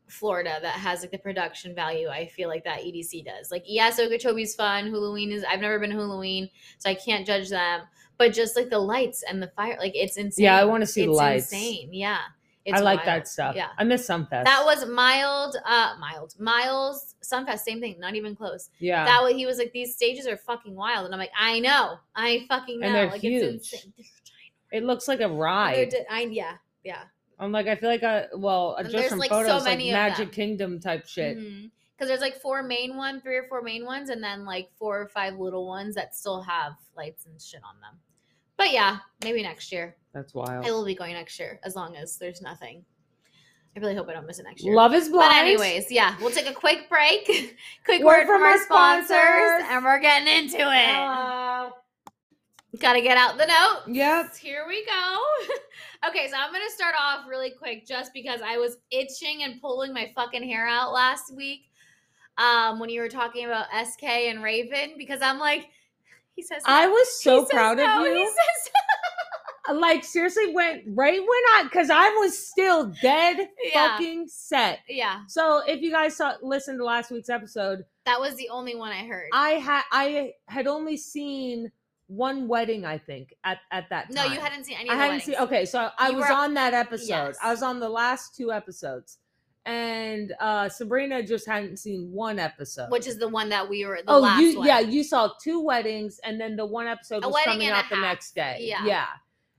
Florida 0.10 0.60
that 0.62 0.74
has 0.74 1.00
like 1.02 1.12
the 1.12 1.18
production 1.18 1.74
value. 1.74 2.10
I 2.10 2.28
feel 2.28 2.50
like 2.50 2.66
that 2.66 2.80
EDC 2.82 3.24
does. 3.24 3.52
Like 3.52 3.64
yes, 3.66 3.98
Okeechobee's 3.98 4.54
fun. 4.56 4.92
Hulaween 4.92 5.32
is. 5.32 5.46
I've 5.50 5.62
never 5.62 5.80
been 5.80 5.92
to 5.92 5.96
Hulaween, 5.96 6.50
so 6.78 6.90
I 6.90 6.96
can't 6.96 7.26
judge 7.26 7.50
them. 7.50 7.84
But 8.18 8.34
just 8.34 8.58
like 8.58 8.70
the 8.70 8.80
lights 8.80 9.24
and 9.24 9.42
the 9.42 9.48
fire, 9.56 9.78
like 9.80 9.94
it's 9.96 10.18
insane. 10.18 10.44
Yeah, 10.44 10.60
I 10.60 10.66
want 10.66 10.82
to 10.82 10.88
see 10.88 11.04
the 11.04 11.12
it's 11.12 11.18
lights. 11.18 11.54
insane. 11.54 11.94
Yeah, 11.94 12.20
I 12.76 12.80
like 12.80 13.00
wild. 13.00 13.08
that 13.08 13.28
stuff. 13.28 13.56
Yeah. 13.56 13.68
I 13.78 13.84
miss 13.84 14.08
Sunfest. 14.08 14.44
That 14.46 14.64
was 14.66 14.86
mild, 14.88 15.56
uh, 15.66 15.96
mild, 16.00 16.34
Miles 16.40 17.16
Sunfest, 17.24 17.60
same 17.60 17.80
thing, 17.80 18.00
not 18.00 18.16
even 18.16 18.36
close. 18.36 18.70
yeah. 18.80 19.06
That 19.06 19.22
was 19.24 19.34
he 19.34 19.46
was 19.46 19.58
like, 19.58 19.72
these 19.72 19.94
stages 19.96 20.26
are 20.28 20.38
fucking 20.38 20.76
wild, 20.76 21.06
and 21.06 21.14
I'm 21.14 21.20
like, 21.20 21.32
I 21.38 21.60
know, 21.60 21.98
I 22.16 22.46
fucking 22.48 22.80
know, 22.80 22.86
And 22.88 22.96
they're 22.96 23.08
like 23.12 23.22
huge. 23.22 23.44
it's 23.44 23.74
insane. 23.74 23.94
it 24.72 24.84
looks 24.84 25.08
like 25.08 25.22
a 25.22 25.30
ride. 25.30 25.90
di- 25.90 26.06
I 26.10 26.22
yeah, 26.24 26.54
yeah, 26.84 27.04
I'm 27.40 27.52
like, 27.52 27.68
I 27.68 27.76
feel 27.76 27.90
like 27.90 28.04
I 28.04 28.26
well, 28.36 28.72
uh, 28.78 28.82
And 28.82 28.86
just 28.88 28.98
there's, 28.98 29.10
from 29.10 29.20
like, 29.20 29.30
so 29.30 29.44
photos, 29.44 29.64
like 29.64 29.78
many 29.78 29.90
of 29.90 29.94
Magic. 29.94 30.32
Kingdom 30.32 30.80
type 30.80 31.08
shit. 31.08 31.38
Because 31.38 32.08
there's 32.08 32.22
like 32.22 32.40
four 32.40 32.64
main 32.64 32.96
one, 32.96 33.20
three 33.20 33.36
or 33.36 33.44
four 33.50 33.62
main 33.62 33.86
ones, 33.86 34.10
and 34.10 34.24
then 34.24 34.46
like 34.46 34.70
four 34.80 35.02
or 35.02 35.08
five 35.08 35.36
little 35.38 35.68
ones 35.68 35.96
that 35.96 36.16
still 36.16 36.42
have 36.42 36.74
lights 36.96 37.26
and 37.26 37.42
shit 37.42 37.62
on 37.64 37.80
them. 37.82 38.00
But 38.60 38.74
yeah, 38.74 38.98
maybe 39.24 39.42
next 39.42 39.72
year. 39.72 39.96
That's 40.14 40.34
wild. 40.34 40.66
I 40.66 40.72
will 40.72 40.84
be 40.84 40.94
going 40.94 41.14
next 41.14 41.40
year 41.40 41.62
as 41.64 41.78
long 41.78 41.96
as 41.96 42.18
there's 42.18 42.42
nothing. 42.42 42.84
I 43.74 43.80
really 43.80 43.96
hope 43.96 44.10
I 44.10 44.14
don't 44.14 44.28
miss 44.28 44.38
it 44.38 44.44
next 44.44 44.66
year. 44.66 44.76
Love 44.76 44.94
is 44.94 45.08
blind. 45.08 45.30
But 45.30 45.38
anyways, 45.38 45.90
yeah, 45.90 46.18
we'll 46.20 46.30
take 46.30 46.46
a 46.50 46.54
quick 46.54 46.90
break. 46.90 47.26
quick 47.86 48.04
Word 48.04 48.06
word, 48.06 48.28
from, 48.28 48.42
from 48.42 48.44
our 48.44 48.58
sponsors, 48.58 49.08
sponsors. 49.08 49.68
and 49.70 49.86
we're 49.86 50.02
getting 50.02 50.28
into 50.28 50.58
it. 50.58 50.90
Hello. 50.90 51.72
Got 52.80 52.94
to 52.94 53.02
get 53.02 53.18
out 53.18 53.38
the 53.38 53.46
note. 53.46 53.84
Yes. 53.88 54.36
Here 54.36 54.66
we 54.68 54.86
go. 54.86 55.20
okay, 56.10 56.28
so 56.30 56.36
I'm 56.38 56.52
gonna 56.52 56.70
start 56.70 56.96
off 57.00 57.30
really 57.30 57.52
quick, 57.52 57.88
just 57.88 58.14
because 58.14 58.42
I 58.42 58.58
was 58.58 58.76
itching 58.92 59.44
and 59.44 59.62
pulling 59.62 59.94
my 59.94 60.12
fucking 60.14 60.44
hair 60.44 60.68
out 60.68 60.92
last 60.92 61.34
week. 61.34 61.62
Um, 62.38 62.78
when 62.78 62.90
you 62.90 63.00
were 63.00 63.10
talking 63.10 63.46
about 63.46 63.68
SK 63.88 64.04
and 64.04 64.44
Raven, 64.44 64.96
because 64.98 65.22
I'm 65.22 65.40
like, 65.40 65.70
he 66.40 66.44
says 66.44 66.64
I 66.66 66.86
no. 66.86 66.92
was 66.92 67.08
He 67.22 67.30
so 67.30 67.42
says 67.42 67.50
proud 67.52 67.78
no, 67.78 68.00
of 68.00 68.06
He 68.14 68.20
you. 68.20 68.26
says 68.28 68.72
uh, 69.70 69.74
Like 69.76 70.04
seriously, 70.04 70.54
when 70.54 70.84
right 70.88 71.20
when 71.20 71.44
I 71.56 71.64
because 71.64 71.90
I 71.90 72.10
was 72.20 72.38
still 72.38 72.94
dead 73.02 73.50
Yeah. 73.64 73.92
fucking 73.92 74.28
set. 74.30 74.80
yeah, 74.88 75.22
So 75.28 75.62
if 75.68 75.82
you 75.82 75.92
guys 75.92 76.16
saw 76.16 76.34
listened 76.42 76.80
to 76.80 76.86
last 76.86 77.12
week's 77.12 77.30
episode, 77.30 77.84
that 78.06 78.20
was 78.20 78.36
the 78.36 78.50
only 78.50 78.76
one 78.76 78.92
I 78.92 79.06
heard. 79.06 79.28
I 79.34 79.52
had 79.52 79.84
I 79.92 80.34
had 80.48 80.66
only 80.68 80.98
seen 80.98 81.72
one 82.08 82.48
wedding, 82.48 82.86
I 82.86 82.98
think, 82.98 83.34
at 83.44 83.60
at 83.72 83.90
that 83.90 84.06
time 84.14 84.16
no, 84.16 84.34
you 84.34 84.40
hadn't 84.40 84.64
seen 84.66 84.78
any. 84.80 84.90
I 84.90 84.96
hadn't 84.96 85.22
seen. 85.22 85.36
Okay, 85.36 85.66
so 85.66 85.90
I 86.00 86.10
You 86.10 86.16
was 86.18 86.26
were- 86.30 86.34
on 86.36 86.54
that 86.56 86.74
episode. 86.74 87.08
Yes. 87.08 87.38
I 87.44 87.52
was 87.52 87.62
on 87.62 87.80
the 87.80 87.90
last 87.90 88.36
two 88.36 88.52
episodes, 88.52 89.20
and 89.70 90.34
uh 90.40 90.68
Sabrina 90.68 91.22
just 91.22 91.46
hadn't 91.48 91.78
seen 91.78 92.12
one 92.12 92.40
episode. 92.40 92.90
which 92.90 93.06
is 93.06 93.18
the 93.18 93.28
one 93.28 93.50
that 93.50 93.70
we 93.70 93.86
were 93.86 94.00
the 94.04 94.12
oh, 94.12 94.20
last 94.20 94.42
you 94.42 94.66
yeah, 94.66 94.80
you 94.80 95.04
saw 95.04 95.30
two 95.42 95.62
weddings, 95.62 96.20
and 96.24 96.42
then 96.42 96.56
the 96.56 96.66
one 96.66 96.88
episode 96.88 97.24
was 97.24 97.36
coming 97.46 97.68
out 97.70 97.86
the 97.90 97.96
half. 97.96 98.04
next 98.04 98.34
day. 98.36 98.58
Yeah. 98.62 98.84
yeah. 98.86 99.06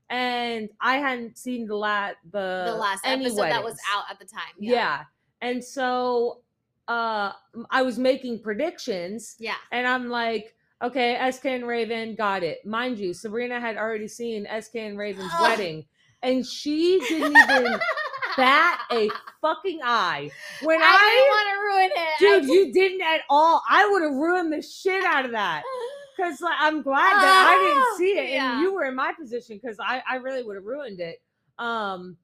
And 0.09 0.69
I 0.81 0.97
hadn't 0.97 1.39
seen 1.39 1.69
the 1.69 1.77
last 1.77 2.17
the 2.33 2.65
the 2.67 2.75
last 2.75 3.07
episode 3.07 3.37
that 3.43 3.63
was 3.63 3.77
out 3.95 4.05
at 4.11 4.19
the 4.19 4.25
time. 4.25 4.55
Yeah. 4.59 4.73
Yeah. 4.73 5.05
and 5.43 5.63
so 5.63 6.41
uh 6.89 7.31
I 7.71 7.83
was 7.83 7.97
making 7.99 8.43
predictions, 8.43 9.37
Yeah. 9.39 9.55
and 9.71 9.87
I'm 9.87 10.09
like. 10.09 10.55
Okay, 10.83 11.31
SK 11.31 11.45
and 11.45 11.67
Raven 11.67 12.15
got 12.15 12.43
it. 12.43 12.65
Mind 12.65 12.99
you, 12.99 13.13
Sabrina 13.13 13.61
had 13.61 13.77
already 13.77 14.09
seen 14.09 14.47
SK 14.63 14.77
and 14.77 14.97
Raven's 14.97 15.31
Ugh. 15.35 15.43
wedding, 15.43 15.85
and 16.23 16.47
she 16.47 16.99
didn't 17.07 17.37
even 17.37 17.79
bat 18.37 18.81
a 18.91 19.09
fucking 19.41 19.81
eye. 19.83 20.31
When 20.63 20.81
I, 20.81 20.85
I, 20.85 21.11
didn't 21.11 21.29
want 21.29 21.49
to 21.51 22.27
ruin 22.29 22.41
it. 22.41 22.47
dude, 22.47 22.55
you 22.55 22.73
didn't 22.73 23.03
at 23.03 23.21
all. 23.29 23.63
I 23.69 23.89
would 23.91 24.03
have 24.03 24.13
ruined 24.13 24.53
the 24.53 24.63
shit 24.63 25.05
out 25.05 25.25
of 25.25 25.33
that. 25.33 25.63
Cause 26.17 26.41
like, 26.41 26.57
I'm 26.59 26.83
glad 26.83 27.15
that 27.15 27.49
I 27.49 27.97
didn't 27.97 27.99
see 27.99 28.19
it, 28.19 28.31
yeah. 28.31 28.53
and 28.53 28.61
you 28.61 28.75
were 28.75 28.85
in 28.85 28.95
my 28.95 29.13
position 29.19 29.59
because 29.63 29.79
I 29.81 30.03
I 30.07 30.17
really 30.17 30.43
would 30.43 30.57
have 30.57 30.67
ruined 30.67 31.01
it. 31.01 31.23
Um, 31.59 32.19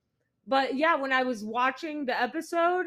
but 0.47 0.77
yeah, 0.77 0.97
when 0.97 1.13
I 1.13 1.23
was 1.23 1.45
watching 1.45 2.05
the 2.05 2.21
episode, 2.21 2.87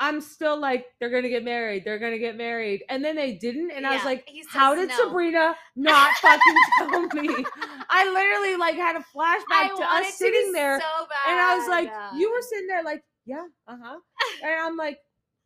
I'm 0.00 0.20
still 0.20 0.58
like, 0.58 0.86
they're 0.98 1.10
gonna 1.10 1.28
get 1.28 1.44
married, 1.44 1.84
they're 1.84 1.98
gonna 1.98 2.18
get 2.18 2.36
married, 2.36 2.82
and 2.88 3.04
then 3.04 3.16
they 3.16 3.36
didn't, 3.36 3.70
and 3.70 3.86
I 3.86 3.94
was 3.94 4.04
like, 4.04 4.28
how 4.50 4.74
did 4.74 4.88
no. 4.88 4.96
Sabrina 4.96 5.54
not 5.76 6.14
fucking 6.16 6.54
tell 6.78 7.06
me? 7.22 7.44
I 7.88 8.10
literally 8.10 8.56
like 8.56 8.74
had 8.76 8.96
a 8.96 9.04
flashback 9.16 9.68
to 9.76 9.80
wanted 9.82 10.08
us 10.08 10.14
sitting 10.14 10.52
there, 10.52 10.80
so 10.80 11.06
and 11.30 11.40
I 11.40 11.56
was 11.56 11.68
like, 11.68 11.88
Yeah. 11.88 12.10
you 12.18 12.30
were 12.30 12.42
sitting 12.42 12.66
there 12.66 12.82
like, 12.82 13.02
yeah, 13.24 13.44
uh 13.68 13.76
huh, 13.82 13.98
and 14.42 14.54
I'm 14.60 14.76
like, 14.76 14.98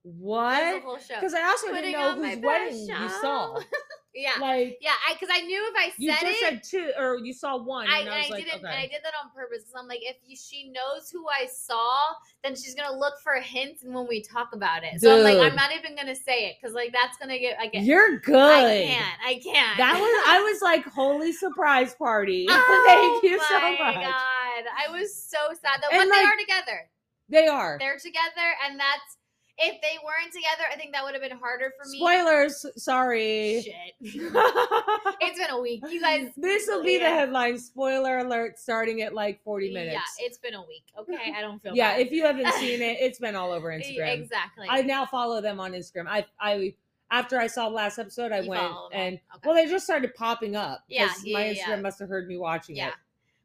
What? 0.02 0.82
Because 1.08 1.34
I 1.34 1.42
also 1.42 1.72
didn't 1.72 1.92
know 1.92 2.14
whose 2.14 2.38
wedding 2.42 2.86
you 2.86 3.08
saw. 3.08 3.60
Yeah. 4.18 4.32
Like 4.40 4.78
yeah, 4.80 4.94
I 5.08 5.14
because 5.14 5.28
I 5.32 5.42
knew 5.42 5.64
if 5.70 5.74
I 5.76 5.90
said 5.90 5.94
you 5.98 6.10
just 6.10 6.24
it, 6.24 6.40
said 6.40 6.62
two, 6.64 6.90
or 6.98 7.18
you 7.18 7.32
saw 7.32 7.56
one, 7.56 7.86
I, 7.88 8.00
and 8.00 8.10
I 8.10 8.26
I, 8.26 8.28
like, 8.30 8.44
didn't, 8.44 8.64
and 8.64 8.66
I 8.66 8.82
did 8.82 9.00
that 9.04 9.12
on 9.22 9.30
purpose. 9.30 9.58
Because 9.58 9.74
I'm 9.78 9.86
like, 9.86 10.00
if 10.02 10.16
you, 10.26 10.36
she 10.36 10.70
knows 10.70 11.08
who 11.08 11.24
I 11.28 11.46
saw, 11.46 11.96
then 12.42 12.56
she's 12.56 12.74
gonna 12.74 12.98
look 12.98 13.14
for 13.22 13.34
hints 13.34 13.84
and 13.84 13.94
when 13.94 14.08
we 14.08 14.20
talk 14.20 14.48
about 14.54 14.82
it. 14.82 15.00
So 15.00 15.16
I'm 15.16 15.22
like, 15.22 15.38
I'm 15.38 15.54
not 15.54 15.70
even 15.72 15.94
gonna 15.94 16.16
say 16.16 16.48
it 16.48 16.56
because 16.60 16.74
like 16.74 16.92
that's 16.92 17.16
gonna 17.16 17.38
get. 17.38 17.58
I 17.60 17.68
get. 17.68 17.84
You're 17.84 18.18
good. 18.18 18.34
I 18.34 18.82
can't. 18.86 19.18
I 19.24 19.34
can't. 19.34 19.78
That 19.78 19.94
was 19.94 20.24
I 20.26 20.40
was 20.52 20.62
like 20.62 20.84
holy 20.84 21.32
surprise 21.32 21.94
party. 21.94 22.46
Oh 22.68 23.20
Thank 23.20 23.32
you 23.32 23.38
so 23.48 23.60
my 23.60 23.70
much. 23.78 24.04
God, 24.04 24.64
I 24.76 24.90
was 24.90 25.14
so 25.14 25.38
sad 25.54 25.80
that 25.80 25.92
And, 25.92 26.08
but 26.08 26.14
they 26.14 26.24
are 26.24 26.36
together. 26.38 26.90
They 27.28 27.46
are. 27.46 27.76
They're 27.78 27.98
together, 27.98 28.48
and 28.66 28.80
that's 28.80 29.17
if 29.58 29.80
they 29.82 29.96
weren't 30.04 30.32
together, 30.32 30.64
I 30.72 30.76
think 30.76 30.92
that 30.92 31.02
would 31.02 31.14
have 31.14 31.22
been 31.22 31.38
harder 31.38 31.72
for 31.76 31.88
me. 31.88 31.98
Spoilers, 31.98 32.64
sorry. 32.76 33.62
Shit. 33.62 33.74
it's 34.00 35.38
been 35.38 35.50
a 35.50 35.60
week. 35.60 35.82
You 35.88 36.00
guys. 36.00 36.28
this 36.36 36.66
will 36.68 36.82
be 36.84 36.98
the 36.98 37.06
headline. 37.06 37.58
Spoiler 37.58 38.18
alert 38.18 38.58
starting 38.58 39.02
at 39.02 39.14
like 39.14 39.42
40 39.42 39.72
minutes. 39.72 39.94
Yeah, 39.94 40.26
it's 40.26 40.38
been 40.38 40.54
a 40.54 40.62
week. 40.62 40.84
Okay, 40.98 41.32
I 41.36 41.40
don't 41.40 41.60
feel. 41.62 41.74
Yeah, 41.74 41.92
bad. 41.92 42.06
if 42.06 42.12
you 42.12 42.24
haven't 42.24 42.52
seen 42.54 42.80
it, 42.82 42.98
it's 43.00 43.18
been 43.18 43.34
all 43.34 43.50
over 43.52 43.68
Instagram. 43.68 44.20
Exactly. 44.22 44.66
I 44.70 44.82
now 44.82 45.04
follow 45.06 45.40
them 45.40 45.60
on 45.60 45.72
Instagram. 45.72 46.06
I 46.08 46.24
I 46.40 46.74
after 47.10 47.38
I 47.40 47.46
saw 47.46 47.68
the 47.68 47.74
last 47.74 47.98
episode, 47.98 48.32
I 48.32 48.40
You 48.40 48.50
went 48.50 48.72
and 48.92 49.14
Okay. 49.36 49.46
well, 49.48 49.54
they 49.54 49.66
just 49.66 49.84
started 49.84 50.14
popping 50.14 50.56
up. 50.56 50.84
Yeah, 50.88 51.08
yeah, 51.24 51.32
my 51.38 51.46
yeah, 51.46 51.52
Instagram 51.54 51.68
yeah. 51.68 51.80
must 51.80 51.98
have 51.98 52.08
heard 52.08 52.28
me 52.28 52.36
watching 52.36 52.76
Yeah. 52.76 52.88
it. 52.88 52.94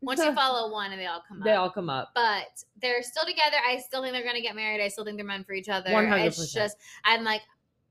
Once 0.04 0.20
you 0.20 0.34
follow 0.36 0.72
one, 0.72 0.92
and 0.92 1.00
they 1.02 1.06
all 1.06 1.24
come 1.28 1.40
up. 1.40 1.44
they 1.46 1.54
all 1.54 1.70
come 1.70 1.90
up. 1.90 2.12
but 2.14 2.48
they're 2.82 3.02
still 3.02 3.24
together. 3.26 3.58
I 3.68 3.78
still 3.80 4.02
think 4.02 4.14
they're 4.14 4.24
gonna 4.26 4.42
get 4.42 4.56
married. 4.56 4.84
I 4.84 4.88
still 4.90 5.06
think 5.06 5.18
they're 5.18 5.26
meant 5.26 5.46
for 5.48 5.54
each 5.54 5.70
other. 5.70 5.90
100%. 5.90 6.26
It's 6.28 6.52
just 6.54 6.78
I'm 7.06 7.24
like, 7.24 7.42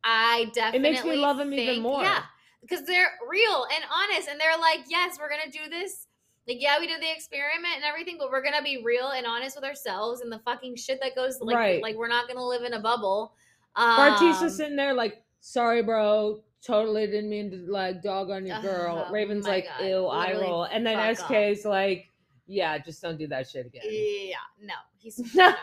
I 0.04 0.50
definitely 0.54 0.88
It 0.88 0.92
makes 0.92 1.04
me 1.04 1.16
love 1.16 1.40
'em 1.40 1.52
even 1.52 1.66
think- 1.66 1.82
more. 1.82 2.02
Yeah, 2.02 2.22
because 2.60 2.84
they're 2.84 3.10
real 3.28 3.66
and 3.74 3.84
honest, 3.92 4.28
and 4.28 4.38
they're 4.40 4.58
like, 4.58 4.80
yes, 4.88 5.16
we're 5.20 5.28
gonna 5.30 5.50
do 5.50 5.68
this. 5.70 6.06
Like, 6.48 6.60
yeah, 6.60 6.78
we 6.80 6.88
did 6.88 7.00
the 7.00 7.10
experiment 7.10 7.74
and 7.76 7.84
everything, 7.84 8.16
but 8.18 8.30
we're 8.30 8.42
gonna 8.42 8.62
be 8.62 8.82
real 8.84 9.10
and 9.10 9.26
honest 9.26 9.54
with 9.56 9.64
ourselves 9.64 10.22
and 10.22 10.32
the 10.32 10.40
fucking 10.40 10.74
shit 10.76 10.98
that 11.00 11.14
goes 11.14 11.40
like, 11.40 11.54
Right. 11.56 11.82
like 11.82 11.94
we're 11.96 12.08
not 12.08 12.26
gonna 12.26 12.44
live 12.44 12.62
in 12.64 12.72
a 12.74 12.80
bubble. 12.80 13.34
Um, 13.76 13.96
Bartise's 13.96 14.56
sitting 14.56 14.74
there 14.76 14.92
like, 14.92 15.22
sorry, 15.40 15.82
bro. 15.82 16.42
Totally 16.64 17.06
didn't 17.06 17.28
mean 17.30 17.50
to 17.50 17.56
like 17.70 18.02
dog 18.02 18.30
on 18.30 18.46
your 18.46 18.60
girl. 18.60 19.06
Oh 19.08 19.12
Raven's 19.12 19.46
like, 19.46 19.66
God, 19.78 19.84
ew, 19.84 20.06
eye 20.06 20.32
roll. 20.40 20.64
And 20.64 20.86
then 20.86 20.96
fuck 21.16 21.30
off. 21.30 21.64
Like, 21.64 22.06
yeah, 22.46 22.78
just 22.78 23.02
don't 23.02 23.18
do 23.18 23.26
that 23.28 23.48
shit 23.48 23.66
again. 23.66 23.82
Yeah, 23.84 24.36
no, 24.62 24.74
he's 24.98 25.18
annoying. 25.34 25.54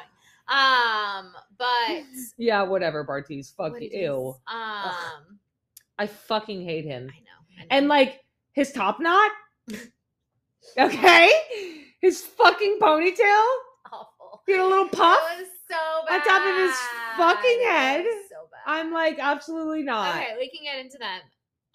Um, 0.50 1.34
but 1.58 2.04
Yeah, 2.38 2.64
whatever, 2.64 3.06
Bartise. 3.06 3.56
Fuck 3.56 3.74
what 3.74 3.82
you. 3.82 3.89
Ew. 3.93 4.36
Um, 4.47 5.39
I 5.97 6.08
fucking 6.08 6.64
hate 6.64 6.86
him. 6.86 7.04
I 7.04 7.20
know. 7.20 7.60
I 7.60 7.62
know. 7.62 7.68
And 7.72 7.88
like 7.88 8.22
his 8.52 8.72
top 8.72 9.00
knot. 9.00 9.32
Okay? 10.78 11.32
His 12.00 12.22
fucking 12.22 12.78
ponytail. 12.82 13.45
awful. 13.91 14.43
He 14.45 14.52
had 14.54 14.62
a 14.62 14.68
little 14.68 14.88
puff. 14.88 15.20
So 15.68 15.76
bad. 16.08 16.22
on 16.22 16.28
top 16.28 16.47
of 16.47 16.56
his 16.56 16.76
fucking 17.18 17.62
head. 17.68 18.06
I'm 18.66 18.91
like, 18.91 19.20
absolutely 19.20 19.84
not. 19.84 20.16
okay, 20.16 20.36
we 20.38 20.49
can 20.49 20.64
get 20.64 20.84
into 20.84 20.97
that. 20.99 21.22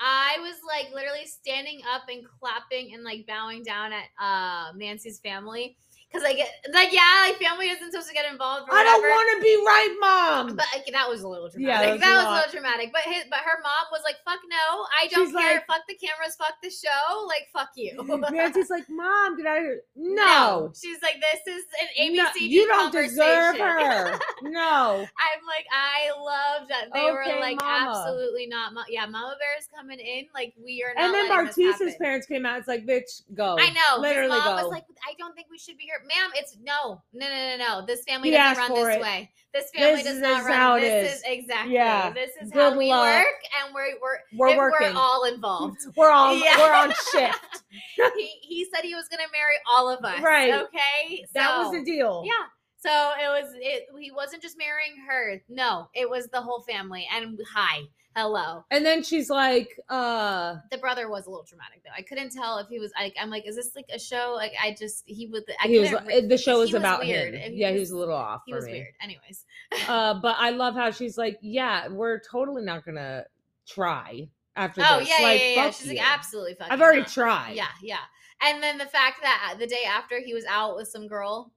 I 0.00 0.38
was 0.40 0.56
like 0.66 0.92
literally 0.92 1.26
standing 1.26 1.80
up 1.92 2.02
and 2.08 2.24
clapping 2.40 2.94
and 2.94 3.04
like 3.04 3.26
bowing 3.26 3.62
down 3.62 3.92
at 3.92 4.06
uh 4.20 4.72
Nancy's 4.76 5.20
family 5.20 5.76
because 6.14 6.22
like 6.22 6.38
like 6.72 6.92
yeah, 6.94 7.26
like 7.26 7.36
family 7.42 7.66
isn't 7.68 7.90
supposed 7.90 8.06
to 8.08 8.14
get 8.14 8.30
involved. 8.30 8.70
I 8.70 8.84
don't 8.84 9.02
want 9.02 9.28
to 9.34 9.42
be 9.42 9.54
right, 9.66 9.92
mom. 9.98 10.54
But 10.56 10.66
like, 10.72 10.86
that 10.92 11.08
was 11.10 11.22
a 11.22 11.28
little 11.28 11.50
Yeah, 11.58 11.82
dramatic. 11.82 12.00
that 12.00 12.06
was 12.06 12.06
a 12.06 12.06
that 12.06 12.14
was 12.14 12.24
a 12.24 12.30
little 12.38 12.52
dramatic. 12.54 12.92
But 12.92 13.02
his, 13.02 13.24
but 13.28 13.40
her 13.40 13.58
mom 13.62 13.84
was 13.90 14.02
like, 14.04 14.16
"Fuck 14.24 14.38
no, 14.48 14.86
I 15.02 15.08
don't 15.08 15.26
She's 15.26 15.34
care. 15.36 15.54
like- 15.58 15.66
fuck 15.66 15.82
the 15.88 15.96
cameras. 15.98 16.36
Fuck 16.38 16.54
the 16.62 16.70
show. 16.70 17.26
Like 17.26 17.48
fuck 17.52 17.70
you." 17.74 17.98
Nancy's 18.30 18.70
like, 18.70 18.86
mom, 18.88 19.36
get 19.36 19.46
out 19.46 19.58
of 19.58 19.64
here. 19.64 19.82
No. 19.96 20.72
she's 20.80 21.02
like, 21.02 21.16
"This 21.20 21.56
is 21.56 21.64
an 21.82 22.14
No, 22.14 22.24
ABCD 22.30 22.48
you 22.48 22.66
don't 22.68 22.92
deserve 22.92 23.58
her. 23.58 24.18
No. 24.42 25.02
I'm 25.02 25.42
like, 25.46 25.66
I 25.72 26.10
love 26.16 26.68
that 26.68 26.92
they 26.94 27.10
were 27.10 27.24
like, 27.40 27.56
mama. 27.60 27.90
absolutely 27.90 28.46
not. 28.46 28.72
Yeah, 28.88 29.06
Mama 29.06 29.34
Bear 29.40 29.58
is 29.58 29.68
coming 29.74 29.98
in. 29.98 30.26
Like 30.34 30.54
we 30.62 30.84
are 30.84 30.94
not. 30.94 31.04
And 31.04 31.14
then 31.14 31.28
letting 31.28 31.46
this 31.46 31.56
Bartise's 31.56 31.80
happen. 31.80 31.94
parents 32.00 32.26
came 32.26 32.46
out. 32.46 32.58
It's 32.58 32.68
like, 32.68 32.86
bitch, 32.86 33.22
go. 33.34 33.56
I 33.58 33.70
know. 33.70 34.00
Literally 34.00 34.38
go. 34.38 34.54
was 34.54 34.70
like, 34.70 34.84
I 35.08 35.14
don't 35.18 35.34
think 35.34 35.48
we 35.50 35.58
should 35.58 35.76
be 35.78 35.84
here, 35.84 36.00
ma'am. 36.04 36.30
It's 36.36 36.56
no, 36.62 37.02
no, 37.12 37.28
no, 37.28 37.56
no, 37.56 37.56
no. 37.80 37.86
This 37.86 38.02
family 38.04 38.30
He 38.30 38.36
doesn't 38.36 38.58
run 38.62 38.74
this 38.74 38.96
it. 38.96 39.00
way. 39.02 39.30
This 39.52 39.70
family 39.70 39.96
This 40.02 40.04
does 40.04 40.16
is 40.16 40.22
not 40.22 40.42
how 40.46 40.74
run. 40.74 40.78
it 40.78 40.88
This 40.88 41.12
is. 41.12 41.18
is 41.18 41.24
exactly. 41.26 41.74
Yeah. 41.74 42.10
This 42.12 42.30
is 42.42 42.50
Good 42.50 42.72
how 42.72 42.76
we 42.78 42.88
luck. 42.90 43.06
work, 43.18 43.26
and 43.64 43.74
we're 43.74 43.86
we're 44.02 44.18
We're 44.56 44.56
working. 44.70 44.94
We're 44.94 45.00
all 45.00 45.24
involved. 45.24 45.78
We're 45.96 46.10
all 46.10 46.34
Yeah. 46.36 46.58
We're 46.58 46.74
on 46.74 46.90
shift. 47.12 47.62
he 48.16 48.26
he 48.42 48.66
said 48.74 48.82
he 48.84 48.94
was 48.94 49.06
gonna 49.08 49.28
marry 49.32 49.54
all 49.70 49.88
of 49.88 50.04
us. 50.04 50.20
Right. 50.20 50.52
Okay. 50.52 51.24
that 51.34 51.56
was 51.58 51.72
the 51.72 51.84
deal. 51.84 52.22
Yeah. 52.26 52.32
So 52.78 52.90
it 52.90 53.28
was 53.42 53.52
it 53.56 53.84
he 54.00 54.10
wasn't 54.10 54.42
just 54.42 54.58
marrying 54.58 54.94
her. 55.08 55.40
No, 55.48 55.88
it 55.94 56.08
was 56.10 56.26
the 56.28 56.40
whole 56.40 56.62
family. 56.62 57.06
And 57.14 57.38
hi. 57.54 57.78
Hello. 58.16 58.64
And 58.70 58.86
then 58.86 59.02
she's 59.02 59.28
like, 59.28 59.78
uh, 59.88 60.56
The 60.70 60.78
brother 60.78 61.08
was 61.08 61.26
a 61.26 61.30
little 61.30 61.44
traumatic 61.44 61.82
though. 61.84 61.90
I 61.96 62.02
couldn't 62.02 62.30
tell 62.30 62.58
if 62.58 62.68
he 62.68 62.78
was 62.78 62.92
like 62.98 63.14
I'm 63.20 63.28
like, 63.30 63.46
is 63.46 63.56
this 63.56 63.74
like 63.74 63.86
a 63.92 63.98
show? 63.98 64.34
Like 64.36 64.52
I 64.62 64.74
just 64.78 65.02
he 65.06 65.26
was 65.26 65.42
I 65.62 65.66
he 65.66 65.78
was. 65.80 65.90
re- 65.92 66.20
The 66.26 66.38
show 66.38 66.58
was 66.60 66.72
was 66.72 66.80
about 66.80 67.00
weird, 67.00 67.34
him. 67.34 67.52
he 67.52 67.58
Yeah, 67.60 67.68
he 67.70 67.74
was- 67.74 67.88
was 67.88 67.90
a 67.92 67.98
little 67.98 68.14
off. 68.14 68.42
he 68.46 68.52
for 68.52 68.56
was 68.58 68.66
me. 68.66 68.72
weird. 68.72 68.94
Anyways. 69.02 69.44
Uh, 69.88 70.14
but 70.14 70.36
I 70.38 70.50
love 70.50 70.74
how 70.74 70.90
she's 70.92 71.18
like, 71.18 71.38
yeah, 71.42 71.88
we're 71.88 72.20
totally 72.20 72.62
not 72.62 72.84
gonna 72.84 73.24
try 73.68 74.28
after 74.56 74.82
Oh 74.86 75.00
this. 75.00 75.08
yeah, 75.08 75.24
like, 75.26 75.40
yeah, 75.40 75.46
yeah. 75.56 75.70
She's 75.70 75.86
you. 75.88 75.96
like 75.98 76.12
absolutely 76.14 76.54
fucking 76.54 76.72
I've 76.72 76.80
already 76.80 77.00
not. 77.00 77.08
tried. 77.08 77.52
Yeah, 77.56 77.66
yeah. 77.82 77.98
And 78.42 78.62
then 78.62 78.78
the 78.78 78.86
fact 78.86 79.20
that 79.22 79.56
the 79.58 79.66
day 79.66 79.84
after 79.88 80.20
he 80.20 80.32
was 80.34 80.44
out 80.48 80.76
with 80.76 80.86
some 80.88 81.08
girl, 81.08 81.52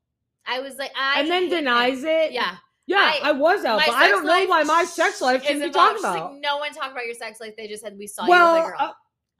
I 0.45 0.60
was 0.62 0.78
like, 0.78 0.91
I 0.99 1.20
and 1.22 1.30
then 1.30 1.43
hate 1.43 1.51
him. 1.53 1.58
denies 1.66 2.03
it. 2.03 2.32
Yeah, 2.32 2.55
yeah, 2.88 2.97
I- 3.21 3.29
I, 3.29 3.31
was 3.33 3.63
out, 3.65 3.81
but 3.85 3.93
I 3.93 4.07
don't 4.07 4.25
know 4.25 4.45
why 4.45 4.63
my 4.63 4.83
sex 4.83 5.21
life 5.21 5.41
is 5.41 5.47
shouldn't 5.47 5.65
be 5.65 5.69
talked 5.71 5.97
She's 5.97 6.03
like, 6.03 6.17
about. 6.17 6.39
no 6.41 6.57
one 6.57 6.73
talked 6.73 6.91
about 6.91 7.05
your 7.05 7.13
sex 7.15 7.39
life. 7.39 7.53
They 7.57 7.67
just 7.67 7.83
said 7.83 7.97
we 7.97 8.07
saw 8.07 8.27
well, 8.27 8.55
you 8.57 8.63
with 8.63 8.73
a 8.73 8.77
girl. 8.77 8.79
uh, 8.79 8.93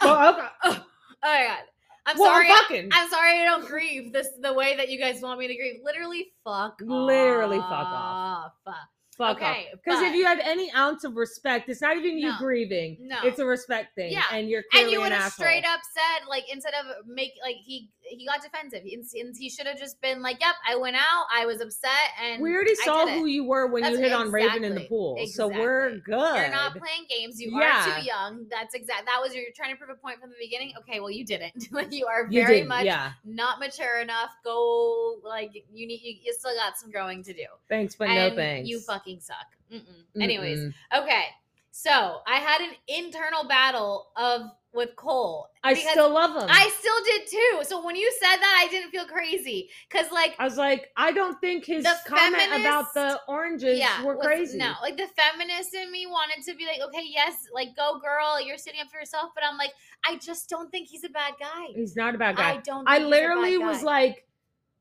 well, 0.05 0.33
okay. 0.33 0.47
oh 0.63 0.83
my 1.23 1.43
god. 1.47 1.57
I'm 2.05 2.17
well, 2.17 2.31
sorry. 2.31 2.47
fucking. 2.49 2.89
I'm 2.93 3.09
sorry 3.09 3.41
I 3.41 3.45
don't 3.45 3.67
grieve 3.67 4.13
this 4.13 4.27
the 4.41 4.53
way 4.53 4.77
that 4.77 4.89
you 4.89 4.97
guys 4.97 5.21
want 5.21 5.39
me 5.39 5.47
to 5.47 5.55
grieve. 5.55 5.81
Literally, 5.83 6.27
fuck. 6.45 6.79
Literally 6.81 7.57
fuck 7.57 7.69
off. 7.71 8.51
off. 8.65 8.75
Fuck 9.17 9.37
okay, 9.37 9.69
Because 9.83 10.03
if 10.03 10.13
you 10.13 10.25
had 10.25 10.39
any 10.41 10.71
ounce 10.73 11.03
of 11.03 11.15
respect, 11.15 11.69
it's 11.69 11.81
not 11.81 11.97
even 11.97 12.19
you 12.19 12.29
No. 12.29 12.37
grieving. 12.37 12.97
No. 13.01 13.17
It's 13.23 13.39
a 13.39 13.45
respect 13.45 13.95
thing. 13.95 14.11
Yeah. 14.11 14.21
And 14.31 14.47
you're 14.47 14.63
and 14.75 14.91
you 14.91 14.99
an 14.99 15.05
would 15.05 15.11
have 15.11 15.23
asshole. 15.23 15.45
straight 15.45 15.65
up 15.65 15.79
said 15.91 16.27
like 16.29 16.43
instead 16.53 16.73
of 16.75 17.07
make 17.07 17.31
like 17.41 17.55
he 17.55 17.89
he 18.09 18.25
got 18.25 18.41
defensive 18.41 18.81
and 18.83 19.35
he 19.37 19.49
should 19.49 19.67
have 19.67 19.77
just 19.77 19.99
been 20.01 20.21
like 20.21 20.39
yep 20.39 20.55
i 20.67 20.75
went 20.75 20.95
out 20.95 21.25
i 21.33 21.45
was 21.45 21.61
upset 21.61 21.91
and 22.23 22.41
We 22.41 22.53
already 22.53 22.71
I 22.81 22.85
saw 22.85 23.05
did 23.05 23.15
it." 23.15 23.19
who 23.19 23.25
you 23.25 23.43
were 23.43 23.67
when 23.67 23.83
you 23.83 23.89
That's 23.91 24.01
hit 24.01 24.13
on 24.13 24.31
Raven 24.31 24.63
in 24.63 24.75
the 24.75 24.81
exactly- 24.81 24.87
pool. 24.87 25.27
So 25.27 25.47
we're 25.47 25.97
good. 25.99 26.35
You're 26.35 26.49
not 26.49 26.75
playing 26.77 27.05
games. 27.09 27.39
You 27.41 27.51
Yeah. 27.59 27.81
are 27.97 27.99
too 27.99 28.05
young. 28.05 28.45
That's 28.49 28.73
exact. 28.73 29.05
That 29.05 29.19
was 29.21 29.33
your, 29.33 29.43
you're 29.43 29.51
trying 29.55 29.71
to 29.73 29.77
prove 29.77 29.89
a 29.89 29.95
point 29.99 30.19
from 30.19 30.29
the 30.29 30.35
beginning. 30.39 30.73
Okay, 30.79 30.99
well 30.99 31.11
you 31.11 31.25
didn't. 31.25 31.67
like 31.71 31.91
you 31.91 32.05
are 32.05 32.27
very 32.27 32.59
did, 32.61 32.67
much 32.67 32.85
yeah. 32.85 33.11
not 33.25 33.59
mature 33.59 33.99
enough. 33.99 34.31
Go 34.43 35.17
like 35.23 35.51
you 35.73 35.87
need. 35.87 36.01
You, 36.03 36.15
you 36.23 36.33
still 36.33 36.55
got 36.55 36.77
some 36.77 36.91
growing 36.91 37.23
to 37.23 37.33
do. 37.33 37.45
Thanks, 37.69 37.95
but 37.95 38.07
and 38.09 38.29
no 38.31 38.35
thanks. 38.35 38.69
You 38.69 38.79
fucking 38.79 39.19
suck. 39.19 39.47
Mm-mm. 39.71 40.21
Anyways, 40.21 40.59
Mm-mm. 40.59 40.73
okay. 41.03 41.23
So 41.71 42.21
I 42.25 42.37
had 42.37 42.61
an 42.61 42.71
internal 42.87 43.47
battle 43.47 44.07
of 44.15 44.41
with 44.78 44.95
Cole. 44.95 45.49
I 45.63 45.73
still 45.73 46.09
love 46.13 46.41
him. 46.41 46.47
I 46.49 46.69
still 46.80 47.03
did 47.03 47.28
too. 47.28 47.63
So 47.67 47.84
when 47.84 47.97
you 47.97 48.09
said 48.21 48.38
that, 48.38 48.63
I 48.63 48.71
didn't 48.71 48.91
feel 48.91 49.05
crazy 49.05 49.69
because 49.89 50.09
like 50.11 50.36
I 50.39 50.45
was 50.45 50.55
like, 50.55 50.91
I 50.95 51.11
don't 51.11 51.38
think 51.41 51.65
his 51.65 51.86
comment 52.05 52.61
about 52.61 52.93
the 52.93 53.19
oranges 53.28 53.78
yeah, 53.78 54.03
were 54.03 54.15
was- 54.15 54.25
crazy. 54.25 54.57
No, 54.57 54.75
like 54.82 54.95
the 54.95 55.07
feminist 55.07 55.73
in 55.73 55.91
me 55.91 56.05
wanted 56.05 56.45
to 56.45 56.55
be 56.55 56.65
like, 56.65 56.80
okay, 56.88 57.05
yes, 57.05 57.47
like 57.53 57.75
go 57.75 57.99
girl, 57.99 58.39
you're 58.39 58.57
sitting 58.57 58.80
up 58.80 58.88
for 58.89 58.99
yourself. 58.99 59.32
But 59.36 59.43
I'm 59.43 59.57
like, 59.57 59.73
I 60.05 60.17
just 60.17 60.49
don't 60.49 60.71
think 60.71 60.88
he's 60.88 61.03
a 61.03 61.09
bad 61.09 61.34
guy. 61.39 61.67
He's 61.75 61.95
not 61.97 62.15
a 62.15 62.17
bad 62.17 62.38
guy. 62.38 62.51
I 62.51 62.57
don't. 62.57 62.88
I 62.88 62.99
think 62.99 63.07
he's 63.07 63.07
a 63.07 63.09
bad 63.09 63.21
literally 63.21 63.57
was 63.57 63.84
like, 63.84 64.25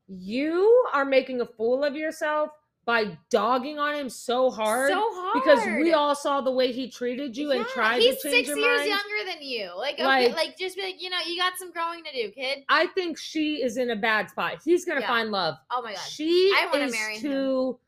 you 0.07 0.85
are 0.93 1.05
making 1.05 1.41
a 1.41 1.45
fool 1.45 1.83
of 1.83 1.95
yourself 1.95 2.51
by 2.87 3.17
dogging 3.29 3.77
on 3.77 3.93
him 3.93 4.09
so 4.09 4.49
hard. 4.49 4.89
so 4.89 4.97
hard 5.13 5.33
because 5.43 5.65
we 5.83 5.91
all 5.91 6.15
saw 6.15 6.39
the 6.39 6.49
way 6.51 6.71
he 6.71 6.89
treated 6.89 7.35
you 7.35 7.51
and 7.51 7.65
tried 7.67 7.99
to 7.99 8.15
change 8.15 8.23
your 8.23 8.31
mind. 8.31 8.35
He's 8.37 8.47
six 8.47 8.57
years 8.57 8.87
younger 8.87 9.29
than 9.31 9.41
you. 9.41 9.71
Like, 9.77 9.95
okay, 9.95 10.05
Like- 10.05 10.35
like, 10.35 10.57
just 10.57 10.77
be 10.77 10.83
like, 10.83 11.01
you 11.01 11.09
know, 11.09 11.17
you 11.27 11.37
got 11.37 11.57
some 11.59 11.73
growing 11.73 12.01
to 12.05 12.11
do, 12.13 12.31
kid. 12.31 12.63
I 12.69 12.87
think 12.87 13.17
she 13.19 13.61
is 13.61 13.75
in 13.75 13.89
a 13.91 13.95
bad 13.97 14.29
spot. 14.29 14.61
He's 14.63 14.85
gonna 14.85 15.01
Yeah. 15.01 15.07
find 15.07 15.31
love. 15.31 15.55
Oh 15.69 15.81
my 15.81 15.91
god, 15.95 15.99
She 16.07 16.53
I 16.57 16.67
wanna 16.71 16.85
is 16.85 16.91
marry 16.93 17.15
him. 17.15 17.21
too. 17.21 17.79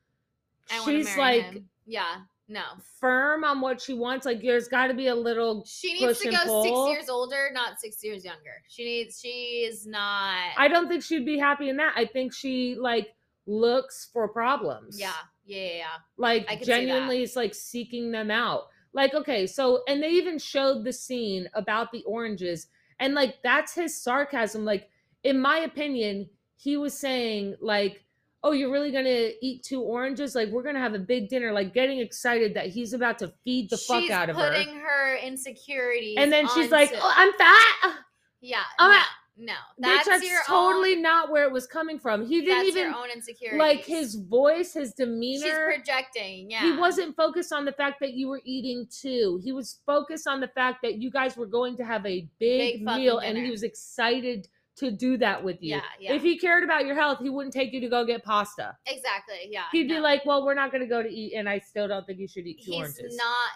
To 0.70 0.84
She's 0.86 1.18
like 1.18 1.43
him. 1.43 1.70
Yeah, 1.88 2.18
no, 2.50 2.62
firm 3.00 3.45
on 3.45 3.62
what 3.62 3.80
she 3.82 3.93
wants. 3.93 4.26
Like 4.26 4.41
there's 4.41 4.68
got 4.68 4.88
to 4.88 4.93
be 4.93 5.08
a 5.08 5.16
little. 5.16 5.64
she 5.66 5.93
needs 5.93 6.20
to 6.20 6.30
go 6.30 6.38
pull. 6.43 6.64
six 6.88 6.93
years 7.00 7.10
older, 7.10 7.50
not 7.54 7.80
six 7.80 8.04
years 8.04 8.26
younger. 8.26 8.62
She 8.68 8.84
needs. 8.84 9.20
She 9.22 9.64
is 9.66 9.88
not. 9.88 10.52
I 10.58 10.68
don't 10.68 10.89
think 10.89 11.04
she'd 11.04 11.26
be 11.26 11.39
happy 11.39 11.70
in 11.70 11.78
that. 11.78 11.93
I 11.95 12.04
think 12.06 12.34
she 12.34 12.76
like 12.76 13.16
looks 13.45 14.09
for 14.13 14.27
problems. 14.27 14.99
Yeah, 14.99 15.11
Yeah, 15.45 15.57
yeah, 15.63 15.73
yeah. 15.77 15.85
like 16.17 16.45
I 16.49 16.55
could 16.55 16.65
see 16.65 16.71
that. 16.71 16.77
genuinely 16.79 17.23
is 17.23 17.35
like 17.35 17.55
seeking 17.55 18.11
them 18.11 18.29
out 18.31 18.67
like 18.93 19.13
okay 19.13 19.45
so 19.45 19.83
and 19.87 20.01
they 20.01 20.09
even 20.09 20.39
showed 20.39 20.83
the 20.83 20.91
scene 20.93 21.47
about 21.53 21.91
the 21.91 22.03
oranges 22.05 22.67
and 22.99 23.13
like 23.13 23.35
that's 23.43 23.73
his 23.75 23.95
sarcasm 23.95 24.65
like 24.65 24.89
in 25.23 25.39
my 25.39 25.59
opinion 25.59 26.27
he 26.55 26.75
was 26.75 26.97
saying 26.97 27.55
like 27.61 28.03
oh 28.43 28.51
you're 28.51 28.71
really 28.71 28.91
gonna 28.91 29.29
eat 29.41 29.61
two 29.63 29.81
oranges 29.81 30.33
like 30.33 30.49
we're 30.49 30.63
gonna 30.63 30.79
have 30.79 30.95
a 30.95 30.99
big 30.99 31.29
dinner 31.29 31.51
like 31.51 31.71
getting 31.73 31.99
excited 31.99 32.55
that 32.55 32.67
he's 32.67 32.93
about 32.93 33.19
to 33.19 33.31
feed 33.43 33.69
the 33.69 33.77
fuck 33.77 34.09
out 34.09 34.27
of 34.29 34.35
her 34.35 34.49
putting 34.49 34.79
her 34.79 35.17
insecurities. 35.17 36.15
and 36.17 36.31
then 36.33 36.47
she's 36.55 36.71
like 36.71 36.91
oh 36.95 37.13
i'm 37.15 37.31
fat 37.33 37.95
yeah, 38.41 38.61
oh, 38.79 38.87
no, 38.87 38.93
a- 38.95 39.03
no, 39.39 39.53
that's, 39.77 40.07
that's, 40.07 40.25
totally 40.45 40.95
own, 40.95 41.01
not 41.01 41.31
where 41.31 41.43
it 41.45 41.51
was 41.51 41.65
coming 41.65 41.97
from 41.97 42.25
he 42.25 42.41
didn't 42.41 42.67
even 42.67 42.91
your 42.91 42.95
own 42.95 43.09
insecurity. 43.09 43.57
like 43.57 43.85
his 43.85 44.15
voice 44.15 44.73
his 44.73 44.93
demeanor. 44.93 45.71
She's 45.71 45.77
projecting. 45.77 46.51
Yeah, 46.51 46.61
He 46.61 46.77
wasn't 46.77 47.15
focused 47.15 47.53
on 47.53 47.63
the 47.63 47.71
fact 47.71 48.01
that 48.01 48.13
you 48.13 48.27
were 48.27 48.41
eating 48.43 48.85
too. 48.91 49.39
He 49.43 49.53
was 49.53 49.79
focused 49.85 50.27
on 50.27 50.41
the 50.41 50.49
fact 50.49 50.81
that 50.83 50.97
you 50.97 51.09
guys 51.09 51.37
were 51.37 51.45
going 51.45 51.77
to 51.77 51.85
have 51.85 52.05
a 52.05 52.27
big, 52.39 52.79
Big 52.79 52.83
meal 52.83 53.19
and 53.19 53.37
he 53.37 53.49
was 53.49 53.63
excited 53.63 54.47
to 54.75 54.91
do 54.91 55.17
that 55.17 55.43
with 55.43 55.61
you. 55.61 55.75
Yeah, 55.75 55.81
yeah. 55.99 56.13
If 56.13 56.21
he 56.21 56.37
cared 56.37 56.63
about 56.63 56.85
your 56.85 56.95
health, 56.95 57.19
he 57.19 57.29
wouldn't 57.29 57.53
take 57.53 57.73
you 57.73 57.81
to 57.81 57.89
go 57.89 58.05
get 58.05 58.23
pasta. 58.23 58.75
exactly. 58.87 59.47
Yeah, 59.49 59.63
He'd 59.71 59.87
be 59.87 59.99
like, 59.99 60.25
"Well, 60.25 60.45
we're 60.45 60.53
not 60.53 60.71
going 60.71 60.81
to 60.81 60.87
go 60.87 61.01
to 61.03 61.09
eat 61.09 61.33
and 61.33 61.47
I 61.49 61.59
still 61.59 61.87
don't 61.87 62.05
think 62.05 62.19
you 62.19 62.27
should 62.27 62.47
eat 62.47 62.63
two 62.63 62.71
he's 62.71 62.79
oranges." 62.79 63.15
not 63.17 63.49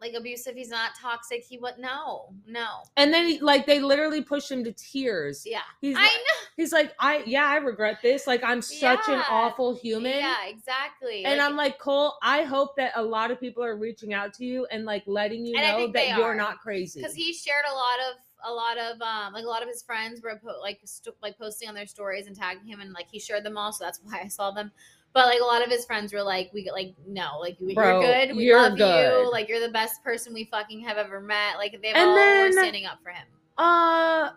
like 0.00 0.14
abusive. 0.14 0.54
He's 0.54 0.70
not 0.70 0.92
toxic. 1.00 1.44
He 1.44 1.58
would 1.58 1.74
no, 1.78 2.32
no. 2.46 2.68
and 2.96 3.12
then 3.12 3.38
like 3.40 3.66
they 3.66 3.80
literally 3.80 4.22
push 4.22 4.50
him 4.50 4.64
to 4.64 4.72
tears. 4.72 5.44
Yeah, 5.46 5.60
He's 5.80 5.96
I 5.96 6.00
like, 6.00 6.10
know. 6.12 6.46
he's 6.56 6.72
like, 6.72 6.94
"I 6.98 7.22
yeah, 7.26 7.46
I 7.46 7.56
regret 7.56 7.98
this. 8.02 8.26
Like 8.26 8.42
I'm 8.42 8.62
such 8.62 9.08
an 9.08 9.22
awful 9.30 9.74
human." 9.74 10.12
Yeah, 10.12 10.46
exactly. 10.46 11.24
And 11.24 11.40
I'm 11.40 11.56
like, 11.56 11.78
Cole, 11.78 12.14
I 12.22 12.42
hope 12.42 12.76
that 12.76 12.92
a 12.96 13.02
lot 13.02 13.30
of 13.30 13.38
people 13.40 13.62
are 13.64 13.76
reaching 13.76 14.14
out 14.14 14.32
to 14.34 14.44
you 14.44 14.66
and 14.70 14.84
like 14.84 15.02
letting 15.06 15.44
you 15.44 15.56
know 15.56 15.90
that 15.92 16.16
you're 16.16 16.26
are. 16.28 16.34
not 16.34 16.60
crazy. 16.60 17.00
because 17.00 17.14
he 17.14 17.32
shared 17.32 17.64
a 17.70 17.74
lot 17.74 17.98
of 18.10 18.16
a 18.42 18.50
lot 18.52 18.78
of 18.78 19.00
um 19.02 19.34
like 19.34 19.44
a 19.44 19.48
lot 19.48 19.62
of 19.62 19.68
his 19.68 19.82
friends 19.82 20.22
were 20.22 20.40
po- 20.42 20.58
like 20.62 20.80
st- 20.84 21.14
like 21.22 21.36
posting 21.38 21.68
on 21.68 21.74
their 21.74 21.86
stories 21.86 22.26
and 22.26 22.34
tagging 22.34 22.66
him 22.66 22.80
and 22.80 22.92
like 22.94 23.06
he 23.10 23.18
shared 23.18 23.44
them 23.44 23.58
all 23.58 23.70
so 23.70 23.84
that's 23.84 24.00
why 24.02 24.20
I 24.24 24.28
saw 24.28 24.50
them 24.50 24.70
but 25.12 25.26
like 25.26 25.40
a 25.40 25.44
lot 25.44 25.62
of 25.64 25.70
his 25.70 25.84
friends 25.84 26.12
were 26.12 26.22
like 26.22 26.50
we 26.52 26.70
like 26.72 26.94
no 27.06 27.38
like 27.40 27.58
Bro, 27.74 28.00
you're 28.00 28.00
good 28.26 28.36
we 28.36 28.44
you're 28.44 28.60
love 28.62 28.78
good. 28.78 29.22
you 29.24 29.30
like 29.32 29.48
you're 29.48 29.60
the 29.60 29.72
best 29.72 30.02
person 30.04 30.32
we 30.32 30.44
fucking 30.44 30.80
have 30.80 30.96
ever 30.98 31.20
met 31.20 31.56
like 31.56 31.72
they've 31.82 31.94
all 31.96 32.14
then- 32.14 32.46
were 32.46 32.52
standing 32.52 32.86
up 32.86 32.98
for 33.02 33.10
him 33.10 33.26
uh 33.58 34.30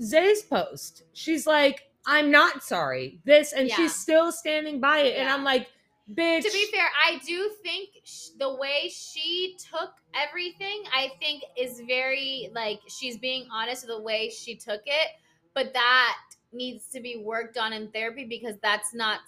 Zay's 0.00 0.42
post. 0.44 1.02
She's 1.12 1.44
like, 1.44 1.90
I'm 2.06 2.30
not 2.30 2.62
sorry. 2.62 3.18
This 3.24 3.52
and 3.52 3.68
Yeah. 3.68 3.74
she's 3.74 3.96
still 3.96 4.30
standing 4.30 4.80
by 4.80 4.98
it. 5.00 5.16
And 5.18 5.28
I'm 5.28 5.42
like, 5.42 5.66
bitch. 6.14 6.44
to 6.44 6.50
be 6.52 6.66
fair 6.72 6.88
I 7.04 7.18
do 7.26 7.50
think 7.64 7.90
sh- 8.04 8.28
the 8.38 8.54
way 8.54 8.90
she 8.94 9.56
took 9.70 9.90
everything 10.14 10.84
I 10.94 11.10
think 11.20 11.42
is 11.56 11.82
very 11.86 12.48
like 12.54 12.80
she's 12.88 13.18
being 13.18 13.46
honest 13.52 13.86
with 13.86 13.96
the 13.96 14.02
way 14.02 14.30
she 14.30 14.54
took 14.54 14.80
it 14.86 15.08
but 15.54 15.72
that 15.74 16.16
needs 16.52 16.86
to 16.92 17.00
be 17.00 17.16
worked 17.22 17.58
on 17.58 17.72
in 17.72 17.88
therapy 17.90 18.24
because 18.24 18.54
that's 18.62 18.94
not 18.94 19.20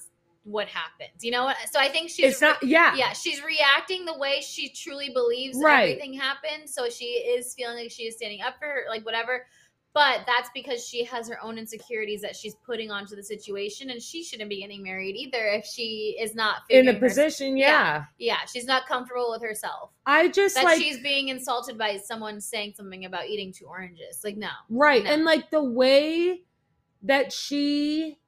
what 0.45 0.67
happens 0.69 1.23
you 1.23 1.31
know 1.31 1.45
what 1.45 1.57
so 1.71 1.79
I 1.79 1.89
think 1.89 2.09
she's 2.11 2.33
it's 2.33 2.41
not 2.41 2.63
yeah. 2.63 2.95
yeah, 2.97 3.13
she's 3.13 3.43
reacting 3.45 4.05
the 4.07 4.17
way 4.19 4.41
she 4.41 4.71
truly 4.71 5.11
believes 5.11 5.59
Right. 5.63 5.91
everything 5.91 6.15
happened. 6.15 6.69
So 6.69 6.89
she 6.89 7.05
is 7.05 7.55
feeling 7.55 7.77
like 7.77 7.91
she 7.91 8.05
is 8.05 8.17
standing 8.17 8.41
up 8.41 8.55
for 8.59 8.67
her, 8.67 8.83
like 8.89 9.05
whatever. 9.05 9.47
But 9.93 10.21
that's 10.27 10.49
because 10.55 10.87
she 10.87 11.05
has 11.05 11.29
her 11.29 11.37
own 11.43 11.59
insecurities 11.59 12.21
that 12.23 12.37
she's 12.37 12.55
putting 12.65 12.93
onto 12.93 13.17
the 13.17 13.25
situation, 13.25 13.91
and 13.91 14.01
she 14.01 14.23
shouldn't 14.23 14.49
be 14.49 14.61
getting 14.61 14.85
married 14.85 15.17
either 15.17 15.47
if 15.49 15.65
she 15.67 16.17
is 16.21 16.35
not 16.35 16.59
In 16.71 16.87
a 16.89 16.95
position, 16.95 17.57
Yeah. 17.57 17.67
yeah. 17.67 18.05
yeah, 18.19 18.37
she's 18.53 18.67
not 18.67 18.87
comfortable 18.87 19.31
with 19.33 19.43
herself. 19.43 19.91
I 20.07 20.29
just 20.29 20.55
That 20.55 20.65
like 20.65 20.81
she's 20.81 21.01
being 21.01 21.29
insulted 21.29 21.77
by 21.77 21.97
someone 21.97 22.41
saying 22.41 22.75
something 22.77 23.05
about 23.05 23.27
eating 23.27 23.53
two 23.53 23.67
oranges. 23.67 24.21
Like, 24.23 24.37
no, 24.37 24.51
right. 24.69 25.03
no. 25.03 25.11
And 25.11 25.25
like 25.25 25.51
the 25.51 25.65
way 25.65 26.43
that 27.03 27.33
she 27.33 28.19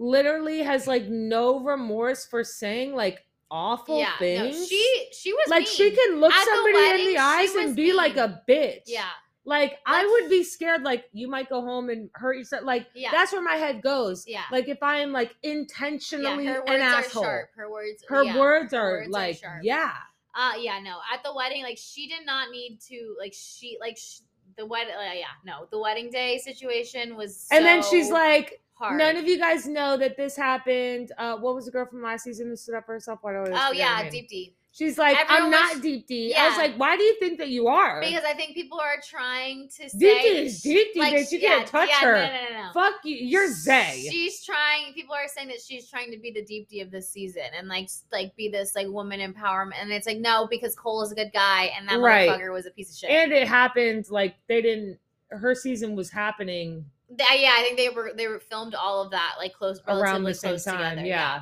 literally 0.00 0.60
has 0.60 0.86
like 0.86 1.06
no 1.08 1.60
remorse 1.60 2.24
for 2.24 2.42
saying 2.42 2.94
like 2.94 3.24
awful 3.50 3.98
yeah, 3.98 4.12
no, 4.12 4.18
things. 4.18 4.66
she 4.68 5.08
she 5.12 5.32
was 5.32 5.48
like 5.48 5.66
she 5.66 5.90
can 5.90 6.20
look 6.20 6.32
At 6.32 6.44
the 6.44 6.50
somebody 6.54 6.72
wedding, 6.74 7.06
in 7.08 7.12
the 7.14 7.18
eyes 7.20 7.54
and 7.54 7.76
be 7.76 7.92
like 7.92 8.16
a 8.16 8.42
bitch. 8.48 8.82
yeah, 8.86 9.04
Like 9.44 9.78
I 9.84 10.02
Let's- 10.02 10.10
would 10.12 10.30
be 10.30 10.42
scared. 10.42 10.82
Like 10.82 11.04
you 11.12 11.28
might 11.28 11.50
go 11.50 11.60
home 11.60 11.90
and 11.90 12.08
hurt 12.14 12.36
yourself. 12.38 12.64
Like 12.64 12.86
yeah, 12.94 13.10
that's 13.12 13.32
where 13.32 13.42
my 13.42 13.54
head 13.56 13.82
goes. 13.82 14.24
yeah. 14.26 14.44
Like 14.50 14.68
if 14.68 14.82
I 14.82 15.00
am 15.00 15.12
like 15.12 15.34
yeah, 15.42 15.52
intentionally 15.52 16.46
her 16.46 16.60
an 16.60 16.66
words 16.66 16.70
are 16.82 16.98
asshole, 16.98 17.22
sharp. 17.24 17.50
Her 17.56 17.70
words, 17.70 18.04
her 18.08 18.24
yeah. 18.24 18.38
words 18.38 18.72
are 18.72 18.90
words 18.92 19.10
like 19.10 19.36
sharp. 19.38 19.62
yeah. 19.64 19.92
Uh 20.34 20.52
yeah, 20.58 20.78
no. 20.80 20.98
At 21.12 21.22
the 21.24 21.34
wedding, 21.34 21.62
like 21.62 21.76
she 21.78 22.06
did 22.08 22.24
not 22.24 22.50
need 22.50 22.78
to 22.88 23.16
like 23.18 23.34
she 23.36 23.76
like 23.80 23.98
sh- 23.98 24.20
the 24.56 24.64
wedding. 24.64 24.94
Uh, 24.96 25.12
yeah, 25.12 25.24
no. 25.44 25.66
The 25.70 25.78
wedding 25.78 26.10
day 26.10 26.38
situation 26.38 27.16
was. 27.16 27.46
and 27.50 27.64
then 27.64 27.82
she's 27.82 28.10
like, 28.10 28.60
hard. 28.80 28.98
none 28.98 29.16
of 29.16 29.26
you 29.26 29.38
guys 29.38 29.66
know 29.68 29.96
that 29.96 30.16
this 30.16 30.36
happened. 30.36 31.12
Uh, 31.18 31.36
what 31.36 31.54
was 31.54 31.66
the 31.66 31.70
girl 31.70 31.86
from 31.86 32.02
last 32.02 32.24
season 32.24 32.48
who 32.48 32.56
stood 32.56 32.74
up 32.74 32.86
for 32.86 32.92
herself? 32.92 33.20
I 33.24 33.36
always 33.36 33.52
Oh 33.54 33.72
yeah, 33.72 34.02
name? 34.02 34.12
Deepti. 34.12 34.52
She's 34.72 34.98
like, 34.98 35.16
Everyone 35.18 35.42
I'm 35.46 35.50
not 35.50 35.74
was- 35.74 35.84
Deepti. 35.84 36.32
I 36.36 36.48
was 36.48 36.56
like, 36.56 36.76
why 36.76 36.96
do 36.96 37.02
you 37.02 37.18
think 37.18 37.38
that 37.38 37.48
you 37.48 37.66
are? 37.66 38.00
Because 38.00 38.22
I 38.22 38.34
think 38.34 38.54
people 38.54 38.78
are 38.78 38.98
trying 39.04 39.68
to 39.76 39.90
say 39.90 39.98
Deepti 39.98 40.44
is 40.44 40.62
Deepti, 40.62 40.96
like, 40.96 41.12
bitch. 41.14 41.32
You 41.32 41.38
yeah, 41.40 41.48
can't 41.48 41.66
touch 41.66 41.88
yeah, 41.88 42.00
her. 42.02 42.12
No, 42.14 42.22
no, 42.26 42.28
no, 42.60 42.66
no. 42.66 42.72
Fuck 42.72 42.94
you. 43.02 43.16
You're 43.16 43.52
Zay. 43.52 44.06
She's 44.08 44.44
trying. 44.44 44.92
People 44.94 45.16
are 45.16 45.26
saying 45.26 45.48
that 45.48 45.60
she's 45.60 45.90
trying 45.90 46.12
to 46.12 46.18
be 46.18 46.30
the 46.30 46.42
Deepti 46.42 46.82
of 46.82 46.92
this 46.92 47.08
season 47.10 47.42
and 47.58 47.66
like 47.66 47.88
like 48.12 48.36
be 48.36 48.48
this 48.48 48.76
like 48.76 48.86
woman 48.86 49.18
empowerment. 49.18 49.72
And 49.82 49.90
it's 49.90 50.06
like 50.06 50.18
no, 50.18 50.46
because 50.48 50.76
Cole 50.76 51.02
is 51.02 51.10
a 51.10 51.16
good 51.16 51.32
guy 51.32 51.72
and 51.76 51.88
that 51.88 51.98
Right. 51.98 52.28
motherfucker 52.28 52.52
was 52.52 52.66
a 52.66 52.70
piece 52.70 52.92
of 52.92 52.96
shit. 52.98 53.10
and 53.10 53.32
it 53.32 53.48
happened 53.48 54.08
like 54.08 54.36
they 54.46 54.62
didn't. 54.62 54.98
Her 55.30 55.54
season 55.56 55.96
was 55.96 56.10
happening 56.12 56.84
Yeah, 57.18 57.52
I 57.58 57.62
think 57.62 57.76
they 57.76 57.88
were 57.88 58.12
they 58.16 58.28
were 58.28 58.40
filmed 58.40 58.74
all 58.74 59.02
of 59.02 59.10
that 59.10 59.34
like 59.38 59.52
close 59.52 59.80
around 59.88 60.22
the 60.24 60.32
same 60.34 60.50
close 60.52 60.64
time. 60.64 60.96
together. 60.98 61.06
yeah. 61.08 61.40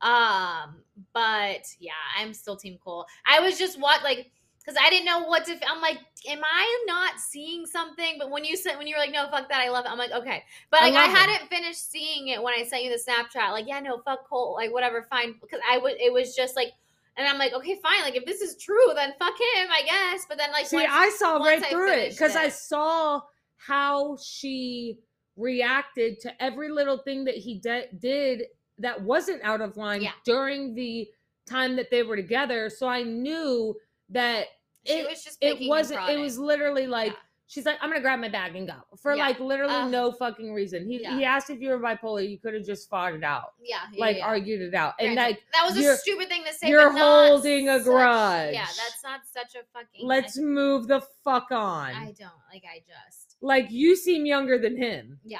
Um, 0.00 0.82
but 1.12 1.62
yeah, 1.80 1.92
I'm 2.18 2.34
still 2.34 2.56
Team 2.56 2.78
Cole. 2.82 3.06
I 3.26 3.40
was 3.40 3.58
just 3.58 3.80
what 3.80 4.02
like 4.04 4.30
because 4.64 4.78
I 4.80 4.88
didn't 4.90 5.06
know 5.06 5.24
what 5.24 5.44
to. 5.46 5.52
f- 5.52 5.62
I'm 5.68 5.80
like, 5.80 5.98
am 6.28 6.40
I 6.44 6.84
not 6.86 7.18
seeing 7.18 7.66
something? 7.66 8.16
But 8.18 8.30
when 8.30 8.44
you 8.44 8.56
said 8.56 8.76
when 8.78 8.86
you 8.86 8.94
were 8.94 9.00
like, 9.00 9.12
no, 9.12 9.28
fuck 9.30 9.48
that, 9.48 9.60
I 9.60 9.70
love 9.70 9.84
it. 9.84 9.90
I'm 9.90 9.98
like, 9.98 10.12
okay, 10.12 10.42
but 10.70 10.80
I 10.82 10.90
like 10.90 10.94
I, 10.94 11.04
him. 11.06 11.14
hadn't 11.16 11.48
finished 11.48 11.90
seeing 11.90 12.28
it 12.28 12.42
when 12.42 12.54
I 12.56 12.64
sent 12.64 12.84
you 12.84 12.90
the 12.90 12.98
Snapchat. 13.02 13.50
Like, 13.52 13.66
yeah, 13.66 13.80
no, 13.80 14.00
fuck 14.04 14.28
Cole, 14.28 14.54
like 14.54 14.72
whatever, 14.72 15.06
fine. 15.10 15.34
Because 15.40 15.60
I 15.70 15.78
would, 15.78 15.94
it 16.00 16.12
was 16.12 16.34
just 16.34 16.56
like. 16.56 16.68
And 17.16 17.28
I'm 17.28 17.38
like, 17.38 17.52
okay, 17.52 17.78
fine. 17.80 18.02
Like, 18.02 18.16
if 18.16 18.24
this 18.24 18.40
is 18.40 18.56
true, 18.56 18.88
then 18.96 19.12
fuck 19.20 19.34
him, 19.34 19.68
I 19.70 19.82
guess. 19.86 20.26
But 20.28 20.36
then, 20.36 20.50
like, 20.50 20.66
See, 20.66 20.74
once- 20.78 20.88
I 20.90 21.10
saw 21.10 21.36
right 21.36 21.62
I 21.62 21.70
through 21.70 21.92
it 21.92 22.10
because 22.10 22.34
I 22.34 22.48
saw 22.48 23.20
how 23.66 24.16
she 24.22 24.98
reacted 25.36 26.20
to 26.20 26.42
every 26.42 26.70
little 26.70 26.98
thing 26.98 27.24
that 27.24 27.34
he 27.36 27.58
de- 27.58 27.88
did 27.98 28.44
that 28.78 29.00
wasn't 29.02 29.42
out 29.42 29.60
of 29.60 29.76
line 29.76 30.02
Yeah. 30.02 30.12
during 30.24 30.74
the 30.74 31.08
time 31.46 31.76
that 31.76 31.90
they 31.90 32.02
were 32.02 32.16
together. 32.16 32.70
So 32.70 32.88
I 32.88 33.02
knew 33.02 33.74
that 34.10 34.46
she 34.86 34.94
it, 35.00 35.08
was 35.08 35.24
just 35.24 35.38
it 35.40 35.68
wasn't. 35.68 36.08
It 36.08 36.18
was 36.18 36.38
literally 36.38 36.86
like 36.86 37.12
Yeah. 37.12 37.18
she's 37.46 37.64
like, 37.66 37.78
"I'm 37.80 37.88
gonna 37.90 38.00
grab 38.00 38.20
my 38.20 38.28
bag 38.28 38.54
and 38.54 38.66
go" 38.66 38.74
for 39.00 39.14
Yeah. 39.14 39.26
like 39.26 39.40
literally 39.40 39.74
Ugh. 39.74 39.90
no 39.90 40.12
fucking 40.12 40.52
reason. 40.52 40.86
He 40.86 40.98
he 40.98 41.24
asked 41.24 41.50
if 41.50 41.60
you 41.60 41.70
were 41.70 41.78
bipolar. 41.80 42.28
You 42.28 42.38
could 42.38 42.54
have 42.54 42.64
just 42.64 42.88
fought 42.90 43.14
it 43.14 43.24
out, 43.24 43.54
yeah, 43.62 43.80
like 43.96 44.18
argued 44.22 44.60
it 44.60 44.74
out, 44.74 44.94
and 44.98 45.14
Granted, 45.14 45.36
like 45.36 45.42
that 45.52 45.64
was 45.66 45.76
a 45.76 45.96
stupid 45.96 46.28
thing 46.28 46.44
to 46.44 46.52
say. 46.52 46.68
you're 46.68 46.90
holding 46.92 47.68
a 47.68 47.78
such- 47.78 47.84
grudge. 47.84 48.54
Yeah, 48.54 48.66
that's 48.66 49.02
not 49.02 49.20
such 49.26 49.54
a 49.54 49.64
fucking. 49.72 50.06
let's 50.06 50.36
move 50.38 50.86
the 50.86 51.00
fuck 51.24 51.50
on. 51.50 51.92
I 51.94 52.12
don't 52.18 52.30
like. 52.52 52.64
I 52.70 52.80
just. 52.86 53.23
Like 53.40 53.70
you 53.70 53.96
seem 53.96 54.26
younger 54.26 54.58
than 54.58 54.76
him. 54.76 55.18
Yeah. 55.24 55.38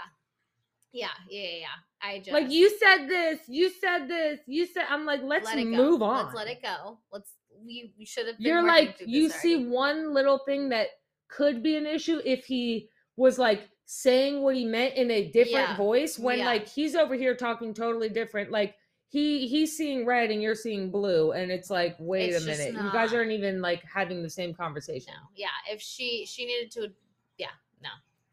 Yeah. 0.93 1.09
Yeah. 1.31 1.43
Yeah. 1.43 1.59
yeah. 1.61 1.67
I 2.03 2.19
just 2.19 2.33
Like 2.33 2.51
you 2.51 2.71
said 2.79 3.07
this, 3.09 3.41
you 3.49 3.71
said 3.81 4.09
this, 4.09 4.41
you 4.47 4.67
said. 4.67 4.85
I'm 4.91 5.07
like, 5.07 5.21
let's 5.23 5.47
let 5.47 5.57
go. 5.57 5.65
move 5.65 6.03
on. 6.03 6.27
Let's 6.27 6.37
let 6.37 6.49
it 6.49 6.63
go. 6.63 6.99
Let's. 7.11 7.33
We 7.65 7.95
we 7.99 8.05
should 8.05 8.27
have. 8.27 8.37
Been 8.37 8.47
You're 8.47 8.63
like, 8.63 8.97
you 9.07 9.31
see 9.31 9.55
already. 9.55 9.71
one 9.71 10.13
little 10.15 10.39
thing 10.45 10.69
that 10.69 10.89
could 11.29 11.63
be 11.63 11.77
an 11.77 11.87
issue 11.87 12.21
if 12.25 12.45
he 12.45 12.91
was 13.17 13.39
like 13.39 13.69
saying 13.87 14.43
what 14.43 14.55
he 14.55 14.65
meant 14.67 14.95
in 14.95 15.11
a 15.11 15.31
different 15.31 15.71
Yeah. 15.71 15.77
voice 15.77 16.19
when 16.19 16.39
Yeah. 16.39 16.47
like 16.47 16.69
he's 16.69 16.95
over 16.95 17.15
here 17.15 17.35
talking 17.35 17.73
totally 17.73 18.09
different. 18.11 18.51
Like 18.51 18.75
he 19.09 19.47
he's 19.47 19.75
seeing 19.77 20.05
red 20.05 20.31
and 20.31 20.43
you're 20.43 20.55
seeing 20.55 20.91
blue, 20.91 21.33
and 21.33 21.51
it's 21.51 21.71
like, 21.71 21.97
wait 21.99 22.31
It's 22.35 22.45
a 22.45 22.47
minute, 22.47 22.75
you 22.75 22.93
guys 22.93 23.15
aren't 23.15 23.31
even 23.31 23.63
like 23.63 23.83
having 23.85 24.23
the 24.23 24.31
same 24.31 24.53
conversation. 24.53 25.15
No. 25.15 25.29
Yeah. 25.35 25.49
If 25.71 25.81
she 25.81 26.27
she 26.27 26.45
needed 26.45 26.71
to. 26.73 26.93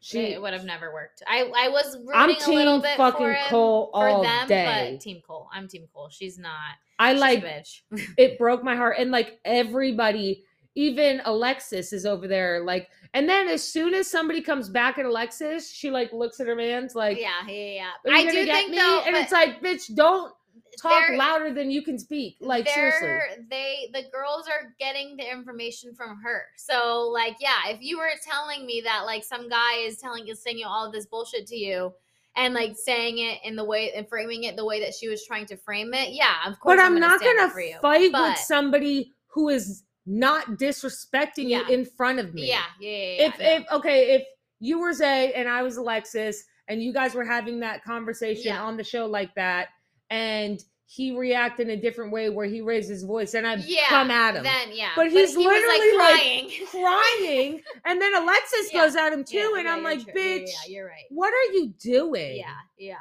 She, 0.04 0.18
it 0.32 0.42
would 0.42 0.52
have 0.52 0.64
never 0.64 0.92
worked. 0.92 1.22
I 1.28 1.50
I 1.56 1.68
was 1.68 1.96
rooting 1.96 2.12
I'm 2.12 2.30
a 2.30 2.32
little 2.32 2.74
team 2.74 2.82
bit 2.82 2.96
fucking 2.96 3.18
for 3.24 3.32
him, 3.32 3.46
Cole 3.48 3.90
for 3.94 4.08
all 4.08 4.22
them, 4.24 4.48
day. 4.48 4.90
but 4.92 5.00
Team 5.00 5.22
Cole. 5.24 5.48
I'm 5.52 5.68
Team 5.68 5.86
Cole. 5.94 6.08
She's 6.10 6.38
not. 6.38 6.52
I 6.98 7.12
she's 7.12 7.20
like 7.20 7.44
bitch. 7.44 7.82
it 8.18 8.36
broke 8.36 8.64
my 8.64 8.74
heart 8.74 8.96
and 8.98 9.12
like 9.12 9.38
everybody 9.44 10.44
even 10.74 11.20
alexis 11.24 11.92
is 11.92 12.06
over 12.06 12.26
there 12.26 12.64
like 12.64 12.88
and 13.12 13.28
then 13.28 13.46
as 13.46 13.62
soon 13.62 13.92
as 13.92 14.10
somebody 14.10 14.40
comes 14.40 14.70
back 14.70 14.98
at 14.98 15.04
alexis 15.04 15.70
she 15.70 15.90
like 15.90 16.10
looks 16.14 16.40
at 16.40 16.46
her 16.46 16.56
man's 16.56 16.94
like 16.94 17.18
yeah. 17.20 17.28
Yeah. 17.46 17.74
Yeah. 18.06 18.12
I 18.12 18.24
do 18.24 18.44
get 18.46 18.54
think 18.54 18.70
me 18.70 18.78
though. 18.78 19.02
and 19.06 19.14
it's 19.14 19.32
like 19.32 19.62
bitch 19.62 19.94
don't 19.94 20.32
talk 20.80 21.04
louder 21.10 21.52
than 21.52 21.70
you 21.70 21.82
can 21.82 21.98
speak. 21.98 22.36
Like 22.40 22.68
seriously. 22.68 23.08
they're- 23.48 23.86
the 23.92 24.04
girls 24.12 24.46
are 24.48 24.74
getting 24.78 25.16
the 25.16 25.30
information 25.30 25.94
from 25.94 26.20
her. 26.22 26.44
So 26.56 27.08
like, 27.12 27.36
yeah, 27.40 27.68
if 27.68 27.78
you 27.80 27.98
were 27.98 28.10
telling 28.24 28.66
me 28.66 28.80
that 28.84 29.02
like 29.04 29.24
some 29.24 29.48
guy 29.48 29.78
is 29.78 29.98
telling 29.98 30.26
is 30.28 30.42
saying 30.42 30.58
you 30.58 30.66
all 30.66 30.86
of 30.86 30.92
this 30.92 31.06
bullshit 31.06 31.46
to 31.48 31.56
you. 31.56 31.92
And 32.34 32.54
like 32.54 32.76
saying 32.78 33.18
it 33.18 33.40
in 33.44 33.56
the 33.56 33.64
way 33.64 33.92
and 33.92 34.08
framing 34.08 34.44
it 34.44 34.56
the 34.56 34.64
way 34.64 34.80
that 34.80 34.94
she 34.94 35.06
was 35.06 35.22
trying 35.26 35.44
to 35.46 35.56
frame 35.58 35.92
it, 35.92 36.14
yeah, 36.14 36.36
of 36.46 36.58
course. 36.60 36.78
But 36.78 36.82
I'm, 36.82 36.98
not 36.98 37.20
stand 37.20 37.36
gonna 37.36 37.48
up 37.48 37.52
for 37.52 37.60
you. 37.60 37.76
fight 37.82 38.10
But- 38.10 38.30
with 38.30 38.38
somebody 38.38 39.12
who 39.26 39.50
is 39.50 39.82
not 40.06 40.46
disrespecting 40.52 41.50
Yeah. 41.50 41.68
you 41.68 41.74
in 41.74 41.84
front 41.84 42.18
of 42.20 42.32
me. 42.32 42.48
Yeah, 42.48 42.62
yeah, 42.80 42.90
yeah. 42.90 42.96
yeah, 42.96 43.26
if 43.26 43.38
no. 43.38 43.44
if 43.44 43.72
okay, 43.72 44.14
if 44.14 44.22
you 44.60 44.78
were 44.80 44.94
Zay 44.94 45.34
and 45.34 45.46
I 45.46 45.62
was 45.62 45.76
Alexis 45.76 46.42
and 46.68 46.82
you 46.82 46.92
guys 46.94 47.14
were 47.14 47.24
having 47.24 47.60
that 47.60 47.84
conversation 47.84 48.46
Yeah. 48.54 48.62
on 48.62 48.78
the 48.78 48.84
show 48.84 49.04
like 49.06 49.34
that, 49.34 49.68
and 50.12 50.62
he 50.84 51.16
reacted 51.16 51.68
in 51.70 51.78
a 51.78 51.80
different 51.80 52.12
way 52.12 52.28
where 52.28 52.44
he 52.46 52.60
raised 52.60 52.90
his 52.90 53.02
voice, 53.02 53.32
and 53.32 53.46
I 53.46 53.54
yeah, 53.54 53.86
come 53.88 54.10
at 54.10 54.36
him. 54.36 54.42
Then 54.42 54.68
yeah, 54.72 54.90
But 54.94 55.10
he's 55.10 55.34
he 55.34 55.38
literally, 55.46 55.96
like 55.96 55.98
like, 55.98 56.18
crying, 56.20 56.50
crying, 56.70 57.62
and 57.86 58.00
then 58.00 58.14
Alexis 58.14 58.70
Yeah. 58.72 58.82
goes 58.82 58.94
at 58.94 59.10
him 59.10 59.24
too, 59.24 59.38
Yeah, 59.38 59.58
and 59.60 59.68
I'm 59.68 59.82
like, 59.82 60.04
true. 60.04 60.12
Bitch, 60.12 60.48
yeah, 60.48 60.68
you're 60.68 60.86
right. 60.86 61.04
what 61.08 61.32
are 61.32 61.52
you 61.54 61.72
doing? 61.80 62.36
Yeah, 62.36 62.52
yeah. 62.78 62.96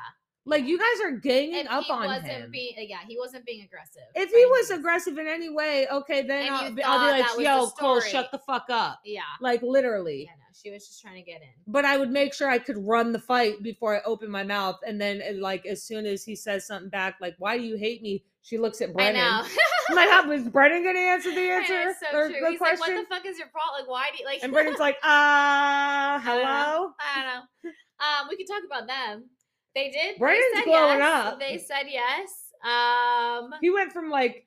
Like 0.46 0.66
you 0.66 0.78
guys 0.80 1.02
are 1.04 1.12
ganging 1.12 1.56
And 1.60 1.68
up 1.68 1.84
he 1.84 1.92
on 1.92 2.08
wasn't 2.08 2.26
him. 2.28 2.52
being, 2.52 2.74
yeah, 2.78 2.98
he 3.08 3.16
wasn't 3.18 3.46
being 3.46 3.64
aggressive. 3.64 4.02
if 4.16 4.32
he 4.32 4.44
was 4.46 4.72
aggressive 4.72 5.18
in 5.20 5.28
any 5.28 5.50
way, 5.50 5.88
okay, 5.92 6.24
then 6.24 6.52
I'll 6.52 6.72
be, 6.74 6.82
I'll 6.84 7.00
be 7.16 7.22
like, 7.22 7.40
yo, 7.46 7.70
Cole, 7.72 8.02
shut 8.02 8.32
the 8.32 8.40
fuck 8.40 8.66
up. 8.72 9.00
yeah, 9.06 9.22
Like 9.40 9.62
literally. 9.62 10.24
yeah, 10.24 10.32
no, 10.32 10.46
she 10.60 10.72
was 10.72 10.88
just 10.88 11.00
trying 11.00 11.16
to 11.16 11.22
get 11.22 11.42
in. 11.44 11.48
But 11.68 11.86
I 11.86 11.98
would 11.98 12.10
make 12.10 12.34
sure 12.34 12.50
I 12.50 12.58
could 12.58 12.78
run 12.80 13.12
the 13.12 13.20
fight 13.20 13.62
before 13.62 13.96
I 13.96 14.02
open 14.04 14.32
my 14.32 14.44
mouth. 14.44 14.80
And 14.86 15.00
then, 15.00 15.22
uh, 15.22 15.34
like, 15.40 15.68
as 15.68 15.84
soon 15.84 16.08
as 16.08 16.24
he 16.24 16.36
says 16.36 16.66
something 16.66 16.90
back, 16.90 17.18
like, 17.22 17.36
why 17.38 17.58
do 17.60 17.64
you 17.64 17.78
hate 17.78 18.02
me? 18.02 18.24
She 18.42 18.58
looks 18.58 18.82
at 18.82 18.92
Brennon. 18.94 19.22
I 19.22 19.42
know. 19.42 19.48
I'm 19.92 19.96
like, 19.96 20.26
was 20.26 20.50
Brennon 20.50 20.82
going 20.82 20.96
to 20.96 21.02
answer 21.02 21.30
the 21.30 21.40
answer? 21.52 21.94
so 22.02 22.18
or 22.18 22.30
the 22.30 22.34
He's 22.50 22.58
question? 22.58 22.80
like, 22.80 22.96
"What 22.96 23.10
the 23.10 23.16
fuck 23.16 23.26
is 23.28 23.38
your 23.38 23.50
problem? 23.50 23.82
Like, 23.82 23.90
why 23.90 24.10
do 24.12 24.18
you 24.20 24.26
like?" 24.26 24.40
and 24.42 24.52
Brennon's 24.52 24.80
like, 24.80 24.96
uh, 25.04 25.08
I 25.08 26.22
don't 26.26 26.42
know. 26.42 26.42
hello? 26.42 26.92
I 27.00 27.22
don't 27.22 27.26
know. 27.26 27.70
Um, 28.02 28.28
we 28.30 28.38
could 28.38 28.48
talk 28.48 28.64
about 28.66 28.88
them. 28.88 29.26
They 29.76 29.90
did. 29.90 30.18
Brennon's 30.20 30.44
they 30.54 30.60
said 30.60 30.66
glowing 30.66 31.00
yes. 31.00 31.26
up. 31.26 31.40
They 31.40 31.58
said 31.58 31.84
yes. 31.90 32.30
Um, 32.64 33.54
He 33.62 33.70
went 33.70 33.92
from, 33.92 34.10
like, 34.10 34.46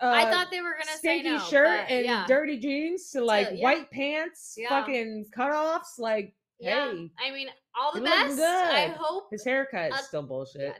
uh, 0.00 0.06
I 0.06 0.30
thought 0.30 0.50
they 0.50 0.60
were 0.60 0.72
gonna 0.72 0.96
say 0.98 1.20
stinky 1.20 1.30
no. 1.30 1.38
shirt 1.40 1.84
and 1.88 2.04
yeah. 2.04 2.24
dirty 2.26 2.58
jeans 2.58 3.10
to, 3.10 3.24
like, 3.24 3.48
yeah. 3.52 3.62
white 3.62 3.90
pants, 3.90 4.54
Yeah. 4.56 4.68
fucking 4.68 5.26
cutoffs. 5.36 5.98
Like, 5.98 6.34
Yeah. 6.58 6.92
hey, 6.92 7.10
I 7.18 7.30
mean, 7.32 7.48
all 7.78 7.92
the 7.92 8.00
best. 8.00 8.38
I 8.40 8.94
hope 8.98 9.28
his 9.30 9.44
haircut 9.44 9.90
is 9.92 9.94
Uh, 9.94 10.02
still 10.02 10.22
bullshit. 10.22 10.60
Yeah, 10.60 10.68
no. 10.68 10.76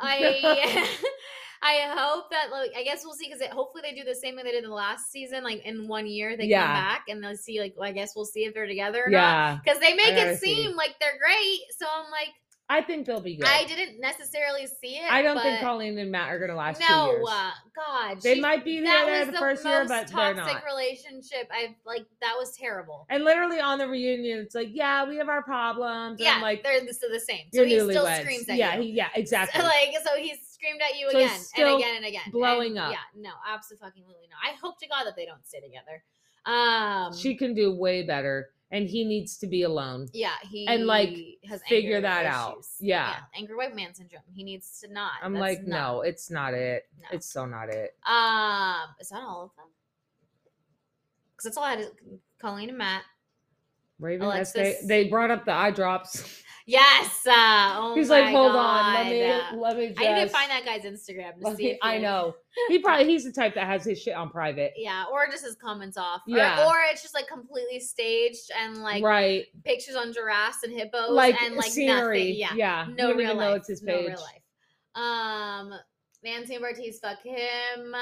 I 0.00 0.88
I 1.62 1.92
hope 1.92 2.30
that 2.30 2.50
like 2.52 2.70
I 2.76 2.84
guess 2.84 3.02
we'll 3.04 3.14
see 3.14 3.28
because 3.28 3.44
hopefully 3.50 3.82
they 3.82 3.92
do 3.92 4.04
the 4.04 4.14
same 4.14 4.36
thing 4.36 4.44
they 4.44 4.52
did 4.52 4.62
in 4.62 4.70
the 4.70 4.76
last 4.76 5.10
season. 5.10 5.42
Like 5.42 5.64
in 5.64 5.88
one 5.88 6.06
year 6.06 6.36
they 6.36 6.44
Yeah. 6.44 6.64
come 6.64 6.74
back 6.74 7.02
and 7.08 7.22
they'll 7.24 7.36
see 7.36 7.60
like 7.60 7.74
well, 7.76 7.88
I 7.88 7.92
guess 7.92 8.14
we'll 8.14 8.24
see 8.26 8.44
if 8.44 8.54
they're 8.54 8.66
together 8.68 9.02
or 9.06 9.10
not. 9.10 9.18
yeah. 9.18 9.58
Because 9.64 9.80
they 9.80 9.94
make 9.94 10.12
it 10.14 10.38
see. 10.38 10.54
seem 10.54 10.76
like 10.76 10.94
they're 11.00 11.18
great. 11.18 11.60
So 11.76 11.86
I'm 11.92 12.10
like, 12.12 12.28
I 12.70 12.82
think 12.82 13.06
they'll 13.06 13.20
be 13.20 13.36
good. 13.36 13.46
I 13.48 13.64
didn't 13.64 13.98
necessarily 13.98 14.66
see 14.66 14.96
it. 14.96 15.10
I 15.10 15.22
don't 15.22 15.40
think 15.40 15.60
Colleen 15.60 15.96
and 15.98 16.10
Matt 16.10 16.28
are 16.28 16.38
gonna 16.38 16.54
last 16.54 16.82
two 16.82 16.92
years. 16.92 17.26
uh, 17.26 17.50
God, 17.74 18.20
they 18.22 18.34
she- 18.34 18.40
might 18.40 18.62
be 18.64 18.80
there 18.80 19.24
the, 19.24 19.32
the 19.32 19.38
first 19.38 19.64
year, 19.64 19.86
but 19.88 20.06
they're 20.08 20.34
toxic 20.34 20.54
not. 20.54 20.64
relationship. 20.64 21.48
I've 21.50 21.74
like 21.86 22.04
that 22.20 22.34
was 22.38 22.54
terrible. 22.56 23.06
And 23.08 23.24
literally 23.24 23.58
on 23.58 23.78
the 23.78 23.88
reunion, 23.88 24.40
it's 24.40 24.54
like, 24.54 24.68
yeah, 24.70 25.08
we 25.08 25.16
have 25.16 25.30
our 25.30 25.42
problems. 25.42 26.20
And 26.20 26.26
yeah, 26.26 26.34
I'm 26.34 26.42
like, 26.42 26.62
they're 26.62 26.80
the, 26.84 26.92
so 26.92 27.08
the 27.10 27.20
same. 27.20 27.46
So 27.54 27.64
he 27.64 27.78
still 27.80 28.06
screams 28.06 28.48
at 28.50 28.56
yeah, 28.56 28.76
you. 28.76 28.82
he, 28.82 28.90
yeah, 28.90 29.08
exactly. 29.14 29.62
like 29.62 29.94
so 30.04 30.16
he's 30.20 30.36
screamed 30.46 30.80
at 30.82 30.98
you 30.98 31.10
So 31.10 31.18
again 31.18 31.40
and 31.56 31.76
again 31.78 31.96
and 31.96 32.04
again 32.06 32.22
blowing 32.32 32.70
And, 32.76 32.78
up. 32.80 32.90
yeah 32.92 32.98
no 33.16 33.30
absolutely 33.48 34.02
no 34.28 34.36
i 34.42 34.54
hope 34.60 34.76
to 34.80 34.88
god 34.88 35.04
that 35.04 35.14
they 35.14 35.24
don't 35.24 35.46
stay 35.46 35.60
together 35.60 36.02
um 36.46 37.16
she 37.16 37.36
can 37.36 37.54
do 37.54 37.72
way 37.72 38.02
better, 38.02 38.50
and 38.70 38.86
he 38.88 39.04
needs 39.04 39.38
to 39.38 39.46
be 39.46 39.62
alone. 39.62 40.08
yeah 40.12 40.32
he 40.50 40.66
and, 40.66 40.86
like, 40.86 41.16
has 41.48 41.62
figure 41.68 42.00
that 42.00 42.26
out. 42.26 42.52
issues. 42.58 42.76
Yeah. 42.80 43.14
angry 43.36 43.56
white 43.56 43.74
man 43.74 43.94
syndrome 43.94 44.22
he 44.32 44.44
needs 44.44 44.80
to 44.80 44.92
not 44.92 45.12
I'm 45.22 45.32
That's 45.32 45.40
like, 45.40 45.66
not- 45.66 45.94
no, 45.94 46.00
it's 46.02 46.30
not 46.30 46.52
it. 46.54 46.86
No. 47.00 47.08
It's 47.12 47.26
so 47.32 47.46
not 47.46 47.68
it. 47.70 47.96
um 48.06 48.88
is 49.00 49.08
that 49.08 49.22
all 49.22 49.44
of 49.44 49.56
them 49.56 49.66
because 51.32 51.44
that's 51.44 51.56
all 51.56 51.64
i 51.64 51.70
had 51.76 51.86
colleen 52.40 52.68
and 52.68 52.78
matt 52.78 53.02
Raven, 54.00 54.28
that's 54.28 54.52
they, 54.52 54.76
they 54.84 55.08
brought 55.08 55.30
up 55.32 55.44
the 55.44 55.52
eye 55.52 55.72
drops. 55.72 56.22
yes 56.68 57.26
uh 57.26 57.74
oh 57.78 57.94
He's 57.96 58.10
like, 58.10 58.26
hold 58.28 58.54
on, 58.54 58.94
let 58.94 59.06
me 59.06 59.26
God. 59.26 59.58
let 59.58 59.76
me 59.78 59.88
just. 59.88 60.00
i 60.00 60.14
need 60.14 60.20
to 60.24 60.28
find 60.28 60.50
that 60.50 60.64
guy's 60.66 60.82
instagram 60.82 61.40
to 61.42 61.56
see 61.56 61.78
I 61.82 61.96
know 61.98 62.34
he 62.68 62.78
probably 62.80 63.06
he's 63.06 63.24
the 63.24 63.32
type 63.32 63.54
that 63.54 63.66
has 63.66 63.84
his 63.84 64.00
shit 64.02 64.14
on 64.14 64.28
private. 64.30 64.74
yeah 64.76 65.04
or 65.10 65.26
just 65.30 65.44
his 65.44 65.56
comments 65.56 65.96
off 65.96 66.20
Or- 66.28 66.36
Yeah. 66.36 66.66
or, 66.68 66.74
it's 66.92 67.00
just 67.02 67.14
like 67.14 67.26
completely 67.26 67.80
staged 67.80 68.50
and 68.62 68.82
like 68.82 69.02
right, 69.02 69.46
pictures 69.64 69.96
on 69.96 70.12
giraffes 70.12 70.62
and 70.62 70.72
hippos 70.72 71.10
like, 71.10 71.40
and 71.42 71.56
like 71.56 71.70
scenery. 71.72 72.18
nothing. 72.18 72.34
Yeah. 72.36 72.54
yeah. 72.54 72.86
No 72.94 73.14
real 73.14 73.34
life. 73.34 73.48
know 73.48 73.54
it's 73.54 73.68
his 73.68 73.82
No 73.82 73.98
real 74.00 74.10
life. 74.10 74.42
Um 74.94 75.72
Nancy 76.22 76.56
and 76.56 76.64
Bartise, 76.64 77.00
fuck 77.00 77.22
him. 77.22 77.94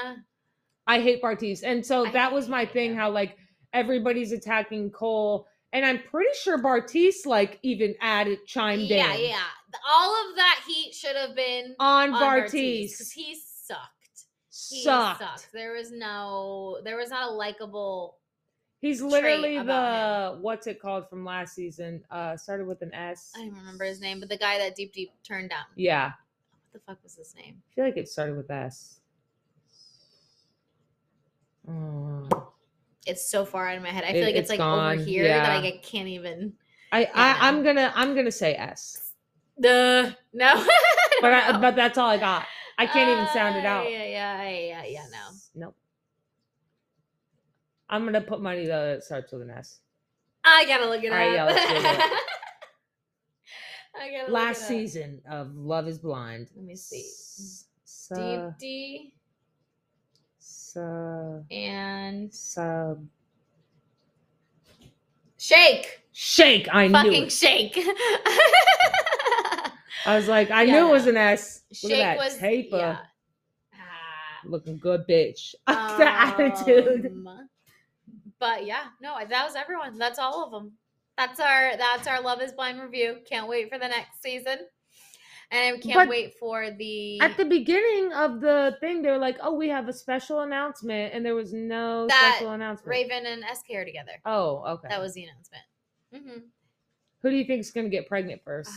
I 0.87 0.99
hate 0.99 1.21
Bartise. 1.21 1.61
And 1.63 1.85
so 1.85 2.05
I 2.07 2.11
that 2.11 2.31
was 2.33 2.49
my 2.49 2.65
thing 2.65 2.91
him. 2.91 2.97
how 2.97 3.11
like 3.11 3.37
everybody's 3.73 4.31
attacking 4.31 4.89
Cole. 4.91 5.47
And 5.77 5.85
I'm 5.85 5.99
pretty 6.01 6.31
sure 6.41 6.57
Bartise 6.57 7.27
like 7.27 7.59
even 7.61 7.93
added 8.01 8.39
chimed 8.47 8.81
yeah, 8.89 9.13
in 9.13 9.29
yeah. 9.29 9.37
The- 9.71 9.77
All 9.87 10.29
of 10.29 10.35
that 10.35 10.61
heat 10.67 10.91
should 10.95 11.15
have 11.15 11.35
been 11.35 11.75
on 11.79 12.11
on 12.15 12.19
Bartise. 12.19 12.93
because 12.93 13.11
he 13.11 13.35
sucked. 13.35 14.25
He 14.71 14.81
Sucked. 14.81 15.19
sucked. 15.19 15.49
There 15.53 15.73
was 15.73 15.91
no 15.91 16.79
there 16.83 16.97
was 16.97 17.11
not 17.11 17.29
a 17.29 17.31
likable 17.31 18.17
He's 18.81 19.03
literally 19.03 19.59
the 19.61 20.39
what's 20.41 20.65
it 20.65 20.81
called 20.81 21.07
from 21.11 21.23
last 21.23 21.53
season? 21.53 22.03
Uh 22.09 22.35
started 22.37 22.65
with 22.65 22.81
an 22.81 22.91
S. 22.95 23.31
I 23.35 23.41
don't 23.41 23.53
remember 23.55 23.85
his 23.85 24.01
name, 24.01 24.19
but 24.19 24.29
the 24.29 24.37
guy 24.37 24.57
that 24.57 24.75
Deepti 24.75 25.09
turned 25.23 25.51
down. 25.51 25.65
Yeah. 25.75 26.05
What 26.07 26.73
the 26.73 26.79
fuck 26.79 27.03
was 27.03 27.15
his 27.15 27.35
name? 27.35 27.61
I 27.71 27.75
feel 27.75 27.85
like 27.85 27.97
it 27.97 28.09
started 28.09 28.35
with 28.35 28.49
S. 28.49 28.99
Mm. 31.69 32.47
It's 33.07 33.29
so 33.29 33.45
far 33.45 33.67
out 33.69 33.77
of 33.77 33.83
my 33.83 33.89
head. 33.89 34.03
I 34.03 34.11
feel 34.13 34.23
It- 34.23 34.25
like 34.25 34.35
it's, 34.35 34.41
it's 34.41 34.49
like 34.49 34.59
gone, 34.59 34.93
over 34.99 35.03
here 35.03 35.23
that 35.27 35.47
yeah. 35.47 35.55
like, 35.59 35.73
I 35.73 35.77
can't 35.77 36.07
even 36.09 36.53
I, 36.91 37.01
yeah. 37.01 37.09
I 37.15 37.47
I'm 37.47 37.63
gonna 37.63 37.91
I'm 37.95 38.15
gonna 38.15 38.31
say 38.31 38.53
S. 38.55 39.11
Duh. 39.59 40.11
No. 40.33 40.65
But 41.19 41.33
I, 41.33 41.57
but 41.59 41.75
that's 41.81 41.97
all 41.97 42.07
I 42.09 42.17
got. 42.17 42.45
I 42.77 42.85
can't 42.85 43.09
even 43.09 43.27
sound 43.33 43.55
it 43.55 43.65
Uh, 43.65 43.69
out. 43.69 43.91
Yeah, 43.91 44.03
yeah, 44.05 44.49
yeah, 44.49 44.83
yeah, 44.85 45.05
no. 45.11 45.35
Nope. 45.55 45.75
I'm 47.89 48.05
gonna 48.05 48.21
put 48.21 48.39
money 48.39 48.67
though 48.67 48.85
that 48.93 49.03
starts 49.03 49.31
with 49.31 49.41
an 49.41 49.49
S. 49.49 49.79
I 50.43 50.65
gotta 50.65 50.85
look 50.87 51.03
it 51.03 51.11
All 51.11 51.17
right, 51.17 51.33
yeah, 51.33 51.45
up. 51.45 51.51
it. 51.51 51.57
I 53.99 54.11
gotta 54.11 54.23
look 54.25 54.31
Last 54.31 54.59
it 54.59 54.63
up. 54.63 54.67
season 54.67 55.21
of 55.29 55.55
Love 55.55 55.87
is 55.87 55.97
Blind. 55.97 56.49
Let 56.55 56.65
me 56.65 56.75
see. 56.75 56.99
S- 56.99 57.65
Deep 58.15 58.41
D 58.59 59.13
su- 60.77 61.43
and 61.55 62.33
sub 62.33 63.03
Shake. 65.39 66.01
shake. 66.13 66.67
I 66.71 66.87
knew 66.87 66.93
Fucking 66.93 67.29
shake. 67.29 67.77
I 70.05 70.15
was 70.15 70.27
like, 70.27 70.49
I 70.51 70.63
Yeah, 70.63 70.73
knew 70.81 70.87
it 70.87 70.91
was 70.91 71.07
an 71.07 71.17
S. 71.17 71.61
Look 71.83 71.91
Shake 71.91 72.01
at 72.03 72.17
that 72.17 72.23
was 72.25 72.37
taper. 72.37 72.77
yeah. 72.77 72.97
Ah. 73.75 74.39
Looking 74.45 74.77
good, 74.77 75.05
bitch. 75.07 75.53
the 75.67 75.73
attitude. 76.07 77.05
Um, 77.07 77.49
But 78.39 78.65
yeah, 78.65 78.85
no, 79.01 79.15
that 79.17 79.45
was 79.45 79.55
everyone. 79.55 79.97
That's 79.97 80.19
all 80.19 80.43
of 80.45 80.51
them. 80.51 80.73
That's 81.17 81.39
our 81.39 81.75
that's 81.77 82.07
our 82.07 82.21
Love 82.21 82.41
Is 82.41 82.51
Blind 82.53 82.79
review. 82.79 83.17
Can't 83.29 83.47
wait 83.47 83.69
for 83.71 83.77
the 83.79 83.87
next 83.87 84.21
season, 84.21 84.59
and 85.51 85.75
I 85.75 85.79
can't 85.79 85.95
But 85.95 86.09
wait 86.09 86.35
for 86.39 86.71
the 86.71 87.21
At 87.21 87.37
the 87.37 87.45
beginning 87.45 88.11
of 88.13 88.41
the 88.41 88.77
thing, 88.79 89.01
they 89.01 89.09
were 89.09 89.17
like, 89.17 89.37
"Oh, 89.41 89.53
we 89.53 89.69
have 89.69 89.87
a 89.87 89.93
special 89.93 90.41
announcement," 90.41 91.13
and 91.13 91.25
there 91.25 91.35
was 91.35 91.53
no 91.53 92.07
That 92.07 92.35
special 92.35 92.51
announcement. 92.51 92.89
Raven 92.89 93.25
and 93.25 93.43
SK 93.43 93.75
are 93.75 93.85
together. 93.85 94.19
Oh, 94.25 94.63
okay. 94.73 94.87
That 94.89 94.99
was 94.99 95.13
the 95.13 95.23
announcement. 95.23 95.63
hmm 96.13 96.39
Who 97.21 97.29
do 97.29 97.35
you 97.35 97.45
think 97.45 97.61
is 97.61 97.71
going 97.71 97.85
to 97.85 97.89
get 97.89 98.07
pregnant 98.07 98.43
first? 98.43 98.71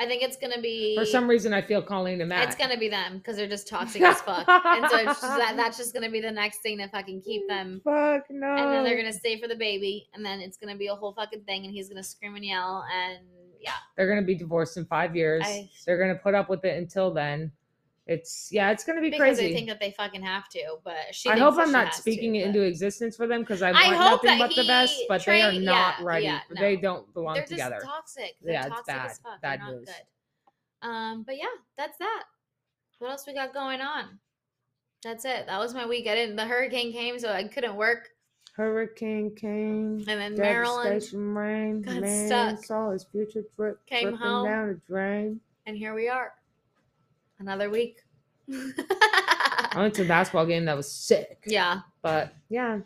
I 0.00 0.06
think 0.06 0.22
it's 0.22 0.36
gonna 0.36 0.60
be 0.60 0.96
For 0.96 1.04
some 1.04 1.28
reason, 1.28 1.52
I 1.52 1.60
feel 1.60 1.82
Colleen 1.82 2.20
and 2.20 2.28
Matt. 2.28 2.46
It's 2.46 2.54
gonna 2.54 2.78
be 2.78 2.88
them 2.88 3.18
because 3.18 3.36
they're 3.36 3.48
just 3.48 3.66
toxic 3.66 4.00
as 4.02 4.20
fuck, 4.22 4.46
and 4.64 4.88
so 4.88 5.02
just 5.02 5.20
that, 5.22 5.54
that's 5.56 5.76
just 5.76 5.92
gonna 5.92 6.08
be 6.08 6.20
the 6.20 6.30
next 6.30 6.58
thing 6.58 6.78
to 6.78 6.86
fucking 6.88 7.22
keep 7.22 7.48
them. 7.48 7.80
Fuck 7.82 8.30
no. 8.30 8.46
And 8.46 8.72
then 8.72 8.84
they're 8.84 8.96
gonna 8.96 9.12
stay 9.12 9.40
for 9.40 9.48
the 9.48 9.56
baby, 9.56 10.08
and 10.14 10.24
then 10.24 10.40
it's 10.40 10.56
gonna 10.56 10.76
be 10.76 10.86
a 10.86 10.94
whole 10.94 11.12
fucking 11.14 11.42
thing, 11.42 11.64
and 11.64 11.74
he's 11.74 11.88
gonna 11.88 12.04
scream 12.04 12.36
and 12.36 12.44
yell, 12.44 12.84
and 12.94 13.18
yeah, 13.68 13.74
They're 13.96 14.08
gonna 14.08 14.26
be 14.26 14.34
divorced 14.34 14.76
in 14.76 14.84
five 14.86 15.14
years. 15.14 15.42
I- 15.46 15.68
They're 15.86 15.98
gonna 15.98 16.18
put 16.18 16.34
up 16.34 16.48
with 16.48 16.64
it 16.64 16.76
until 16.78 17.12
then. 17.12 17.52
It's 18.06 18.48
yeah, 18.50 18.70
it's 18.70 18.84
gonna 18.84 19.02
be 19.02 19.10
because 19.10 19.36
crazy. 19.36 19.48
they 19.48 19.52
think 19.54 19.68
that 19.68 19.80
they 19.80 19.90
fucking 19.90 20.22
have 20.22 20.48
to. 20.50 20.76
But 20.82 20.96
she. 21.12 21.28
I 21.28 21.36
hope 21.38 21.56
I'm 21.58 21.70
not 21.70 21.88
has 21.88 21.96
to, 21.96 22.00
speaking 22.00 22.36
it 22.36 22.46
into 22.46 22.62
existence 22.62 23.16
for 23.16 23.26
them 23.26 23.40
because 23.42 23.60
I 23.60 23.68
I 23.68 23.72
want 23.92 23.96
hope 23.96 24.24
nothing 24.24 24.38
but 24.38 24.56
the 24.56 24.64
best, 24.66 25.02
but 25.08 25.22
they 25.26 25.42
are 25.42 25.52
not 25.52 25.96
yeah, 25.98 26.04
ready. 26.04 26.24
yeah, 26.24 26.40
They 26.58 26.76
don't 26.76 27.12
belong 27.12 27.34
They're 27.34 27.44
together. 27.44 27.80
toxic. 27.84 28.36
They're 28.40 28.54
Yeah, 28.54 28.60
it's 28.66 28.68
toxic 28.76 28.86
bad. 28.86 29.10
as 29.10 29.18
fuck. 29.18 29.42
Bad 29.42 29.60
They're 29.60 29.74
news. 29.74 29.84
good. 29.88 30.88
Um, 30.88 31.22
but 31.24 31.36
yeah, 31.36 31.44
that's 31.76 31.98
that. 31.98 32.24
What 32.98 33.10
else 33.10 33.26
we 33.26 33.34
got 33.34 33.52
going 33.52 33.82
on? 33.82 34.18
That's 35.04 35.24
it. 35.26 35.46
That 35.46 35.58
was 35.58 35.74
my 35.74 35.84
week. 35.86 36.06
I 36.06 36.14
didn't. 36.14 36.36
The 36.36 36.46
hurricane 36.46 36.92
came, 36.92 37.18
so 37.18 37.30
I 37.30 37.44
couldn't 37.44 37.76
work. 37.76 38.08
Hurricane 38.58 39.34
came. 39.36 39.98
And 39.98 40.20
then 40.20 40.34
Maryland, 40.36 41.08
rain. 41.14 41.80
got 41.80 42.00
Man 42.00 42.26
stuck. 42.26 42.64
saw 42.64 42.90
his 42.90 43.04
future 43.04 43.44
drip 43.56 43.78
Came 43.86 44.14
home. 44.14 44.46
down 44.46 44.66
the 44.68 44.80
drain. 44.92 45.40
and 45.66 45.76
here 45.76 45.94
we 45.94 46.08
are. 46.08 46.32
Another 47.38 47.70
week. 47.70 47.98
I 48.52 49.74
went 49.76 49.94
to 49.94 50.02
a 50.02 50.08
basketball 50.08 50.44
game 50.44 50.64
that 50.64 50.76
was 50.76 50.90
sick. 50.90 51.38
yeah. 51.46 51.80
But 52.02 52.34
yeah, 52.48 52.80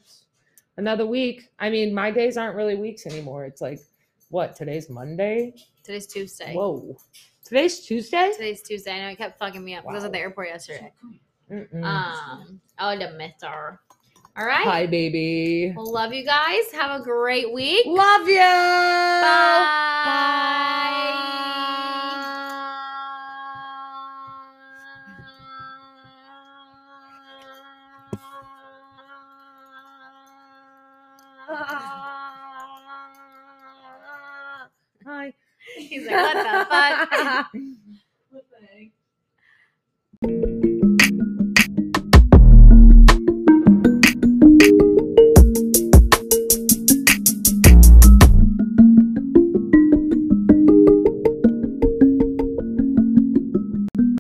another 0.77 1.07
week. 1.07 1.49
I 1.59 1.71
mean, 1.71 1.95
my 1.95 2.11
days 2.11 2.37
aren't 2.37 2.55
really 2.57 2.75
weeks 2.75 3.07
anymore. 3.07 3.47
It's 3.47 3.63
like, 3.63 3.81
what? 4.29 4.55
Today's 4.55 4.91
Monday. 4.91 5.55
Today's 5.85 6.07
Tuesday. 6.07 6.53
Whoa. 6.55 6.97
Today's 7.45 7.81
Tuesday. 7.81 8.33
Today's 8.37 8.61
Tuesday. 8.63 8.93
I 8.93 9.01
know 9.01 9.09
it 9.09 9.17
kept 9.19 9.39
fucking 9.39 9.65
me 9.65 9.75
up. 9.75 9.85
I 9.89 9.93
was 9.93 10.05
at 10.05 10.13
the 10.13 10.19
airport 10.19 10.49
yesterday. 10.49 10.93
Mm-mm. 11.51 11.83
Um. 11.83 12.61
Oh, 12.79 12.97
the 12.99 13.13
mister. 13.17 13.81
All 14.35 14.47
right. 14.47 14.65
Hi, 14.65 14.87
baby. 14.87 15.75
Well, 15.77 15.93
love 15.93 16.15
you 16.15 16.25
guys. 16.25 16.73
Have 16.73 16.99
a 17.01 17.05
great 17.05 17.53
week. 17.53 17.85
Love 17.85 18.27
you. 18.27 18.39
Bye. 18.39 19.79
Hi. 35.05 35.35
He's 35.77 36.07
like, 36.07 36.17
what 36.17 36.35
the 36.35 36.67
fuck? 36.71 37.11
fuck? 40.23 40.53